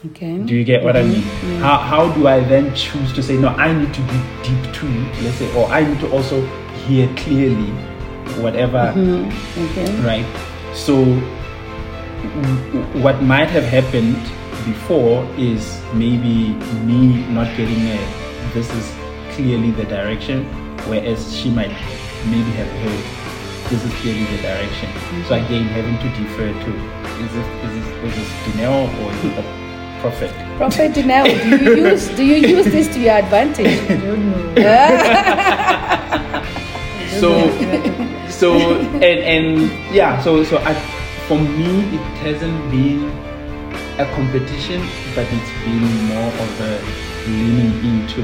Okay. 0.06 0.36
Do 0.38 0.54
you 0.54 0.64
get 0.64 0.84
what 0.84 0.96
I 0.96 1.02
mean? 1.02 1.22
How, 1.62 1.78
how 1.78 2.12
do 2.12 2.28
I 2.28 2.40
then 2.40 2.74
choose 2.74 3.12
to 3.14 3.22
say, 3.22 3.38
no, 3.38 3.48
I 3.48 3.72
need 3.72 3.94
to 3.94 4.00
be 4.02 4.20
deep 4.42 4.74
too, 4.74 4.88
let's 5.22 5.36
say, 5.36 5.48
or 5.56 5.66
I 5.68 5.82
need 5.82 5.98
to 6.00 6.10
also 6.12 6.44
hear 6.86 7.08
clearly 7.16 7.72
whatever 8.40 8.92
mm-hmm. 8.96 9.64
Okay. 9.64 9.88
right? 10.02 10.26
So, 10.74 11.04
w- 11.04 13.02
what 13.02 13.22
might 13.22 13.50
have 13.50 13.64
happened 13.64 14.16
before 14.64 15.24
is 15.36 15.80
maybe 15.92 16.54
me 16.84 17.26
not 17.28 17.54
getting 17.56 17.80
a 17.88 17.98
this 18.54 18.70
is 18.72 18.94
clearly 19.34 19.70
the 19.72 19.84
direction, 19.84 20.44
whereas 20.86 21.34
she 21.36 21.50
might 21.50 21.72
maybe 22.26 22.50
have 22.52 22.68
heard 22.82 23.04
this 23.70 23.84
is 23.84 23.92
clearly 24.00 24.24
the 24.36 24.42
direction. 24.42 24.88
So 25.26 25.34
mm-hmm. 25.34 25.44
again, 25.44 25.64
having 25.64 25.98
to 25.98 26.08
defer 26.20 26.52
to 26.52 26.70
is 27.24 27.32
this 27.32 27.46
is 27.64 27.72
this 27.74 27.86
is 28.04 28.14
this 28.16 28.30
Dineo 28.44 28.74
or 29.02 29.12
is 29.12 29.24
it 29.24 29.34
the 29.36 29.44
prophet? 30.00 30.30
Prophet 30.56 30.92
Dineo, 30.92 31.24
do 31.24 31.64
you 31.64 31.74
use 31.90 32.08
do 32.08 32.24
you 32.24 32.36
use 32.36 32.66
this 32.66 32.88
to 32.94 33.00
your 33.00 33.14
advantage? 33.14 33.66
I 33.90 33.96
don't 33.96 34.30
know. 34.30 34.54
so 37.20 37.28
so 38.44 38.52
and 39.08 39.20
and 39.34 39.94
yeah 39.94 40.20
so 40.20 40.44
so 40.44 40.58
I, 40.58 40.74
for 41.28 41.38
me 41.38 41.70
it 41.96 42.04
hasn't 42.24 42.60
been 42.70 43.00
a 43.98 44.04
competition 44.16 44.80
but 45.14 45.26
it's 45.36 45.52
been 45.64 45.84
more 46.12 46.28
of 46.44 46.60
a 46.60 46.72
leaning 47.28 47.72
into 47.90 48.22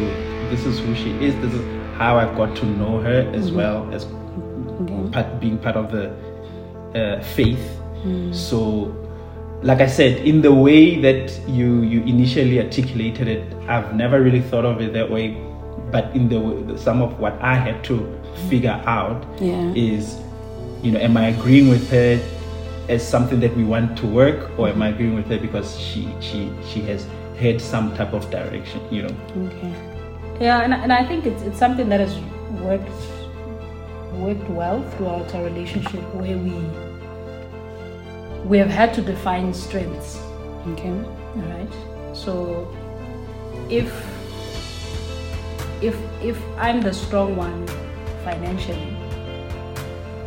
this 0.51 0.67
is 0.67 0.79
who 0.81 0.95
she 0.95 1.11
is 1.25 1.35
this 1.45 1.55
is 1.55 1.63
how 1.97 2.19
i 2.19 2.27
got 2.37 2.55
to 2.57 2.67
know 2.67 3.01
her 3.01 3.21
as 3.35 3.51
well 3.51 3.89
as 3.95 4.05
part, 5.13 5.41
being 5.41 5.59
part 5.59 5.77
of 5.77 5.91
the 5.93 6.05
uh, 6.95 7.23
faith. 7.23 7.65
So 8.33 8.97
like 9.63 9.81
i 9.81 9.87
said 9.87 10.19
in 10.27 10.41
the 10.43 10.53
way 10.53 11.01
that 11.01 11.39
you 11.49 11.83
you 11.83 12.01
initially 12.15 12.59
articulated 12.61 13.29
it 13.29 13.45
i've 13.69 13.95
never 13.95 14.21
really 14.23 14.41
thought 14.41 14.65
of 14.65 14.81
it 14.81 14.93
that 14.95 15.09
way 15.11 15.37
but 15.93 16.05
in 16.17 16.29
the 16.31 16.41
way- 16.41 16.77
some 16.77 17.03
of 17.03 17.19
what 17.21 17.35
i 17.43 17.55
had 17.55 17.85
to 17.85 17.97
figure 18.49 18.81
out 18.87 19.25
Yeah. 19.41 19.73
is 19.75 20.19
you 20.83 20.93
know 20.93 20.99
am 21.01 21.17
i 21.17 21.27
agreeing 21.29 21.69
with 21.69 21.89
her 21.91 22.19
as 22.89 23.07
something 23.07 23.39
that 23.41 23.55
we 23.57 23.65
want 23.65 23.97
to 23.99 24.07
work 24.07 24.51
or 24.59 24.69
am 24.69 24.83
i 24.83 24.89
agreeing 24.89 25.15
with 25.15 25.27
her 25.27 25.39
because 25.39 25.79
she 25.79 26.09
she 26.21 26.51
she 26.67 26.81
has 26.83 27.07
had 27.39 27.61
some 27.61 27.95
type 27.97 28.13
of 28.13 28.31
direction 28.31 28.81
you 28.91 29.03
know 29.03 29.15
Okay. 29.47 29.75
Yeah, 30.41 30.63
and, 30.63 30.73
and 30.73 30.91
I 30.91 31.05
think 31.05 31.27
it's, 31.27 31.43
it's 31.43 31.59
something 31.59 31.91
that 31.91 32.01
has 32.01 32.17
worked 32.63 32.89
worked 34.15 34.49
well 34.49 34.83
throughout 34.93 35.35
our 35.35 35.45
relationship 35.45 36.03
where 36.15 36.39
we 36.39 36.55
we 38.49 38.57
have 38.57 38.71
had 38.71 38.95
to 38.95 39.03
define 39.03 39.53
strengths. 39.53 40.19
Okay. 40.69 40.89
All 40.89 41.43
right. 41.57 42.17
So 42.17 42.75
if 43.69 43.93
if 45.83 45.95
if 46.23 46.39
I'm 46.57 46.81
the 46.81 46.93
strong 46.95 47.37
one 47.37 47.67
financially, 48.25 48.97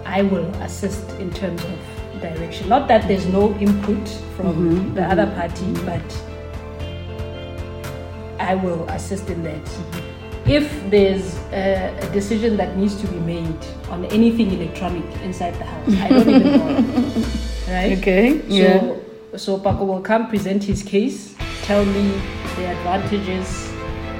I 0.05 0.21
will 0.21 0.45
assist 0.61 1.09
in 1.19 1.31
terms 1.31 1.63
of 1.63 1.79
direction. 2.21 2.69
Not 2.69 2.87
that 2.87 3.07
there's 3.07 3.25
no 3.27 3.53
input 3.57 4.07
from 4.35 4.53
mm-hmm, 4.53 4.95
the 4.95 5.01
mm-hmm. 5.01 5.11
other 5.11 5.27
party, 5.35 5.73
but 5.85 6.07
I 8.39 8.55
will 8.55 8.87
assist 8.89 9.29
in 9.29 9.43
that. 9.43 9.61
If 10.45 10.67
there's 10.89 11.37
a, 11.53 11.97
a 12.01 12.09
decision 12.11 12.57
that 12.57 12.75
needs 12.75 12.99
to 13.01 13.07
be 13.07 13.19
made 13.19 13.65
on 13.89 14.05
anything 14.05 14.51
electronic 14.51 15.05
inside 15.21 15.53
the 15.55 15.63
house, 15.63 15.95
I 16.01 16.09
don't 16.09 16.29
even 16.29 16.51
know. 16.51 17.25
Right? 17.63 17.97
Okay, 17.97 18.41
So, 18.41 18.45
yeah. 18.49 19.37
so 19.37 19.57
Pako 19.57 19.87
will 19.87 20.01
come 20.01 20.27
present 20.27 20.61
his 20.61 20.83
case, 20.83 21.33
tell 21.63 21.85
me 21.85 22.11
the 22.57 22.65
advantages, 22.75 23.72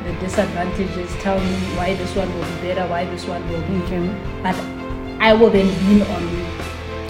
the 0.03 0.13
disadvantages, 0.19 1.09
tell 1.21 1.39
me 1.39 1.53
why 1.77 1.95
this 1.95 2.15
one 2.15 2.27
will 2.35 2.45
be 2.45 2.67
better, 2.67 2.87
why 2.87 3.05
this 3.05 3.25
one 3.25 3.41
will 3.49 3.61
be. 3.61 3.75
Okay. 3.83 3.95
And 4.43 5.21
I 5.21 5.33
will 5.33 5.49
then 5.49 5.67
lean 5.87 6.01
on 6.03 6.23
you. 6.37 6.45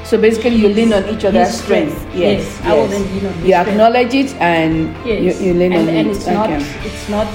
So 0.06 0.18
basically, 0.20 0.56
you 0.56 0.70
lean 0.70 0.94
on 0.94 1.06
each 1.10 1.26
other's 1.26 1.54
strength. 1.58 1.98
strength. 1.98 2.16
Yes. 2.16 2.44
Yes, 2.44 2.62
I 2.66 2.74
will 2.76 2.88
then 2.88 3.02
lean 3.14 3.26
on 3.26 3.34
You 3.40 3.48
strength. 3.48 3.70
acknowledge 3.70 4.14
it 4.14 4.34
and 4.36 4.96
Yes. 5.06 5.40
you, 5.42 5.48
you 5.48 5.54
lean 5.54 5.74
and, 5.74 5.90
on 5.90 5.96
and 5.96 6.08
it. 6.10 6.16
it's 6.16 6.28
not 6.28 6.50
Okay. 6.50 6.88
it's 6.88 7.10
not 7.10 7.28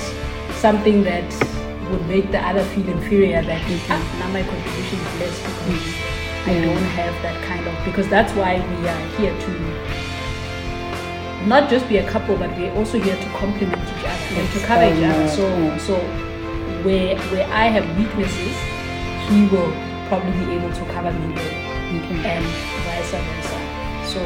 something 0.61 1.03
that 1.05 1.25
would 1.91 2.07
make 2.07 2.31
the 2.31 2.39
other 2.39 2.63
feel 2.77 2.87
inferior 2.89 3.43
that 3.43 3.63
ah, 3.89 4.17
now 4.21 4.29
my 4.33 4.43
contribution 4.43 4.99
is 5.01 5.21
less 5.21 5.37
because 5.43 5.83
I 6.47 6.53
Yeah. 6.53 6.65
don't 6.67 6.89
have 7.01 7.15
that 7.23 7.43
kind 7.49 7.67
of 7.67 7.75
because 7.85 8.07
that's 8.09 8.33
why 8.35 8.57
we 8.61 8.89
are 8.89 9.05
here 9.19 9.33
to 9.33 9.51
not 11.49 11.71
just 11.71 11.89
be 11.89 11.97
a 11.97 12.09
couple 12.11 12.37
but 12.37 12.51
we're 12.57 12.73
also 12.75 13.01
here 13.01 13.17
to 13.17 13.29
complement 13.31 13.83
each 13.83 14.05
other 14.05 14.41
and 14.41 14.53
to 14.53 14.59
cover 14.67 14.85
each 14.85 15.05
other. 15.05 15.29
So 15.29 15.49
yeah. 15.49 15.79
so 15.79 15.95
where 16.85 17.17
where 17.33 17.47
I 17.49 17.67
have 17.67 17.87
weaknesses, 17.99 18.57
he 19.29 19.47
will 19.49 19.73
probably 20.09 20.33
be 20.47 20.53
able 20.53 20.73
to 20.73 20.85
cover 20.93 21.13
me 21.13 21.35
there 21.35 21.69
and 21.91 22.45
vice 22.85 23.11
versa. 23.11 23.59
So 24.07 24.21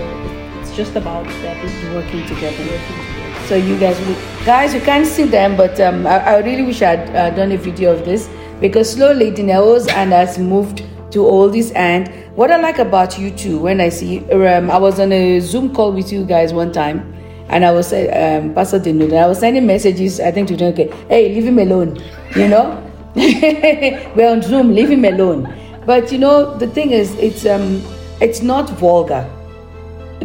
it's 0.60 0.74
just 0.76 0.96
about 0.96 1.26
that 1.42 1.56
Working 1.94 2.26
together. 2.26 2.64
working 2.64 2.96
together. 3.06 3.46
So 3.46 3.56
you 3.56 3.78
guys, 3.78 3.98
will, 4.06 4.16
guys, 4.44 4.74
you 4.74 4.80
can't 4.80 5.06
see 5.06 5.24
them, 5.24 5.56
but 5.56 5.80
um, 5.80 6.06
I, 6.06 6.18
I 6.18 6.38
really 6.38 6.62
wish 6.62 6.82
I'd 6.82 7.14
uh, 7.14 7.30
done 7.30 7.52
a 7.52 7.56
video 7.56 7.92
of 7.92 8.04
this 8.04 8.28
because 8.60 8.90
slowly 8.92 9.30
Dineos 9.30 9.90
and 9.92 10.12
has 10.12 10.38
moved 10.38 10.84
to 11.10 11.24
all 11.26 11.48
this. 11.48 11.72
And 11.72 12.08
what 12.36 12.50
I 12.50 12.56
like 12.56 12.78
about 12.78 13.18
you 13.18 13.30
two 13.30 13.58
when 13.58 13.80
I 13.80 13.88
see, 13.88 14.20
um, 14.30 14.70
I 14.70 14.78
was 14.78 15.00
on 15.00 15.12
a 15.12 15.40
Zoom 15.40 15.74
call 15.74 15.92
with 15.92 16.12
you 16.12 16.24
guys 16.24 16.52
one 16.52 16.72
time, 16.72 17.11
and 17.52 17.64
I 17.64 17.70
was 17.70 17.92
uh, 17.92 18.40
um, 18.42 18.54
Pastor 18.54 18.80
Dineo, 18.80 19.16
I 19.16 19.26
was 19.26 19.38
sending 19.38 19.66
messages. 19.66 20.18
I 20.20 20.30
think 20.32 20.48
to 20.48 20.64
okay, 20.72 20.90
hey, 21.08 21.34
leave 21.34 21.44
him 21.44 21.58
alone, 21.58 22.02
you 22.34 22.48
know. 22.48 22.78
We're 23.14 24.30
on 24.30 24.42
Zoom, 24.42 24.74
leave 24.74 24.90
him 24.90 25.04
alone. 25.04 25.52
But 25.86 26.10
you 26.10 26.18
know, 26.18 26.56
the 26.58 26.66
thing 26.66 26.90
is, 26.90 27.14
it's 27.16 27.44
um, 27.46 27.82
it's 28.20 28.42
not 28.42 28.70
vulgar 28.70 29.28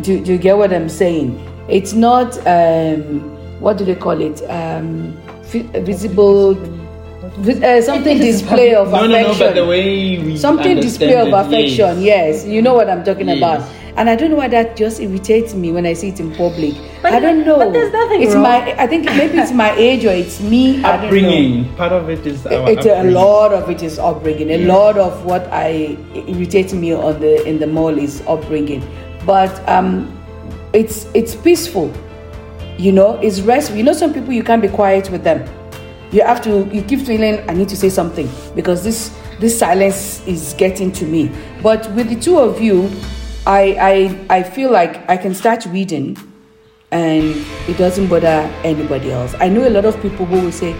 do, 0.01 0.23
do 0.23 0.31
you 0.33 0.37
get 0.37 0.57
what 0.57 0.73
I'm 0.73 0.89
saying? 0.89 1.37
It's 1.69 1.93
not 1.93 2.37
um, 2.47 3.21
what 3.59 3.77
do 3.77 3.85
they 3.85 3.95
call 3.95 4.19
it? 4.21 4.41
Um, 4.49 5.17
visible, 5.43 6.53
vis- 7.39 7.61
uh, 7.61 7.81
something 7.81 8.17
display 8.19 8.75
of 8.75 8.91
no 8.91 9.05
no 9.05 9.15
affection. 9.15 9.39
no 9.39 9.47
but 9.47 9.55
the 9.55 9.65
way 9.65 10.19
we 10.19 10.37
something 10.37 10.75
display 10.79 11.15
of 11.15 11.33
affection. 11.33 12.01
yes. 12.01 12.43
Yes. 12.43 12.45
you 12.45 12.61
know 12.61 12.73
what 12.73 12.89
I'm 12.89 13.03
talking 13.03 13.27
Yes. 13.27 13.37
about. 13.37 13.61
And 13.97 14.09
I 14.11 14.15
don't 14.15 14.29
know 14.29 14.37
why 14.37 14.47
that 14.49 14.77
just 14.77 14.99
irritates 15.01 15.55
me 15.55 15.71
when 15.71 15.87
I 15.87 15.93
see 15.93 16.09
it 16.09 16.19
in 16.19 16.33
public. 16.35 16.75
But 17.01 17.13
I 17.13 17.19
don't 17.19 17.43
know. 17.43 17.57
but 17.57 17.73
there's 17.73 17.91
nothing 17.91 18.21
It's 18.21 18.33
wrong. 18.35 18.43
my. 18.43 18.79
I 18.81 18.85
think 18.85 19.05
maybe 19.05 19.39
it's 19.39 19.51
my 19.51 19.75
age 19.75 20.05
or 20.05 20.11
it's 20.13 20.39
me. 20.39 20.83
I 20.83 20.97
don't 20.97 21.01
know 21.01 21.05
upbringing 21.07 21.75
part 21.75 21.91
of 21.91 22.09
it 22.09 22.25
is 22.27 22.45
our 22.45 22.69
it's 22.69 22.85
a 22.85 23.03
lot 23.11 23.53
of 23.53 23.69
it 23.69 23.81
is 23.81 23.97
upbringing 23.97 24.51
a 24.51 24.57
lot 24.67 24.97
of 24.97 25.25
what 25.25 25.47
i 25.51 25.97
irritates 26.27 26.73
me 26.73 26.93
on 26.93 27.19
the 27.19 27.43
in 27.47 27.57
the 27.59 27.67
mall 27.67 27.97
is 27.97 28.21
upbringing 28.27 28.83
but 29.25 29.67
um 29.67 29.89
it's 30.73 31.05
it's 31.13 31.35
peaceful 31.35 31.91
you 32.77 32.91
know 32.91 33.15
it's 33.21 33.41
restful 33.41 33.77
you 33.77 33.83
know 33.83 33.93
some 33.93 34.13
people 34.13 34.31
you 34.33 34.43
can't 34.43 34.61
be 34.61 34.67
quiet 34.67 35.09
with 35.09 35.23
them 35.23 35.43
you 36.11 36.21
have 36.21 36.41
to 36.41 36.67
you 36.73 36.81
keep 36.83 36.99
feeling 36.99 37.39
i 37.49 37.53
need 37.53 37.69
to 37.69 37.75
say 37.77 37.89
something 37.89 38.29
because 38.55 38.83
this 38.83 39.15
this 39.39 39.57
silence 39.57 40.25
is 40.27 40.53
getting 40.57 40.91
to 40.91 41.05
me 41.05 41.31
but 41.63 41.89
with 41.93 42.09
the 42.09 42.15
two 42.19 42.37
of 42.37 42.61
you 42.61 42.89
i 43.47 43.63
i 44.29 44.37
i 44.39 44.43
feel 44.43 44.69
like 44.69 45.09
i 45.09 45.17
can 45.17 45.33
start 45.33 45.65
reading 45.67 46.15
and 46.91 47.45
it 47.67 47.77
doesn't 47.77 48.07
bother 48.07 48.49
anybody 48.63 49.11
else. 49.11 49.35
I 49.39 49.49
know 49.49 49.67
a 49.67 49.69
lot 49.69 49.85
of 49.85 50.01
people 50.01 50.25
who 50.25 50.39
will 50.39 50.51
say, 50.51 50.73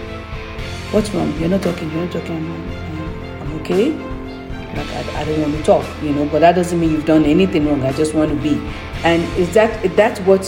What's 0.90 1.10
wrong? 1.10 1.38
You're 1.38 1.50
not 1.50 1.62
talking. 1.62 1.90
You're 1.90 2.04
not 2.04 2.12
talking. 2.12 2.36
I'm, 2.36 2.70
I'm, 2.70 3.42
I'm 3.42 3.60
okay. 3.60 3.90
Like 3.90 4.86
I, 4.86 5.20
I 5.20 5.24
don't 5.24 5.42
want 5.42 5.54
to 5.54 5.62
talk, 5.62 6.02
you 6.02 6.12
know. 6.12 6.24
But 6.26 6.38
that 6.38 6.54
doesn't 6.54 6.80
mean 6.80 6.92
you've 6.92 7.04
done 7.04 7.24
anything 7.26 7.66
wrong. 7.66 7.82
I 7.82 7.92
just 7.92 8.14
want 8.14 8.30
to 8.30 8.36
be. 8.36 8.58
And 9.04 9.22
is 9.38 9.52
that 9.52 9.94
that's 9.96 10.18
what 10.20 10.46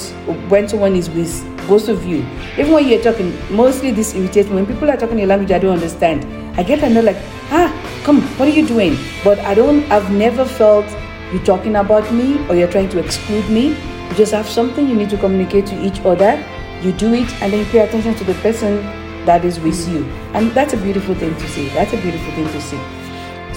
when 0.48 0.66
someone 0.66 0.96
is 0.96 1.10
with 1.10 1.44
both 1.68 1.90
of 1.90 2.06
you, 2.06 2.24
even 2.56 2.72
when 2.72 2.88
you're 2.88 3.02
talking, 3.02 3.36
mostly 3.54 3.90
this 3.90 4.14
irritates 4.14 4.48
me. 4.48 4.56
When 4.56 4.66
people 4.66 4.90
are 4.90 4.96
talking 4.96 5.20
a 5.20 5.26
language 5.26 5.50
I 5.50 5.58
don't 5.58 5.74
understand, 5.74 6.24
I 6.58 6.62
get 6.62 6.82
annoyed 6.82 7.04
like, 7.04 7.18
ah, 7.50 7.70
come, 8.02 8.22
what 8.38 8.48
are 8.48 8.52
you 8.52 8.66
doing? 8.66 8.96
But 9.22 9.38
I 9.40 9.52
don't. 9.52 9.84
I've 9.92 10.10
never 10.10 10.46
felt 10.46 10.86
you 11.32 11.38
talking 11.40 11.76
about 11.76 12.12
me 12.12 12.44
or 12.48 12.54
you're 12.54 12.70
trying 12.70 12.88
to 12.90 12.98
exclude 12.98 13.48
me. 13.48 13.68
You 13.70 14.14
just 14.16 14.32
have 14.32 14.48
something 14.48 14.88
you 14.88 14.96
need 14.96 15.10
to 15.10 15.16
communicate 15.16 15.66
to 15.66 15.80
each 15.80 16.00
other. 16.00 16.44
You 16.82 16.92
do 16.92 17.12
it, 17.14 17.30
and 17.42 17.52
then 17.52 17.60
you 17.60 17.66
pay 17.66 17.80
attention 17.80 18.14
to 18.14 18.24
the 18.24 18.34
person 18.34 18.76
that 19.26 19.44
is 19.44 19.60
with 19.60 19.88
you. 19.88 20.04
And 20.32 20.50
that's 20.52 20.72
a 20.72 20.76
beautiful 20.78 21.14
thing 21.14 21.34
to 21.34 21.48
see. 21.48 21.68
That's 21.68 21.92
a 21.92 22.00
beautiful 22.00 22.32
thing 22.32 22.46
to 22.46 22.60
see. 22.60 22.80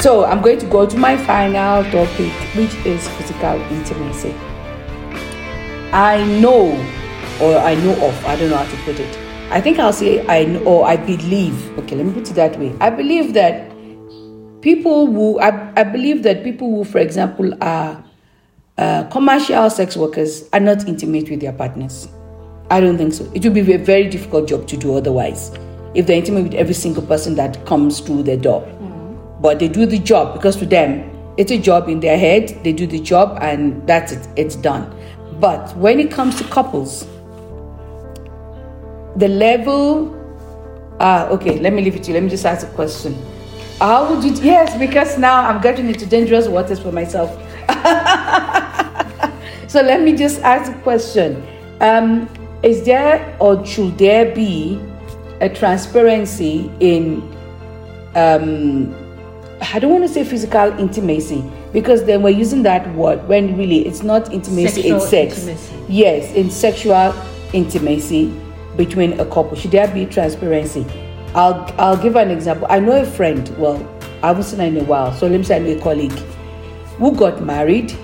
So 0.01 0.25
I'm 0.25 0.41
going 0.41 0.59
to 0.59 0.65
go 0.65 0.85
to 0.85 0.97
my 0.97 1.15
final 1.17 1.83
topic, 1.85 2.33
which 2.55 2.73
is 2.85 3.07
physical 3.09 3.61
intimacy. 3.71 4.33
I 5.93 6.23
know, 6.41 6.71
or 7.41 7.57
I 7.57 7.75
know 7.75 7.93
of, 8.05 8.25
I 8.25 8.35
don't 8.35 8.49
know 8.49 8.57
how 8.57 8.69
to 8.69 8.77
put 8.83 8.99
it. 8.99 9.17
I 9.51 9.61
think 9.61 9.79
I'll 9.79 9.93
say 9.93 10.25
I 10.27 10.45
know, 10.45 10.63
or 10.63 10.85
I 10.85 10.97
believe. 10.97 11.77
Okay, 11.79 11.95
let 11.95 12.05
me 12.05 12.13
put 12.13 12.29
it 12.29 12.33
that 12.33 12.59
way. 12.59 12.75
I 12.79 12.89
believe 12.89 13.33
that 13.35 13.72
people 14.63 15.07
who, 15.07 15.39
I, 15.39 15.71
I 15.75 15.83
believe 15.83 16.23
that 16.23 16.43
people 16.43 16.69
who, 16.69 16.83
for 16.85 16.99
example, 16.99 17.53
are 17.61 18.01
uh, 18.77 19.03
commercial 19.09 19.69
sex 19.69 19.97
workers 19.97 20.49
are 20.53 20.59
not 20.61 20.87
intimate 20.87 21.29
with 21.29 21.41
their 21.41 21.51
partners. 21.51 22.07
I 22.71 22.79
don't 22.79 22.97
think 22.97 23.13
so. 23.13 23.29
It 23.35 23.43
would 23.43 23.53
be 23.53 23.73
a 23.73 23.77
very 23.77 24.09
difficult 24.09 24.47
job 24.47 24.65
to 24.69 24.77
do 24.77 24.95
otherwise 24.95 25.51
if 25.93 26.07
they're 26.07 26.17
intimate 26.17 26.43
with 26.43 26.53
every 26.53 26.73
single 26.73 27.03
person 27.03 27.35
that 27.35 27.63
comes 27.65 27.99
through 27.99 28.23
their 28.23 28.37
door. 28.37 28.61
Mm. 28.61 29.41
But 29.41 29.59
they 29.59 29.67
do 29.67 29.85
the 29.85 29.99
job 29.99 30.33
because 30.33 30.55
to 30.55 30.65
them, 30.65 31.11
it's 31.37 31.51
a 31.51 31.57
job 31.57 31.89
in 31.89 31.99
their 31.99 32.17
head. 32.17 32.57
They 32.63 32.71
do 32.71 32.87
the 32.87 32.99
job 32.99 33.37
and 33.41 33.85
that's 33.85 34.13
it, 34.13 34.27
it's 34.37 34.55
done. 34.55 34.89
But 35.41 35.75
when 35.75 35.99
it 35.99 36.09
comes 36.09 36.37
to 36.37 36.45
couples, 36.45 37.05
the 39.17 39.27
level, 39.27 40.15
ah, 41.01 41.27
okay, 41.27 41.59
let 41.59 41.73
me 41.73 41.83
leave 41.83 41.97
it 41.97 42.03
to 42.03 42.07
you. 42.07 42.13
Let 42.13 42.23
me 42.23 42.29
just 42.29 42.45
ask 42.45 42.65
a 42.65 42.71
question. 42.71 43.13
How 43.79 44.13
would 44.13 44.23
you, 44.23 44.31
yes, 44.43 44.77
because 44.77 45.17
now 45.17 45.41
I'm 45.47 45.61
getting 45.61 45.87
into 45.87 46.05
dangerous 46.05 46.47
waters 46.47 46.79
for 46.79 46.91
myself. 46.91 47.31
so 49.67 49.81
let 49.81 50.01
me 50.01 50.15
just 50.15 50.41
ask 50.41 50.71
a 50.71 50.75
question. 50.81 51.45
Um, 51.81 52.29
is 52.63 52.85
there 52.85 53.35
or 53.39 53.65
should 53.65 53.97
there 53.97 54.33
be 54.33 54.79
a 55.41 55.49
transparency 55.49 56.71
in 56.79 57.21
um, 58.15 58.93
I 59.61 59.79
don't 59.79 59.91
want 59.91 60.03
to 60.03 60.09
say 60.09 60.23
physical 60.23 60.71
intimacy 60.79 61.43
because 61.71 62.03
then 62.03 62.21
we're 62.21 62.29
using 62.37 62.63
that 62.63 62.93
word 62.95 63.27
when 63.27 63.57
really 63.57 63.87
it's 63.87 64.03
not 64.03 64.31
intimacy, 64.31 64.81
Sexual 64.81 64.97
it's 64.97 65.09
sex. 65.09 65.37
intimacy. 65.39 65.85
Yes, 65.89 66.33
in 66.33 66.49
sexual 66.49 67.13
intimacy 67.53 68.33
between 68.77 69.19
a 69.19 69.25
couple. 69.25 69.55
Should 69.55 69.71
there 69.71 69.87
be 69.87 70.05
transparency? 70.05 70.85
I'll 71.35 71.73
I'll 71.77 71.97
give 71.97 72.15
an 72.15 72.31
example. 72.31 72.67
I 72.69 72.79
know 72.79 73.01
a 73.01 73.05
friend, 73.05 73.47
well, 73.57 73.77
I 74.21 74.27
haven't 74.27 74.43
seen 74.43 74.59
her 74.59 74.65
in 74.65 74.77
a 74.77 74.83
while, 74.83 75.13
so 75.13 75.27
let 75.27 75.37
me 75.37 75.43
say 75.43 75.55
I 75.55 75.59
know 75.59 75.71
a 75.77 75.81
colleague 75.81 76.17
who 76.97 77.15
got 77.15 77.41
married 77.43 77.95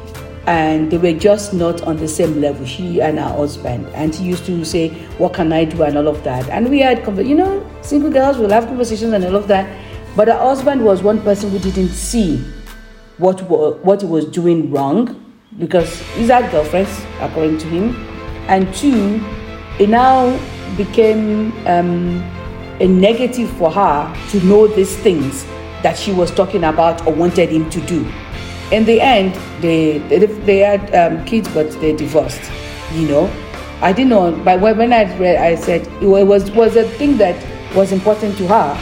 and 0.47 0.89
they 0.89 0.97
were 0.97 1.13
just 1.13 1.53
not 1.53 1.83
on 1.83 1.97
the 1.97 2.07
same 2.07 2.41
level, 2.41 2.65
she 2.65 3.01
and 3.01 3.19
her 3.19 3.29
husband. 3.29 3.85
And 3.93 4.15
he 4.15 4.25
used 4.25 4.45
to 4.47 4.65
say, 4.65 4.89
What 5.19 5.33
can 5.33 5.53
I 5.53 5.65
do? 5.65 5.83
and 5.83 5.95
all 5.95 6.07
of 6.07 6.23
that. 6.23 6.49
And 6.49 6.69
we 6.69 6.79
had, 6.79 7.05
you 7.19 7.35
know, 7.35 7.63
single 7.81 8.09
girls 8.09 8.37
will 8.39 8.49
have 8.49 8.65
conversations 8.65 9.13
and 9.13 9.23
all 9.25 9.35
of 9.35 9.47
that. 9.47 9.69
But 10.15 10.27
her 10.27 10.37
husband 10.37 10.83
was 10.83 11.03
one 11.03 11.21
person 11.21 11.51
who 11.51 11.59
didn't 11.59 11.89
see 11.89 12.43
what, 13.19 13.41
what 13.43 14.01
he 14.01 14.07
was 14.07 14.25
doing 14.25 14.71
wrong 14.71 15.23
because 15.59 16.01
he's 16.13 16.29
had 16.29 16.49
girlfriends, 16.51 16.99
according 17.19 17.59
to 17.59 17.67
him. 17.67 17.95
And 18.47 18.73
two, 18.73 19.23
it 19.77 19.89
now 19.89 20.35
became 20.77 21.53
um, 21.67 22.23
a 22.79 22.87
negative 22.87 23.49
for 23.57 23.71
her 23.71 24.15
to 24.31 24.45
know 24.45 24.67
these 24.67 24.95
things 24.97 25.45
that 25.83 25.97
she 25.97 26.11
was 26.11 26.31
talking 26.31 26.63
about 26.65 27.05
or 27.07 27.13
wanted 27.13 27.49
him 27.49 27.69
to 27.69 27.81
do 27.81 28.09
in 28.71 28.85
the 28.85 29.01
end, 29.01 29.33
they 29.61 29.97
they, 30.09 30.25
they 30.25 30.59
had 30.59 30.93
um, 30.95 31.25
kids, 31.25 31.47
but 31.53 31.71
they 31.81 31.95
divorced. 31.95 32.41
You 32.93 33.07
know, 33.07 33.33
I 33.81 33.93
didn't 33.93 34.09
know. 34.09 34.31
But 34.43 34.61
when 34.61 34.93
I 34.93 35.03
read, 35.17 35.37
I 35.37 35.55
said 35.55 35.87
it 36.01 36.05
was 36.05 36.51
was 36.51 36.75
a 36.75 36.83
thing 36.83 37.17
that 37.17 37.35
was 37.75 37.91
important 37.91 38.37
to 38.37 38.47
her, 38.47 38.77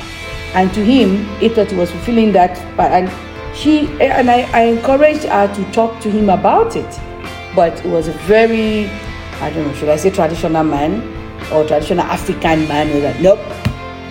and 0.53 0.73
to 0.73 0.83
him, 0.83 1.25
he 1.39 1.49
thought 1.49 1.71
he 1.71 1.77
was 1.77 1.91
fulfilling 1.91 2.31
that. 2.33 2.55
But 2.75 2.91
and 2.91 3.55
she 3.55 3.87
and 4.01 4.29
I, 4.29 4.41
I 4.51 4.61
encouraged 4.63 5.23
her 5.23 5.53
to 5.53 5.71
talk 5.71 5.99
to 6.01 6.11
him 6.11 6.29
about 6.29 6.75
it, 6.75 6.99
but 7.55 7.73
it 7.85 7.89
was 7.89 8.07
a 8.07 8.13
very, 8.27 8.87
I 9.39 9.51
don't 9.51 9.67
know, 9.67 9.73
should 9.73 9.89
I 9.89 9.95
say 9.95 10.09
traditional 10.09 10.63
man 10.63 11.01
or 11.51 11.65
traditional 11.65 12.05
African 12.05 12.67
man? 12.67 12.89
Or 12.91 12.99
that 13.01 13.21
nope, 13.21 13.39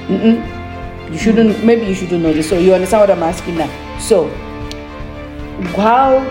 Mm-mm. 0.09 1.13
you 1.13 1.19
shouldn't. 1.19 1.65
Maybe 1.65 1.87
you 1.87 1.95
shouldn't 1.95 2.23
know 2.23 2.33
this. 2.33 2.49
So 2.49 2.59
you 2.59 2.75
understand 2.75 3.03
what 3.03 3.11
I'm 3.11 3.23
asking 3.23 3.59
now? 3.59 3.99
So 3.99 4.29
how 5.77 6.25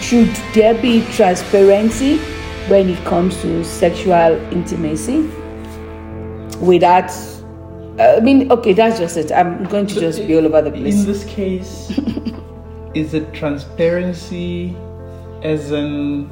should 0.00 0.28
there 0.54 0.74
be 0.80 1.04
transparency 1.12 2.18
when 2.68 2.88
it 2.88 3.04
comes 3.04 3.40
to 3.42 3.64
sexual 3.64 4.36
intimacy 4.52 5.22
without 6.60 7.10
uh, 7.98 8.16
i 8.16 8.20
mean 8.20 8.50
okay 8.52 8.72
that's 8.72 8.98
just 8.98 9.16
it 9.16 9.32
i'm 9.32 9.64
going 9.64 9.86
to 9.86 9.98
just 9.98 10.26
be 10.26 10.36
all 10.36 10.46
over 10.46 10.62
the 10.62 10.70
place. 10.70 11.00
In 11.00 11.06
this 11.06 11.24
case, 11.24 11.90
is 12.94 13.14
it 13.14 13.32
transparency 13.32 14.76
as 15.42 15.72
in 15.72 16.30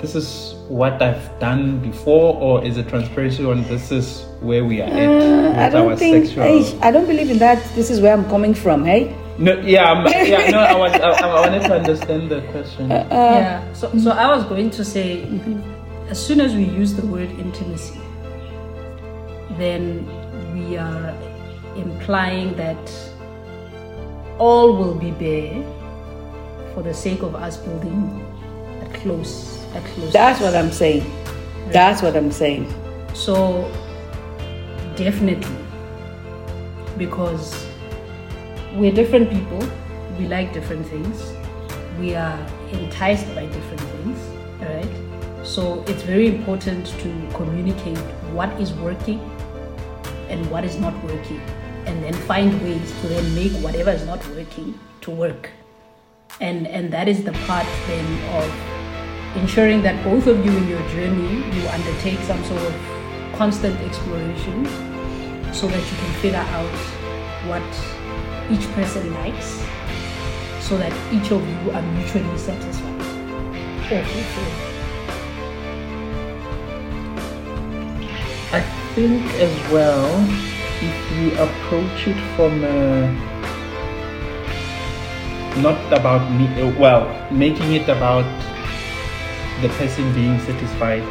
this 0.00 0.14
is 0.14 0.54
what 0.68 1.00
I've 1.02 1.38
done 1.40 1.80
before, 1.80 2.36
or 2.36 2.64
is 2.64 2.76
it 2.76 2.88
transparency 2.88 3.44
on 3.44 3.64
this 3.64 3.90
is 3.90 4.24
where 4.40 4.64
we 4.64 4.80
are 4.80 4.84
at 4.84 5.08
Uh, 5.08 5.08
with 5.08 5.56
i 5.58 5.68
don't 5.70 5.90
our 5.90 5.96
think 5.96 6.26
sexual? 6.26 6.44
hey, 6.44 6.78
i 6.82 6.90
don't 6.92 7.06
believe 7.08 7.28
in 7.30 7.38
that 7.38 7.58
this 7.74 7.90
is 7.90 8.00
where 8.00 8.12
i'm 8.14 8.24
coming 8.28 8.54
from 8.54 8.84
hey 8.84 9.12
No, 9.38 9.52
yeah, 9.60 9.90
I'm, 9.92 10.06
yeah, 10.32 10.50
no, 10.50 10.58
I, 10.58 10.74
was, 10.74 10.92
I, 10.92 11.10
I 11.10 11.26
wanted 11.42 11.62
to 11.62 11.74
understand 11.74 12.28
the 12.30 12.40
question. 12.50 12.90
Uh, 12.90 13.06
yeah. 13.10 13.72
So, 13.72 13.86
so 13.98 14.10
I 14.10 14.26
was 14.34 14.42
going 14.44 14.70
to 14.70 14.84
say, 14.84 15.22
as 16.10 16.18
soon 16.26 16.40
as 16.40 16.54
we 16.54 16.64
use 16.64 16.94
the 16.94 17.06
word 17.06 17.30
intimacy, 17.38 18.00
then 19.62 20.06
we 20.54 20.76
are 20.76 21.14
implying 21.76 22.54
that 22.56 22.82
all 24.38 24.74
will 24.76 24.94
be 24.98 25.10
bare 25.12 25.62
for 26.74 26.82
the 26.82 26.92
sake 26.94 27.22
of 27.22 27.34
us 27.36 27.56
building 27.58 28.02
a 28.82 28.88
close, 28.98 29.57
that's 30.12 30.40
what 30.40 30.54
i'm 30.54 30.72
saying. 30.72 31.04
That's 31.70 32.02
what 32.02 32.16
i'm 32.16 32.32
saying. 32.32 32.72
So, 33.14 33.70
definitely, 34.96 35.56
because 36.96 37.66
we're 38.74 38.92
different 38.92 39.30
people, 39.30 39.58
we 40.18 40.26
like 40.26 40.52
different 40.52 40.86
things, 40.86 41.32
we 41.98 42.14
are 42.14 42.38
enticed 42.72 43.26
by 43.34 43.46
different 43.46 43.80
things, 43.80 44.18
right? 44.60 45.46
So, 45.46 45.82
it's 45.88 46.02
very 46.02 46.28
important 46.28 46.86
to 46.86 47.28
communicate 47.34 47.98
what 48.32 48.50
is 48.60 48.72
working 48.74 49.20
and 50.28 50.48
what 50.50 50.64
is 50.64 50.78
not 50.78 50.94
working, 51.04 51.40
and 51.86 52.02
then 52.04 52.12
find 52.12 52.62
ways 52.62 53.00
to 53.00 53.08
then 53.08 53.34
make 53.34 53.52
whatever 53.64 53.90
is 53.90 54.06
not 54.06 54.24
working 54.28 54.78
to 55.00 55.10
work. 55.10 55.50
And, 56.40 56.66
and 56.68 56.92
that 56.92 57.08
is 57.08 57.24
the 57.24 57.32
part 57.32 57.66
then 57.88 58.42
of 58.42 58.67
ensuring 59.36 59.82
that 59.82 60.02
both 60.04 60.26
of 60.26 60.44
you 60.44 60.52
in 60.52 60.68
your 60.68 60.82
journey 60.88 61.44
you 61.54 61.68
undertake 61.68 62.18
some 62.20 62.42
sort 62.44 62.62
of 62.62 62.74
constant 63.34 63.78
exploration 63.80 64.64
so 65.52 65.66
that 65.68 65.80
you 65.90 65.96
can 65.96 66.12
figure 66.20 66.38
out 66.38 66.78
what 67.46 67.62
each 68.50 68.66
person 68.72 69.12
likes 69.14 69.62
so 70.60 70.76
that 70.76 70.92
each 71.12 71.30
of 71.30 71.40
you 71.48 71.70
are 71.70 71.82
mutually 71.82 72.38
satisfied 72.38 72.88
fulfilled. 73.88 74.68
I 78.52 78.60
think 78.94 79.22
as 79.40 79.72
well, 79.72 80.08
if 80.80 80.96
we 81.16 81.32
approach 81.36 82.08
it 82.08 82.20
from 82.36 82.64
uh, 82.64 83.08
not 85.60 85.80
about 85.92 86.30
me, 86.32 86.46
well, 86.78 87.08
making 87.30 87.72
it 87.72 87.88
about 87.88 88.26
the 89.62 89.68
person 89.80 90.12
being 90.14 90.38
satisfied 90.40 91.02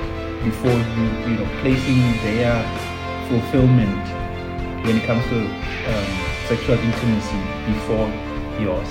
before 0.44 0.72
you, 0.72 1.06
you 1.26 1.34
know, 1.38 1.48
placing 1.62 2.00
their 2.24 2.56
fulfillment 3.28 4.06
when 4.86 4.98
it 4.98 5.04
comes 5.04 5.24
to 5.26 5.40
um, 5.40 6.08
sexual 6.48 6.78
intimacy 6.80 7.42
before 7.72 8.08
yours, 8.60 8.88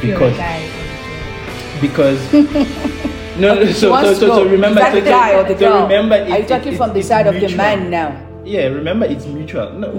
because 0.00 0.36
guy 0.36 0.62
or 0.62 0.84
a 0.84 1.80
girl. 1.80 1.80
because. 1.80 2.20
No, 3.34 3.52
no, 3.52 3.66
so, 3.72 3.90
so, 4.00 4.14
so, 4.14 4.26
so 4.28 4.44
remember, 4.48 4.80
so, 4.80 4.92
the 4.92 5.00
guy 5.00 5.34
or 5.34 5.42
the 5.42 5.58
so 5.58 5.58
girl? 5.58 5.82
remember, 5.82 6.14
are 6.14 6.38
you 6.38 6.46
talking 6.46 6.74
it- 6.74 6.76
from 6.76 6.94
the 6.94 7.02
side 7.02 7.26
of 7.26 7.34
the 7.34 7.48
man 7.56 7.90
now 7.90 8.14
yeah, 8.44 8.66
remember 8.66 9.06
it's 9.06 9.26
mutual. 9.26 9.72
No, 9.72 9.90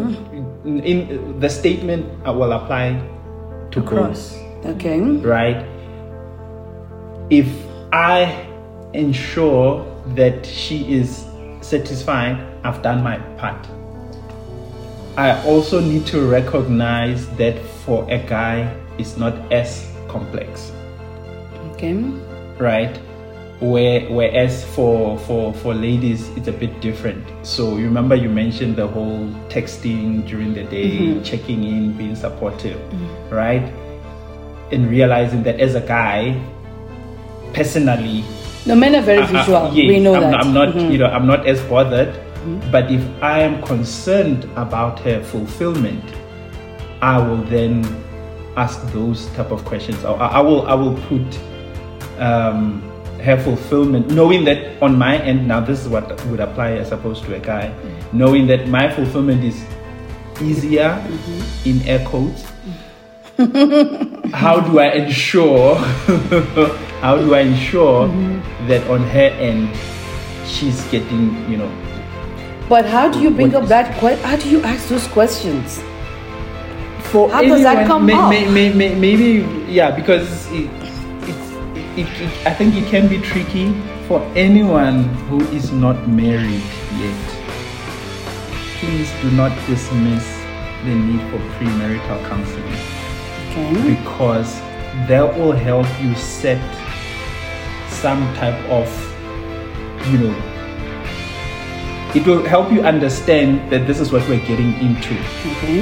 in, 0.63 0.79
in 0.83 1.39
the 1.39 1.49
statement 1.49 2.05
I 2.23 2.31
will 2.31 2.51
apply 2.53 3.01
to 3.71 3.79
Across. 3.79 4.37
both, 4.37 4.75
Okay. 4.77 4.99
right? 5.01 5.65
If 7.29 7.47
I 7.91 8.45
ensure 8.97 9.85
that 10.15 10.45
she 10.45 10.93
is 10.93 11.25
satisfied, 11.61 12.37
I've 12.63 12.81
done 12.81 13.03
my 13.03 13.17
part. 13.37 13.67
I 15.17 15.41
also 15.45 15.79
need 15.79 16.05
to 16.07 16.27
recognize 16.27 17.27
that 17.37 17.57
for 17.85 18.05
a 18.09 18.19
guy, 18.19 18.75
it's 18.97 19.17
not 19.17 19.33
as 19.51 19.89
complex. 20.07 20.71
Okay. 21.73 21.93
right? 22.59 22.95
Where 23.59 24.01
whereas 24.09 24.65
for 24.75 25.17
for 25.19 25.53
for 25.53 25.73
ladies 25.73 26.27
it's 26.35 26.47
a 26.47 26.51
bit 26.51 26.81
different. 26.81 27.23
So 27.43 27.77
you 27.77 27.85
remember 27.85 28.15
you 28.15 28.29
mentioned 28.29 28.75
the 28.75 28.87
whole 28.87 29.27
texting 29.47 30.27
during 30.27 30.53
the 30.53 30.63
day 30.63 30.91
mm-hmm. 30.91 31.23
checking 31.23 31.63
in 31.63 31.93
being 31.93 32.15
supportive. 32.15 32.77
Mm-hmm. 32.77 33.33
Right? 33.33 33.73
And 34.71 34.89
realizing 34.89 35.43
that 35.43 35.59
as 35.59 35.75
a 35.75 35.81
guy 35.81 36.35
personally 37.53 38.25
No, 38.65 38.73
men 38.75 38.95
are 38.95 39.01
very 39.01 39.21
I- 39.21 39.25
visual. 39.27 39.71
yes, 39.73 39.87
we 39.87 39.99
know 39.99 40.15
I'm, 40.15 40.21
that. 40.21 40.33
Mm-hmm. 40.33 40.47
I'm 40.47 40.53
not 40.53 40.69
mm-hmm. 40.69 40.91
you 40.91 40.97
know 40.97 41.05
i'm 41.05 41.27
not 41.27 41.47
as 41.47 41.61
bothered 41.63 42.13
mm-hmm. 42.13 42.71
but 42.71 42.91
if 42.91 43.01
i 43.21 43.39
am 43.39 43.61
concerned 43.61 44.45
about 44.55 44.99
her 44.99 45.23
fulfillment 45.23 46.03
i 47.01 47.19
will 47.19 47.43
then 47.43 47.85
ask 48.57 48.81
those 48.91 49.27
type 49.37 49.51
of 49.51 49.63
questions 49.65 50.03
i, 50.03 50.11
I 50.13 50.41
will 50.41 50.65
i 50.67 50.73
will 50.73 50.97
put 51.07 51.39
um, 52.19 52.81
her 53.21 53.37
fulfillment 53.37 54.09
knowing 54.11 54.45
that 54.45 54.81
on 54.81 54.97
my 54.97 55.17
end 55.21 55.47
now 55.47 55.59
this 55.59 55.81
is 55.81 55.87
what 55.87 56.09
would 56.25 56.39
apply 56.39 56.71
as 56.71 56.91
opposed 56.91 57.23
to 57.25 57.35
a 57.35 57.39
guy 57.39 57.67
mm-hmm. 57.67 58.17
knowing 58.17 58.47
that 58.47 58.67
my 58.67 58.89
fulfillment 58.89 59.43
is 59.43 59.63
easier 60.41 61.03
in 61.65 61.81
air 61.83 62.03
quotes 62.07 62.43
how 64.33 64.59
do 64.59 64.79
i 64.79 64.89
ensure 64.91 65.75
how 67.05 67.17
do 67.17 67.35
i 67.35 67.41
ensure 67.41 68.07
mm-hmm. 68.07 68.67
that 68.67 68.81
on 68.89 69.03
her 69.15 69.29
end 69.47 69.69
she's 70.47 70.83
getting 70.89 71.25
you 71.49 71.57
know 71.57 71.71
But 72.69 72.87
how 72.91 73.01
do 73.13 73.19
you 73.21 73.29
bring 73.29 73.51
up 73.57 73.65
that? 73.69 73.89
Que- 74.01 74.21
how 74.27 74.37
do 74.43 74.49
you 74.49 74.59
ask 74.67 74.89
those 74.89 75.05
questions? 75.15 75.75
for 77.11 77.29
How 77.29 77.41
does 77.43 77.61
that 77.61 77.85
come 77.85 78.07
may, 78.07 78.15
up? 78.21 78.31
may, 78.31 78.45
may, 78.49 78.73
may, 78.73 78.87
maybe 79.01 79.27
yeah 79.71 79.91
because 79.97 80.47
it, 80.51 80.65
it, 81.29 82.07
it, 82.23 82.31
i 82.51 82.53
think 82.61 82.73
it 82.79 82.87
can 82.93 83.05
be 83.11 83.19
tricky 83.27 83.67
for 84.07 84.19
anyone 84.45 85.03
who 85.27 85.41
is 85.59 85.69
not 85.83 86.01
married 86.21 86.65
yet 87.03 87.35
please 88.79 89.13
do 89.21 89.29
not 89.41 89.53
dismiss 89.67 90.25
the 90.87 90.95
need 90.95 91.21
for 91.29 91.43
premarital 91.59 92.25
counseling 92.31 92.81
Okay. 93.51 93.93
because 93.93 94.57
that 95.11 95.37
will 95.37 95.55
help 95.69 95.87
you 96.01 96.15
set 96.15 96.65
some 98.05 98.21
type 98.39 98.59
of 98.79 98.87
you 100.11 100.17
know 100.23 100.35
it 102.15 102.25
will 102.27 102.43
help 102.45 102.71
you 102.71 102.81
understand 102.81 103.59
that 103.71 103.87
this 103.87 103.99
is 103.99 104.11
what 104.11 104.21
we're 104.29 104.45
getting 104.47 104.73
into 104.87 105.15
Okay. 105.53 105.79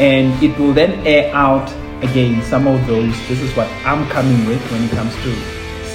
and 0.00 0.30
it 0.42 0.56
will 0.58 0.72
then 0.72 0.92
air 1.06 1.34
out 1.34 1.68
again 2.02 2.40
some 2.42 2.66
of 2.66 2.86
those 2.86 3.12
this 3.28 3.40
is 3.40 3.50
what 3.56 3.68
i'm 3.92 4.06
coming 4.08 4.46
with 4.46 4.62
when 4.70 4.84
it 4.84 4.90
comes 4.92 5.14
to 5.26 5.34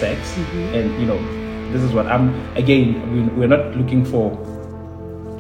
sex 0.01 0.35
Mm-hmm. 0.35 0.75
and 0.75 1.01
you 1.01 1.07
know 1.07 1.19
this 1.71 1.81
is 1.81 1.93
what 1.93 2.07
i'm 2.07 2.27
again 2.57 2.93
we- 3.13 3.31
we're 3.39 3.47
not 3.57 3.75
looking 3.77 4.03
for 4.05 4.31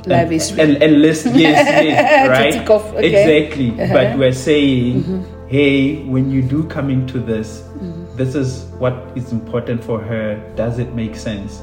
Live 0.07 0.27
an- 0.27 0.31
history. 0.31 0.61
an- 0.63 0.81
a 0.81 0.87
list 0.87 1.25
yes, 1.45 1.67
yes 1.83 2.29
right 2.29 2.69
off, 2.69 2.85
okay. 2.93 3.11
exactly 3.11 3.69
Uh-huh. 3.75 3.93
but 3.93 4.17
we're 4.17 4.31
saying 4.33 5.03
hey 5.49 6.03
when 6.15 6.31
you 6.31 6.41
do 6.41 6.63
come 6.75 6.89
into 6.89 7.19
this 7.19 7.63
this 8.19 8.35
is 8.35 8.65
what 8.83 8.93
is 9.15 9.31
important 9.31 9.83
for 9.89 9.99
her 10.11 10.23
does 10.61 10.79
it 10.85 10.93
make 11.01 11.15
sense 11.15 11.61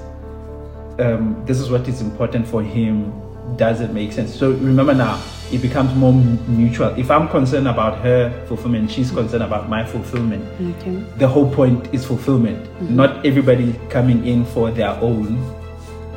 um, 0.98 1.42
this 1.46 1.60
is 1.60 1.70
what 1.70 1.86
is 1.88 2.00
important 2.00 2.46
for 2.46 2.62
him. 2.62 3.12
Does 3.56 3.80
it 3.80 3.92
make 3.92 4.12
sense? 4.12 4.34
So 4.34 4.50
remember 4.52 4.94
now, 4.94 5.22
it 5.52 5.62
becomes 5.62 5.94
more 5.94 6.12
m- 6.12 6.38
mutual. 6.56 6.88
If 6.98 7.10
I'm 7.10 7.28
concerned 7.28 7.68
about 7.68 7.98
her 8.00 8.30
fulfillment, 8.48 8.90
she's 8.90 9.10
concerned 9.10 9.42
about 9.42 9.68
my 9.68 9.84
fulfillment. 9.84 10.44
Okay. 10.78 10.96
The 11.18 11.28
whole 11.28 11.52
point 11.54 11.94
is 11.94 12.04
fulfillment, 12.04 12.58
not 12.90 13.24
everybody 13.24 13.74
coming 13.88 14.26
in 14.26 14.44
for 14.46 14.70
their 14.70 14.90
own, 15.00 15.38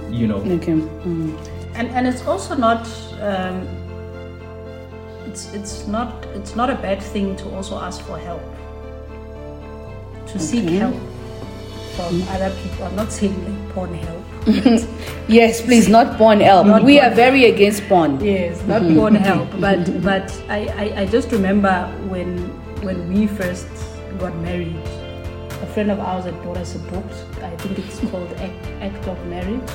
you 0.09 0.27
know. 0.27 0.37
Okay. 0.37 0.73
Mm. 0.73 1.37
and 1.75 1.87
and 1.89 2.07
it's 2.07 2.25
also 2.25 2.55
not 2.55 2.87
um, 3.21 3.67
it's 5.27 5.53
it's 5.53 5.87
not 5.87 6.25
it's 6.33 6.55
not 6.55 6.69
a 6.69 6.75
bad 6.75 7.01
thing 7.01 7.35
to 7.37 7.55
also 7.55 7.77
ask 7.77 8.01
for 8.01 8.17
help 8.17 8.41
to 10.31 10.39
seek 10.39 10.69
help 10.69 10.95
from 11.95 12.21
other 12.29 12.51
people. 12.61 12.85
I'm 12.85 12.95
not 12.95 13.11
saying 13.11 13.35
like 13.45 13.73
porn 13.73 13.93
help 13.93 14.25
Yes, 15.27 15.61
please, 15.61 15.87
not 15.89 16.17
porn 16.17 16.39
help. 16.39 16.65
Not 16.65 16.83
we 16.83 16.99
porn 16.99 17.11
are 17.11 17.15
very 17.15 17.45
against 17.45 17.83
porn. 17.87 18.19
yes 18.23 18.61
not 18.65 18.81
mm-hmm. 18.81 18.95
porn 18.95 19.15
help 19.15 19.49
mm-hmm. 19.49 19.61
but 19.61 20.01
but 20.03 20.43
I, 20.49 20.59
I 20.83 21.01
i 21.01 21.05
just 21.05 21.31
remember 21.31 21.75
when 22.07 22.37
when 22.83 23.07
we 23.13 23.27
first 23.27 23.67
got 24.17 24.35
married 24.37 24.75
a 25.61 25.67
friend 25.67 25.91
of 25.91 25.99
ours 25.99 26.25
had 26.25 26.41
bought 26.43 26.57
us 26.57 26.75
a 26.75 26.79
book. 26.79 27.05
I 27.43 27.55
think 27.57 27.79
it's 27.79 27.99
called 28.11 28.31
act, 28.33 28.65
act 28.81 29.07
of 29.07 29.17
marriage. 29.27 29.69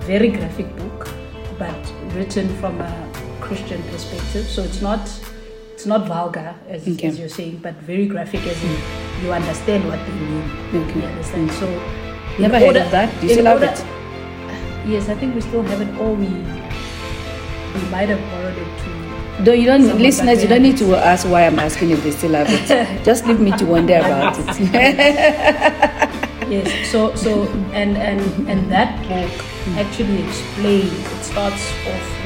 Very 0.00 0.28
graphic 0.30 0.74
book 0.76 1.08
but 1.58 1.92
written 2.14 2.48
from 2.60 2.80
a 2.80 3.12
christian 3.40 3.82
perspective. 3.90 4.46
So 4.46 4.62
it's 4.62 4.80
not 4.80 5.06
it's 5.78 5.86
not 5.86 6.08
vulgar 6.08 6.56
as, 6.68 6.82
Okay. 6.88 7.06
as 7.06 7.18
you're 7.20 7.28
saying 7.28 7.58
but 7.62 7.74
very 7.88 8.04
graphic 8.06 8.42
as 8.52 8.62
in 8.64 8.72
you 9.22 9.32
understand 9.32 9.86
what 9.86 10.00
they 10.06 10.12
mean 10.12 10.42
Okay. 10.74 10.98
you 11.00 11.06
understand 11.06 11.52
so 11.52 11.66
Never 12.36 12.58
heard 12.58 12.76
of 12.76 12.90
that. 12.90 13.08
Do 13.20 13.26
you 13.28 13.34
still 13.34 13.46
have 13.46 13.62
order- 13.62 13.72
it? 13.72 14.88
yes 14.92 15.08
i 15.08 15.14
think 15.14 15.36
we 15.36 15.40
still 15.40 15.62
have 15.62 15.80
it 15.80 15.90
or 16.00 16.10
we 16.18 16.26
we 16.26 17.82
might 17.94 18.08
have 18.10 18.18
borrowed 18.32 18.58
it 18.58 18.72
to 18.82 18.90
No, 19.46 19.52
you 19.54 19.66
don't, 19.70 19.82
Someone 19.86 20.02
listeners. 20.02 20.42
You 20.42 20.48
don't 20.50 20.64
need 20.66 20.78
to 20.78 20.96
ask 20.96 21.22
why 21.32 21.46
I'm 21.46 21.60
asking 21.62 21.90
if 21.94 22.02
they 22.02 22.10
still 22.10 22.34
have 22.34 22.48
it. 22.50 23.04
Just 23.08 23.24
leave 23.30 23.38
me 23.38 23.52
to 23.62 23.66
wonder 23.66 23.98
about 24.02 24.34
it. 24.36 24.58
yes 26.50 26.66
so 26.90 27.14
so 27.14 27.46
and 27.70 27.94
and 27.96 28.20
and 28.50 28.66
that 28.72 28.98
book 29.06 29.30
hmm. 29.30 29.78
actually 29.78 30.26
explains 30.26 30.90
it 30.90 31.22
starts 31.22 31.62
off 31.94 32.17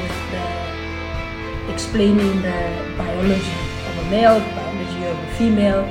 explaining 1.73 2.43
the 2.43 2.59
biology 2.99 3.57
of 3.89 3.99
a 4.07 4.11
male 4.11 4.39
biology 4.57 5.05
of 5.13 5.19
a 5.19 5.29
female 5.39 5.83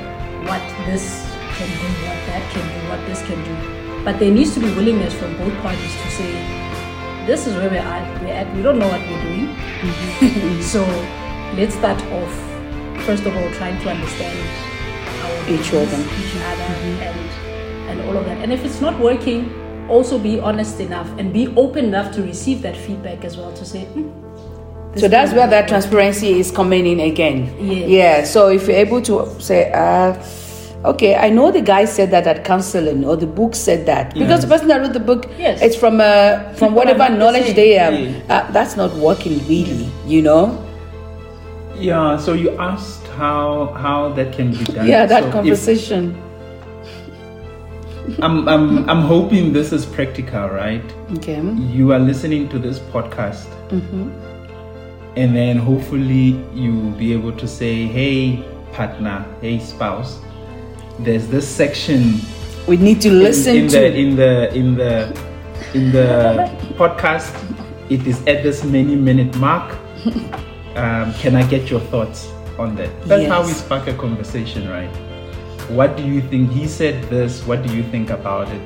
what 0.48 0.62
this 0.86 1.04
can 1.56 1.68
do 1.82 1.88
what 2.06 2.20
that 2.28 2.42
can 2.52 2.64
do 2.74 2.88
what 2.90 3.00
this 3.06 3.20
can 3.26 3.38
do. 3.44 3.54
But 4.04 4.18
there 4.18 4.32
needs 4.32 4.54
to 4.54 4.60
be 4.60 4.70
willingness 4.74 5.14
from 5.14 5.36
both 5.38 5.54
parties 5.62 5.94
to 6.02 6.10
say 6.10 6.30
this 7.26 7.46
is 7.46 7.54
where 7.56 7.70
we're 7.70 7.86
at 7.96 8.22
we're 8.22 8.32
at 8.34 8.52
we 8.56 8.62
don't 8.62 8.78
know 8.78 8.88
what 8.88 9.00
we're 9.08 9.22
doing. 9.22 10.62
So 10.72 10.82
let's 11.58 11.74
start 11.74 12.00
off 12.18 12.34
first 13.06 13.24
of 13.26 13.36
all 13.36 13.50
trying 13.52 13.80
to 13.82 13.90
understand 13.90 14.38
our 15.24 15.50
Each 15.50 15.70
business, 15.70 15.92
other. 15.94 16.02
each 16.22 16.36
other 16.36 16.70
and 17.08 17.28
and 17.90 18.00
all 18.08 18.16
of 18.16 18.24
that. 18.26 18.38
And 18.38 18.52
if 18.52 18.64
it's 18.64 18.80
not 18.80 18.98
working 19.00 19.50
also 19.88 20.18
be 20.18 20.38
honest 20.40 20.80
enough 20.80 21.08
and 21.18 21.32
be 21.32 21.48
open 21.56 21.84
enough 21.86 22.12
to 22.14 22.22
receive 22.22 22.62
that 22.62 22.76
feedback 22.76 23.24
as 23.24 23.36
well 23.36 23.52
to 23.52 23.64
say 23.64 23.84
"Hmm, 23.86 24.08
So 24.96 25.08
that's 25.08 25.32
where 25.32 25.46
that 25.48 25.68
transparency 25.68 26.38
is 26.38 26.50
coming 26.50 26.86
in 26.86 27.00
again. 27.00 27.48
Yes. 27.58 27.88
Yeah. 27.88 28.24
So 28.24 28.48
if 28.48 28.66
you're 28.68 28.76
able 28.76 29.00
to 29.02 29.26
say, 29.40 29.72
uh, 29.72 30.14
okay, 30.84 31.14
I 31.16 31.30
know 31.30 31.50
the 31.50 31.62
guy 31.62 31.86
said 31.86 32.10
that 32.10 32.26
at 32.26 32.44
counseling 32.44 33.04
or 33.04 33.16
the 33.16 33.26
book 33.26 33.54
said 33.54 33.86
that 33.86 34.12
because 34.14 34.42
the 34.42 34.48
person 34.48 34.68
that 34.68 34.80
wrote 34.82 34.92
the 34.92 35.00
book, 35.00 35.26
Yes. 35.38 35.62
it's 35.62 35.76
from 35.76 36.00
uh, 36.00 36.52
from 36.54 36.74
whatever 36.74 37.04
are 37.04 37.08
not 37.08 37.14
the 37.14 37.24
knowledge 37.24 37.46
same. 37.46 37.56
they 37.56 37.72
have. 37.72 37.94
Yeah. 37.98 38.20
Uh, 38.28 38.50
that's 38.52 38.76
not 38.76 38.92
working 38.96 39.38
really, 39.48 39.88
you 40.06 40.20
know. 40.20 40.58
Yeah. 41.78 42.18
So 42.18 42.34
you 42.34 42.50
asked 42.58 43.06
how 43.16 43.72
how 43.74 44.12
that 44.12 44.32
can 44.34 44.50
be 44.52 44.64
done. 44.64 44.86
Yeah, 44.86 45.06
that 45.06 45.22
So 45.22 45.28
if- 45.28 45.32
conversation. 45.32 46.20
I'm, 48.20 48.48
I'm 48.48 48.88
I'm 48.90 49.02
hoping 49.02 49.52
this 49.52 49.72
is 49.72 49.86
practical, 49.86 50.48
right? 50.48 50.82
Okay. 51.16 51.40
you 51.70 51.92
are 51.92 52.00
listening 52.00 52.48
to 52.50 52.58
this 52.58 52.78
podcast 52.78 53.46
Mm-hmm. 53.70 54.10
And 55.16 55.36
then 55.36 55.56
hopefully 55.58 56.42
you'll 56.54 56.92
be 56.92 57.12
able 57.12 57.32
to 57.32 57.46
say 57.46 57.86
hey 57.86 58.42
partner 58.72 59.24
hey 59.40 59.58
spouse 59.58 60.20
there's 61.00 61.28
this 61.28 61.46
section 61.46 62.20
We 62.68 62.76
need 62.76 63.00
to 63.02 63.10
listen 63.10 63.56
in, 63.56 63.68
to. 63.68 63.78
the 63.78 63.96
in 63.96 64.16
the 64.16 64.54
in 64.54 64.76
the 64.76 64.92
in 65.74 65.90
the 65.90 66.48
podcast. 66.78 67.34
It 67.90 68.06
is 68.06 68.20
at 68.26 68.42
this 68.42 68.62
many 68.64 68.96
minute 68.96 69.36
mark. 69.36 69.76
Um, 70.72 71.12
can 71.20 71.36
i 71.36 71.44
get 71.44 71.68
your 71.68 71.80
thoughts 71.80 72.32
on 72.58 72.74
that? 72.76 72.88
That's 73.04 73.28
how 73.28 73.44
we 73.44 73.52
spark 73.52 73.88
a 73.88 73.92
conversation 73.92 74.70
right? 74.70 74.88
What 75.68 75.98
do 75.98 76.02
you 76.02 76.22
think 76.22 76.50
he 76.50 76.66
said 76.66 77.04
this? 77.10 77.44
What 77.44 77.62
do 77.62 77.76
you 77.76 77.82
think 77.82 78.08
about 78.08 78.48
it 78.48 78.62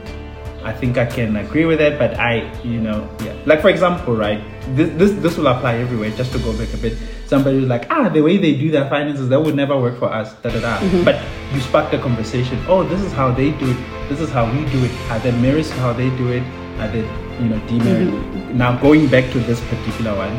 I 0.66 0.72
think 0.72 0.98
I 0.98 1.06
can 1.06 1.36
agree 1.36 1.64
with 1.64 1.80
it, 1.80 1.96
but 1.96 2.18
I, 2.18 2.52
you 2.64 2.80
know, 2.80 3.08
yeah. 3.24 3.36
Like 3.46 3.60
for 3.60 3.70
example, 3.70 4.16
right? 4.16 4.42
This 4.74 4.90
this 4.98 5.12
this 5.22 5.36
will 5.38 5.46
apply 5.46 5.76
everywhere. 5.76 6.10
Just 6.10 6.32
to 6.32 6.40
go 6.40 6.52
back 6.58 6.74
a 6.74 6.76
bit, 6.76 6.98
somebody 7.26 7.60
was 7.60 7.68
like, 7.68 7.86
ah, 7.88 8.08
the 8.08 8.20
way 8.20 8.36
they 8.36 8.52
do 8.56 8.72
their 8.72 8.88
finances, 8.90 9.28
that 9.28 9.40
would 9.40 9.54
never 9.54 9.78
work 9.78 9.96
for 10.00 10.12
us. 10.12 10.34
Da 10.42 10.50
da 10.50 10.60
da. 10.60 10.78
Mm-hmm. 10.78 11.04
But 11.04 11.22
you 11.54 11.60
sparked 11.60 11.94
a 11.94 12.00
conversation. 12.00 12.58
Oh, 12.66 12.82
this 12.82 13.00
is 13.00 13.12
how 13.12 13.30
they 13.30 13.52
do 13.52 13.70
it. 13.70 13.78
This 14.08 14.20
is 14.20 14.30
how 14.30 14.50
we 14.50 14.66
do 14.72 14.84
it. 14.84 14.90
Are 15.08 15.20
there 15.20 15.38
merits 15.38 15.70
to 15.70 15.76
how 15.76 15.92
they 15.92 16.10
do 16.18 16.32
it? 16.32 16.42
Are 16.82 16.88
there, 16.88 17.06
you 17.40 17.48
know, 17.48 17.62
demerit? 17.68 18.08
Mm-hmm. 18.08 18.58
Now 18.58 18.76
going 18.82 19.06
back 19.06 19.30
to 19.34 19.38
this 19.38 19.60
particular 19.70 20.16
one, 20.16 20.34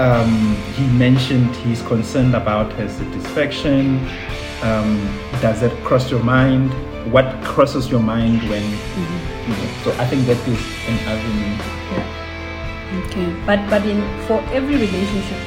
um, 0.00 0.56
he 0.72 0.86
mentioned 0.96 1.54
he's 1.56 1.82
concerned 1.82 2.34
about 2.34 2.72
her 2.72 2.88
satisfaction. 2.88 4.00
Um, 4.62 4.96
does 5.42 5.60
that 5.60 5.76
cross 5.84 6.10
your 6.10 6.24
mind? 6.24 6.72
What 7.10 7.26
crosses 7.44 7.90
your 7.90 8.00
mind 8.00 8.42
when? 8.50 8.62
You 8.62 8.76
mm-hmm. 8.76 9.52
know, 9.52 9.84
so 9.84 10.02
I 10.02 10.06
think 10.06 10.26
that 10.26 10.38
is 10.48 10.58
an 10.90 10.98
avenue. 11.06 11.54
Okay. 13.06 13.28
But 13.46 13.62
but 13.70 13.86
in 13.86 14.02
for 14.26 14.42
every 14.50 14.74
relationship 14.74 15.38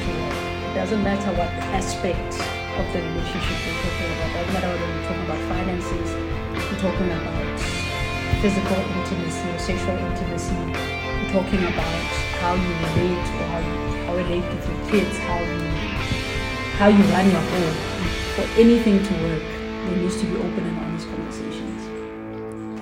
it 0.70 0.74
doesn't 0.74 1.02
matter 1.02 1.30
what 1.36 1.50
aspect 1.74 2.38
of 2.78 2.86
the 2.94 3.02
relationship 3.02 3.58
we're 3.66 3.76
talking 3.82 4.08
about. 4.08 4.30
It 4.30 4.34
doesn't 4.38 4.54
matter 4.54 4.68
whether 4.70 4.86
we're 4.86 5.04
talking 5.04 5.26
about 5.26 5.42
finances, 5.50 6.08
we're 6.54 6.80
talking 6.80 7.10
about 7.10 7.58
physical 8.40 8.78
intimacy 8.96 9.44
or 9.50 9.58
sexual 9.58 9.98
intimacy, 9.98 10.56
we're 10.64 11.32
talking 11.34 11.60
about 11.60 12.08
how 12.40 12.54
you 12.54 12.72
relate 12.88 13.26
or 13.36 13.44
how 13.52 13.60
you 13.60 13.74
how 14.06 14.12
you 14.14 14.24
relate 14.24 14.46
with 14.48 14.64
your 14.64 14.80
kids, 14.88 15.18
how 15.28 15.40
you 15.42 15.60
how 16.80 16.88
you 16.88 17.02
run 17.12 17.26
your 17.28 17.44
home. 17.52 17.76
For 18.38 18.46
anything 18.56 19.02
to 19.02 19.12
work, 19.26 19.59
there 19.86 19.96
needs 19.96 20.20
to 20.20 20.26
be 20.26 20.36
open 20.36 20.64
and 20.66 20.78
honest 20.78 21.06
conversations 21.08 21.80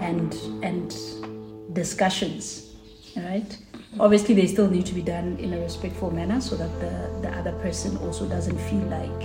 and 0.01 0.65
and 0.65 1.75
discussions 1.75 2.69
right? 3.17 3.57
Obviously 3.99 4.35
they 4.35 4.47
still 4.47 4.69
need 4.69 4.87
to 4.87 4.95
be 4.95 5.03
done 5.03 5.37
in 5.39 5.53
a 5.55 5.61
respectful 5.61 6.11
manner 6.11 6.41
so 6.41 6.57
that 6.57 6.73
the, 6.81 7.29
the 7.29 7.35
other 7.37 7.53
person 7.61 7.97
also 7.99 8.29
doesn't 8.29 8.59
feel 8.59 8.81
like 8.81 9.21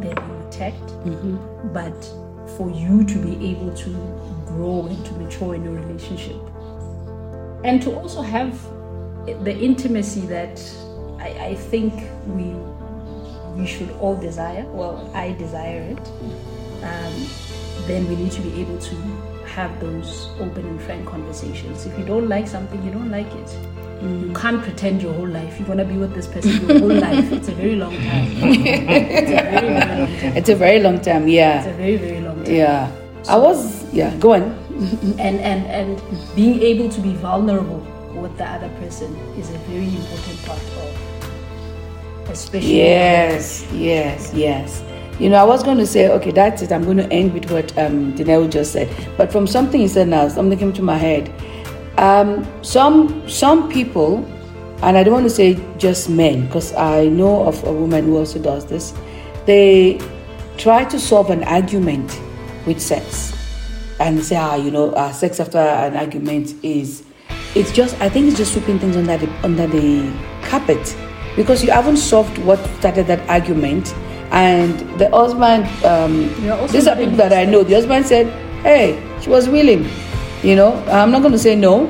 they're 0.00 0.14
being 0.14 0.42
attacked. 0.48 0.90
Mm-hmm. 1.04 1.72
But 1.72 2.02
for 2.56 2.70
you 2.70 3.04
to 3.04 3.18
be 3.18 3.50
able 3.50 3.74
to 3.74 3.90
grow 4.46 4.86
and 4.86 5.04
to 5.06 5.12
mature 5.14 5.54
in 5.54 5.64
your 5.64 5.72
relationship 5.72 6.36
and 7.64 7.82
to 7.82 7.96
also 7.98 8.20
have 8.20 8.62
the 9.44 9.58
intimacy 9.58 10.20
that 10.22 10.60
I, 11.18 11.28
I 11.46 11.54
think 11.54 11.94
we 12.26 12.54
we 13.58 13.66
should 13.66 13.90
all 13.92 14.16
desire 14.16 14.64
well 14.66 15.10
i 15.14 15.32
desire 15.32 15.80
it 15.80 15.98
um, 16.84 17.14
then 17.86 18.08
we 18.08 18.16
need 18.16 18.32
to 18.32 18.42
be 18.42 18.60
able 18.60 18.78
to 18.78 18.94
have 19.46 19.78
those 19.80 20.28
open 20.40 20.66
and 20.66 20.80
frank 20.82 21.06
conversations. 21.06 21.86
If 21.86 21.98
you 21.98 22.04
don't 22.04 22.28
like 22.28 22.46
something, 22.48 22.82
you 22.84 22.90
don't 22.90 23.10
like 23.10 23.32
it. 23.34 23.58
You 24.02 24.32
can't 24.34 24.62
pretend 24.62 25.00
your 25.00 25.14
whole 25.14 25.28
life. 25.28 25.58
You're 25.58 25.68
gonna 25.68 25.84
be 25.84 25.96
with 25.96 26.14
this 26.14 26.26
person 26.26 26.68
your 26.68 26.78
whole 26.78 27.00
life. 27.08 27.32
It's 27.32 27.48
a 27.48 27.52
very 27.52 27.76
long 27.76 27.96
time. 27.96 28.28
it's 28.36 29.30
a 29.30 29.34
very, 29.44 29.68
very 29.68 30.00
long 30.00 30.18
time. 30.18 30.36
It's 30.36 30.48
a 30.48 30.54
very 30.54 30.80
long 30.80 31.00
time. 31.00 31.28
Yeah. 31.28 31.58
It's 31.58 31.68
a 31.68 31.72
very, 31.72 31.96
very 31.96 32.20
long 32.20 32.44
time. 32.44 32.54
Yeah. 32.54 32.92
I 33.28 33.36
was. 33.38 33.92
Yeah. 33.94 34.14
Go 34.16 34.34
on. 34.34 34.42
And 35.18 35.40
and 35.40 35.66
and 35.66 36.02
being 36.34 36.60
able 36.60 36.88
to 36.90 37.00
be 37.00 37.14
vulnerable 37.14 37.80
with 38.14 38.36
the 38.36 38.44
other 38.44 38.68
person 38.80 39.14
is 39.38 39.48
a 39.50 39.58
very 39.70 39.88
important 39.88 40.44
part 40.44 40.60
of 40.60 41.04
especially 42.30 42.78
Yes, 42.78 43.66
yes, 43.72 44.32
yes. 44.34 44.82
You 45.20 45.30
know, 45.30 45.36
I 45.36 45.44
was 45.44 45.62
going 45.62 45.78
to 45.78 45.86
say, 45.86 46.10
okay, 46.10 46.32
that's 46.32 46.60
it. 46.62 46.72
I'm 46.72 46.84
going 46.84 46.96
to 46.96 47.08
end 47.12 47.34
with 47.34 47.48
what 47.50 47.76
um, 47.78 48.16
just 48.50 48.72
said. 48.72 48.88
But 49.16 49.30
from 49.30 49.46
something 49.46 49.80
he 49.80 49.86
said 49.86 50.08
now, 50.08 50.26
something 50.28 50.58
came 50.58 50.72
to 50.72 50.82
my 50.82 50.96
head. 50.96 51.32
Um, 51.98 52.44
some 52.64 53.28
some 53.28 53.70
people, 53.70 54.24
and 54.82 54.96
I 54.96 55.04
don't 55.04 55.14
want 55.14 55.24
to 55.26 55.30
say 55.30 55.60
just 55.78 56.10
men, 56.10 56.46
because 56.46 56.74
I 56.74 57.06
know 57.06 57.46
of 57.46 57.62
a 57.62 57.72
woman 57.72 58.06
who 58.06 58.18
also 58.18 58.40
does 58.40 58.66
this. 58.66 58.92
They 59.46 60.00
try 60.56 60.84
to 60.84 60.98
solve 60.98 61.30
an 61.30 61.44
argument 61.44 62.20
with 62.66 62.80
sex, 62.80 63.32
and 64.00 64.20
say, 64.24 64.34
ah, 64.34 64.56
you 64.56 64.72
know, 64.72 64.90
uh, 64.90 65.12
sex 65.12 65.38
after 65.38 65.58
an 65.58 65.96
argument 65.96 66.54
is, 66.64 67.04
it's 67.54 67.70
just. 67.70 67.94
I 68.00 68.08
think 68.08 68.26
it's 68.26 68.36
just 68.36 68.52
sweeping 68.52 68.80
things 68.80 68.96
under 68.96 69.16
the 69.16 69.30
under 69.44 69.68
the 69.68 70.12
carpet 70.42 70.96
because 71.36 71.62
you 71.62 71.70
haven't 71.70 71.98
solved 71.98 72.36
what 72.38 72.58
started 72.80 73.06
that 73.06 73.20
argument. 73.28 73.94
And 74.30 74.78
the 74.98 75.10
husband, 75.10 75.64
um, 75.84 76.28
these 76.68 76.86
are 76.86 76.96
people 76.96 77.16
that 77.16 77.32
I 77.32 77.44
know. 77.44 77.62
The 77.62 77.74
husband 77.74 78.06
said, 78.06 78.26
"Hey, 78.62 79.00
she 79.20 79.30
was 79.30 79.48
willing." 79.48 79.86
You 80.42 80.56
know, 80.56 80.74
I'm 80.88 81.10
not 81.10 81.20
going 81.20 81.32
to 81.32 81.38
say 81.38 81.56
no, 81.56 81.86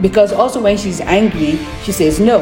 because 0.00 0.32
also 0.32 0.60
when 0.60 0.76
she's 0.76 1.00
angry, 1.00 1.58
she 1.84 1.92
says 1.92 2.18
no. 2.18 2.40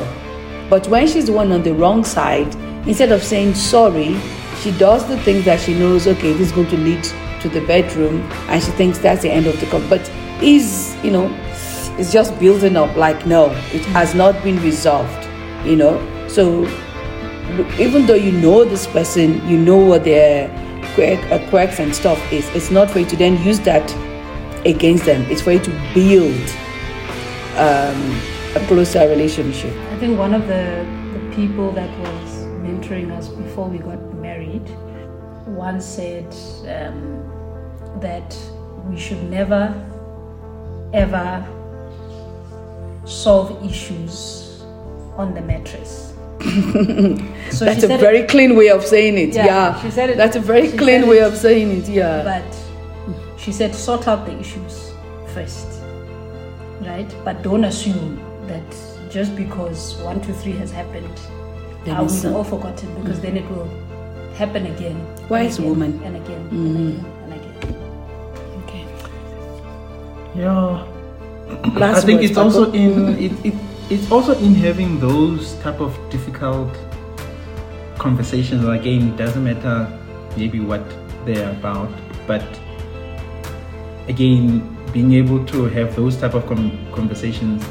But 0.70 0.88
when 0.88 1.06
she's 1.06 1.26
the 1.26 1.32
one 1.32 1.52
on 1.52 1.62
the 1.62 1.74
wrong 1.74 2.04
side, 2.04 2.54
instead 2.86 3.12
of 3.12 3.22
saying 3.22 3.54
sorry, 3.54 4.18
she 4.62 4.72
does 4.78 5.06
the 5.08 5.18
things 5.18 5.44
that 5.44 5.60
she 5.60 5.74
knows. 5.78 6.06
Okay, 6.06 6.32
this 6.32 6.48
is 6.48 6.52
going 6.52 6.68
to 6.68 6.76
lead 6.76 7.04
to 7.42 7.48
the 7.48 7.60
bedroom, 7.66 8.20
and 8.48 8.62
she 8.62 8.70
thinks 8.72 8.98
that's 8.98 9.22
the 9.22 9.30
end 9.30 9.46
of 9.46 9.58
the 9.60 9.66
con. 9.66 9.86
But 9.88 10.10
is 10.42 10.96
you 11.02 11.10
know, 11.10 11.28
it's 11.98 12.12
just 12.12 12.38
building 12.38 12.76
up. 12.76 12.94
Like 12.96 13.26
no, 13.26 13.50
it 13.72 13.84
has 13.86 14.14
not 14.14 14.42
been 14.42 14.60
resolved. 14.62 15.28
You 15.64 15.76
know, 15.76 16.28
so 16.28 16.64
even 17.78 18.06
though 18.06 18.14
you 18.14 18.32
know 18.32 18.64
this 18.64 18.86
person, 18.86 19.46
you 19.48 19.58
know 19.58 19.76
what 19.76 20.04
their 20.04 20.50
uh, 20.98 21.48
quirks 21.50 21.78
and 21.78 21.94
stuff 21.94 22.20
is, 22.32 22.48
it's 22.54 22.70
not 22.70 22.90
for 22.90 23.00
you 23.00 23.06
to 23.06 23.16
then 23.16 23.42
use 23.44 23.60
that 23.60 23.90
against 24.66 25.04
them. 25.04 25.22
It's 25.30 25.42
for 25.42 25.52
you 25.52 25.60
to 25.60 25.70
build 25.94 26.48
um, 27.56 28.20
a 28.54 28.66
closer 28.66 29.08
relationship. 29.08 29.72
I 29.92 29.98
think 29.98 30.18
one 30.18 30.34
of 30.34 30.46
the, 30.48 30.86
the 31.12 31.36
people 31.36 31.72
that 31.72 31.90
was 32.00 32.46
mentoring 32.62 33.10
us 33.16 33.28
before 33.28 33.68
we 33.68 33.78
got 33.78 34.00
married 34.16 34.68
once 35.46 35.84
said 35.84 36.26
um, 36.68 37.22
that 38.00 38.36
we 38.88 38.98
should 38.98 39.22
never 39.30 39.74
ever 40.92 41.46
solve 43.04 43.64
issues 43.64 44.62
on 45.16 45.34
the 45.34 45.42
mattress. 45.42 46.15
so 47.50 47.64
That's 47.64 47.80
she 47.80 47.86
a 47.92 47.98
very 47.98 48.18
it, 48.20 48.28
clean 48.28 48.56
way 48.56 48.68
of 48.68 48.84
saying 48.84 49.16
it. 49.18 49.34
Yeah, 49.34 49.46
Yeah, 49.46 49.82
she 49.82 49.90
said 49.90 50.10
it- 50.10 50.16
That's 50.16 50.36
a 50.36 50.40
very 50.40 50.68
clean 50.68 51.06
way 51.08 51.18
it- 51.18 51.26
of 51.26 51.36
saying 51.36 51.70
it. 51.78 51.88
Yeah. 51.88 52.22
but 52.22 53.38
she 53.38 53.52
said 53.52 53.74
sort 53.74 54.06
out 54.08 54.26
the 54.26 54.38
issues 54.38 54.92
first, 55.34 55.66
right? 56.82 57.08
But 57.24 57.42
don't 57.42 57.64
assume 57.64 58.20
that 58.48 58.64
just 59.10 59.34
because 59.36 59.96
one, 60.02 60.20
two, 60.20 60.32
three 60.34 60.52
has 60.52 60.70
happened, 60.70 61.08
Then 61.84 61.96
are 61.96 62.02
we 62.04 62.08
it's 62.08 62.24
all 62.24 62.44
forgotten? 62.44 62.94
Because 63.00 63.20
then 63.20 63.36
it 63.36 63.48
will 63.50 63.68
happen 64.34 64.66
again. 64.66 64.96
and 64.96 65.30
Wise 65.30 65.58
again, 65.58 65.70
woman. 65.70 66.00
And 66.04 66.16
again, 66.16 66.42
Mhm. 66.50 66.98
and 67.24 67.32
again, 67.32 67.56
and 67.62 68.68
again. 68.68 68.68
okay. 68.68 68.84
Yeah. 70.36 70.84
I 71.80 72.00
think 72.00 72.20
words, 72.20 72.30
it's 72.30 72.38
also 72.38 72.72
in 72.72 73.16
it, 73.18 73.32
it 73.44 73.54
it's 73.88 74.10
also 74.10 74.36
in 74.38 74.54
having 74.54 74.98
those 74.98 75.54
type 75.60 75.80
of 75.80 75.96
difficult 76.10 76.76
conversations. 77.98 78.64
Again, 78.64 79.10
it 79.10 79.16
doesn't 79.16 79.44
matter 79.44 79.88
maybe 80.36 80.60
what 80.60 80.82
they're 81.24 81.50
about, 81.50 81.90
but 82.26 82.44
again, 84.08 84.76
being 84.92 85.12
able 85.12 85.44
to 85.46 85.66
have 85.66 85.94
those 85.94 86.16
type 86.16 86.34
of 86.34 86.46
com- 86.46 86.76
conversations, 86.92 87.64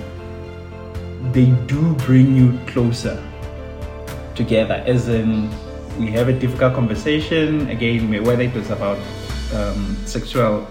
they 1.33 1.47
do 1.67 1.93
bring 2.05 2.35
you 2.35 2.57
closer 2.67 3.21
together. 4.35 4.83
As 4.85 5.09
in, 5.09 5.49
we 5.99 6.11
have 6.11 6.29
a 6.29 6.33
difficult 6.33 6.75
conversation 6.75 7.69
again, 7.69 8.09
whether 8.23 8.43
it 8.43 8.53
was 8.53 8.69
about 8.69 8.99
um, 9.53 9.97
sexual 10.05 10.67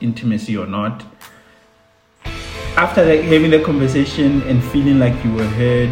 intimacy 0.00 0.56
or 0.56 0.66
not 0.66 1.04
after 2.76 3.04
like, 3.04 3.22
having 3.22 3.50
the 3.50 3.62
conversation 3.62 4.42
and 4.42 4.62
feeling 4.62 4.98
like 4.98 5.24
you 5.24 5.32
were 5.32 5.44
heard, 5.44 5.90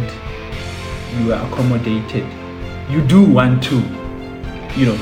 you 1.17 1.27
were 1.27 1.35
accommodated, 1.35 2.25
you 2.89 3.01
do 3.01 3.23
want 3.23 3.63
to, 3.63 3.75
you 4.77 4.87
know, 4.87 4.97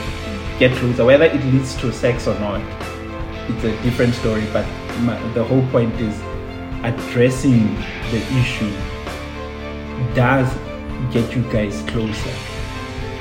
get 0.60 0.76
closer. 0.78 1.06
Whether 1.06 1.26
it 1.26 1.44
leads 1.46 1.76
to 1.78 1.92
sex 1.92 2.28
or 2.28 2.38
not, 2.40 2.62
it's 3.50 3.64
a 3.64 3.72
different 3.82 4.14
story. 4.14 4.46
But 4.54 4.66
my, 5.00 5.20
the 5.34 5.44
whole 5.44 5.66
point 5.70 5.94
is 6.00 6.16
addressing 6.84 7.76
the 8.12 8.22
issue 8.40 8.72
does 10.14 10.54
get 11.12 11.36
you 11.36 11.42
guys 11.52 11.82
closer. 11.88 12.30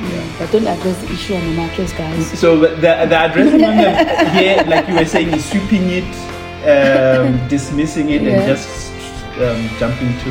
Yeah. 0.00 0.36
But 0.38 0.50
don't 0.52 0.66
address 0.66 1.00
the 1.02 1.12
issue 1.12 1.34
on 1.34 1.44
the 1.44 1.56
mattress, 1.56 1.92
guys. 1.92 2.38
So 2.38 2.56
the 2.58 2.76
the 2.76 3.24
addressing 3.24 3.64
on 3.64 3.76
the 3.76 4.30
here, 4.38 4.64
like 4.66 4.88
you 4.88 4.94
were 4.96 5.04
saying, 5.04 5.28
is 5.32 5.44
sweeping 5.44 5.88
it, 5.88 6.29
um, 6.64 7.48
dismissing 7.48 8.10
it, 8.10 8.22
Yeah. 8.22 8.30
and 8.40 8.46
just 8.46 8.92
um, 9.38 9.68
jumping 9.78 10.12
to. 10.24 10.30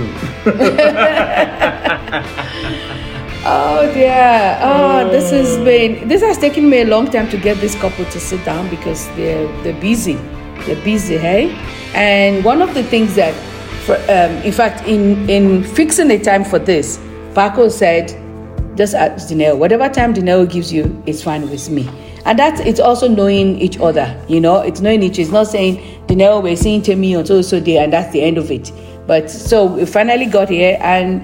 Oh 3.46 3.90
dear. 3.94 4.60
Oh, 4.62 5.10
this 5.10 5.32
has 5.32 5.58
been 5.60 6.08
this 6.10 6.22
has 6.22 6.38
taken 6.38 6.70
me 6.70 6.82
a 6.82 6.86
long 6.86 7.10
time 7.10 7.30
to 7.30 7.38
get 7.38 7.58
this 7.58 7.74
couple 7.76 8.04
to 8.06 8.20
sit 8.20 8.44
down 8.46 8.70
because 8.70 9.08
they're 9.16 9.48
they're 9.64 9.80
busy. 9.80 10.16
They're 10.66 10.84
busy, 10.84 11.18
hey? 11.18 11.52
And 11.96 12.44
one 12.44 12.62
of 12.62 12.74
the 12.74 12.84
things 12.84 13.16
that, 13.16 13.34
for, 13.86 13.96
um, 14.12 14.36
in 14.44 14.52
fact, 14.52 14.86
in, 14.88 15.28
in 15.30 15.64
fixing 15.64 16.12
a 16.12 16.20
time 16.20 16.44
for 16.44 16.60
this, 16.60 16.98
Pako 17.34 17.72
said, 17.72 18.10
just 18.78 18.94
ask 18.94 19.30
Dineo, 19.30 19.58
whatever 19.58 19.88
time 19.88 20.14
Dineo 20.14 20.48
gives 20.48 20.72
you, 20.72 21.02
it's 21.06 21.24
fine 21.24 21.50
with 21.50 21.70
me. 21.70 21.90
And 22.26 22.38
that's 22.38 22.60
it's 22.60 22.82
also 22.82 23.08
knowing 23.08 23.58
each 23.60 23.80
other, 23.80 24.22
you 24.28 24.42
know, 24.42 24.60
it's 24.60 24.82
knowing 24.82 25.02
each. 25.02 25.18
It's 25.18 25.32
not 25.32 25.48
saying 25.48 25.99
Dineo 26.10 26.42
we're 26.42 26.56
seeing 26.56 26.82
Temi 26.82 27.16
on 27.16 27.24
so 27.24 27.44
so 27.44 27.60
day 27.60 27.78
and 27.78 27.94
that's 27.94 28.12
the 28.12 28.24
end 28.24 28.40
of 28.40 28.50
it. 28.50 28.72
But 29.06 29.30
so 29.30 29.66
we 29.66 29.86
finally 29.86 30.26
got 30.26 30.50
here, 30.50 30.78
and 30.82 31.24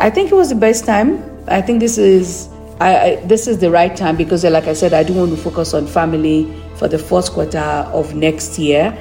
I 0.00 0.08
think 0.08 0.32
it 0.32 0.34
was 0.34 0.48
the 0.48 0.54
best 0.54 0.86
time. 0.86 1.22
I 1.46 1.60
think 1.60 1.80
this 1.80 1.98
is 1.98 2.48
I, 2.80 2.96
I, 2.96 3.16
this 3.26 3.46
is 3.46 3.58
the 3.58 3.70
right 3.70 3.94
time 3.94 4.16
because, 4.16 4.42
like 4.44 4.66
I 4.66 4.72
said, 4.72 4.94
I 4.94 5.02
do 5.02 5.12
want 5.12 5.30
to 5.30 5.36
focus 5.36 5.74
on 5.74 5.86
family 5.86 6.50
for 6.76 6.88
the 6.88 6.98
first 6.98 7.32
quarter 7.32 7.58
of 7.58 8.14
next 8.14 8.58
year 8.58 8.96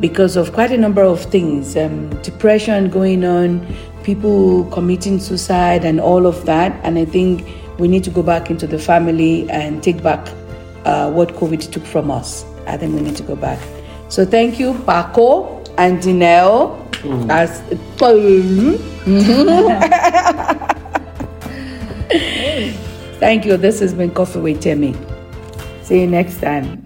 because 0.00 0.34
of 0.36 0.52
quite 0.52 0.72
a 0.72 0.76
number 0.76 1.02
of 1.02 1.22
things 1.26 1.76
um, 1.76 2.10
depression 2.22 2.90
going 2.90 3.24
on, 3.24 3.64
people 4.02 4.64
committing 4.66 5.20
suicide, 5.20 5.84
and 5.84 6.00
all 6.00 6.26
of 6.26 6.46
that. 6.46 6.72
And 6.84 6.98
I 6.98 7.04
think 7.04 7.46
we 7.78 7.86
need 7.86 8.02
to 8.04 8.10
go 8.10 8.24
back 8.24 8.50
into 8.50 8.66
the 8.66 8.80
family 8.80 9.48
and 9.50 9.84
take 9.84 10.02
back 10.02 10.28
uh, 10.84 11.12
what 11.12 11.30
COVID 11.30 11.70
took 11.70 11.84
from 11.84 12.10
us. 12.10 12.44
I 12.66 12.76
think 12.76 12.94
we 12.94 13.02
need 13.02 13.16
to 13.16 13.22
go 13.22 13.36
back. 13.36 13.60
So 14.14 14.24
thank 14.24 14.60
you, 14.60 14.74
Pako 14.86 15.66
and 15.76 15.98
Dineo. 15.98 16.78
Mm. 17.02 17.28
As 17.30 17.58
Thank 23.18 23.44
you. 23.44 23.56
This 23.56 23.80
has 23.80 23.92
been 23.92 24.12
Coffee 24.12 24.38
with 24.38 24.62
Temi. 24.62 24.94
See 25.82 26.02
you 26.02 26.06
next 26.06 26.40
time. 26.40 26.83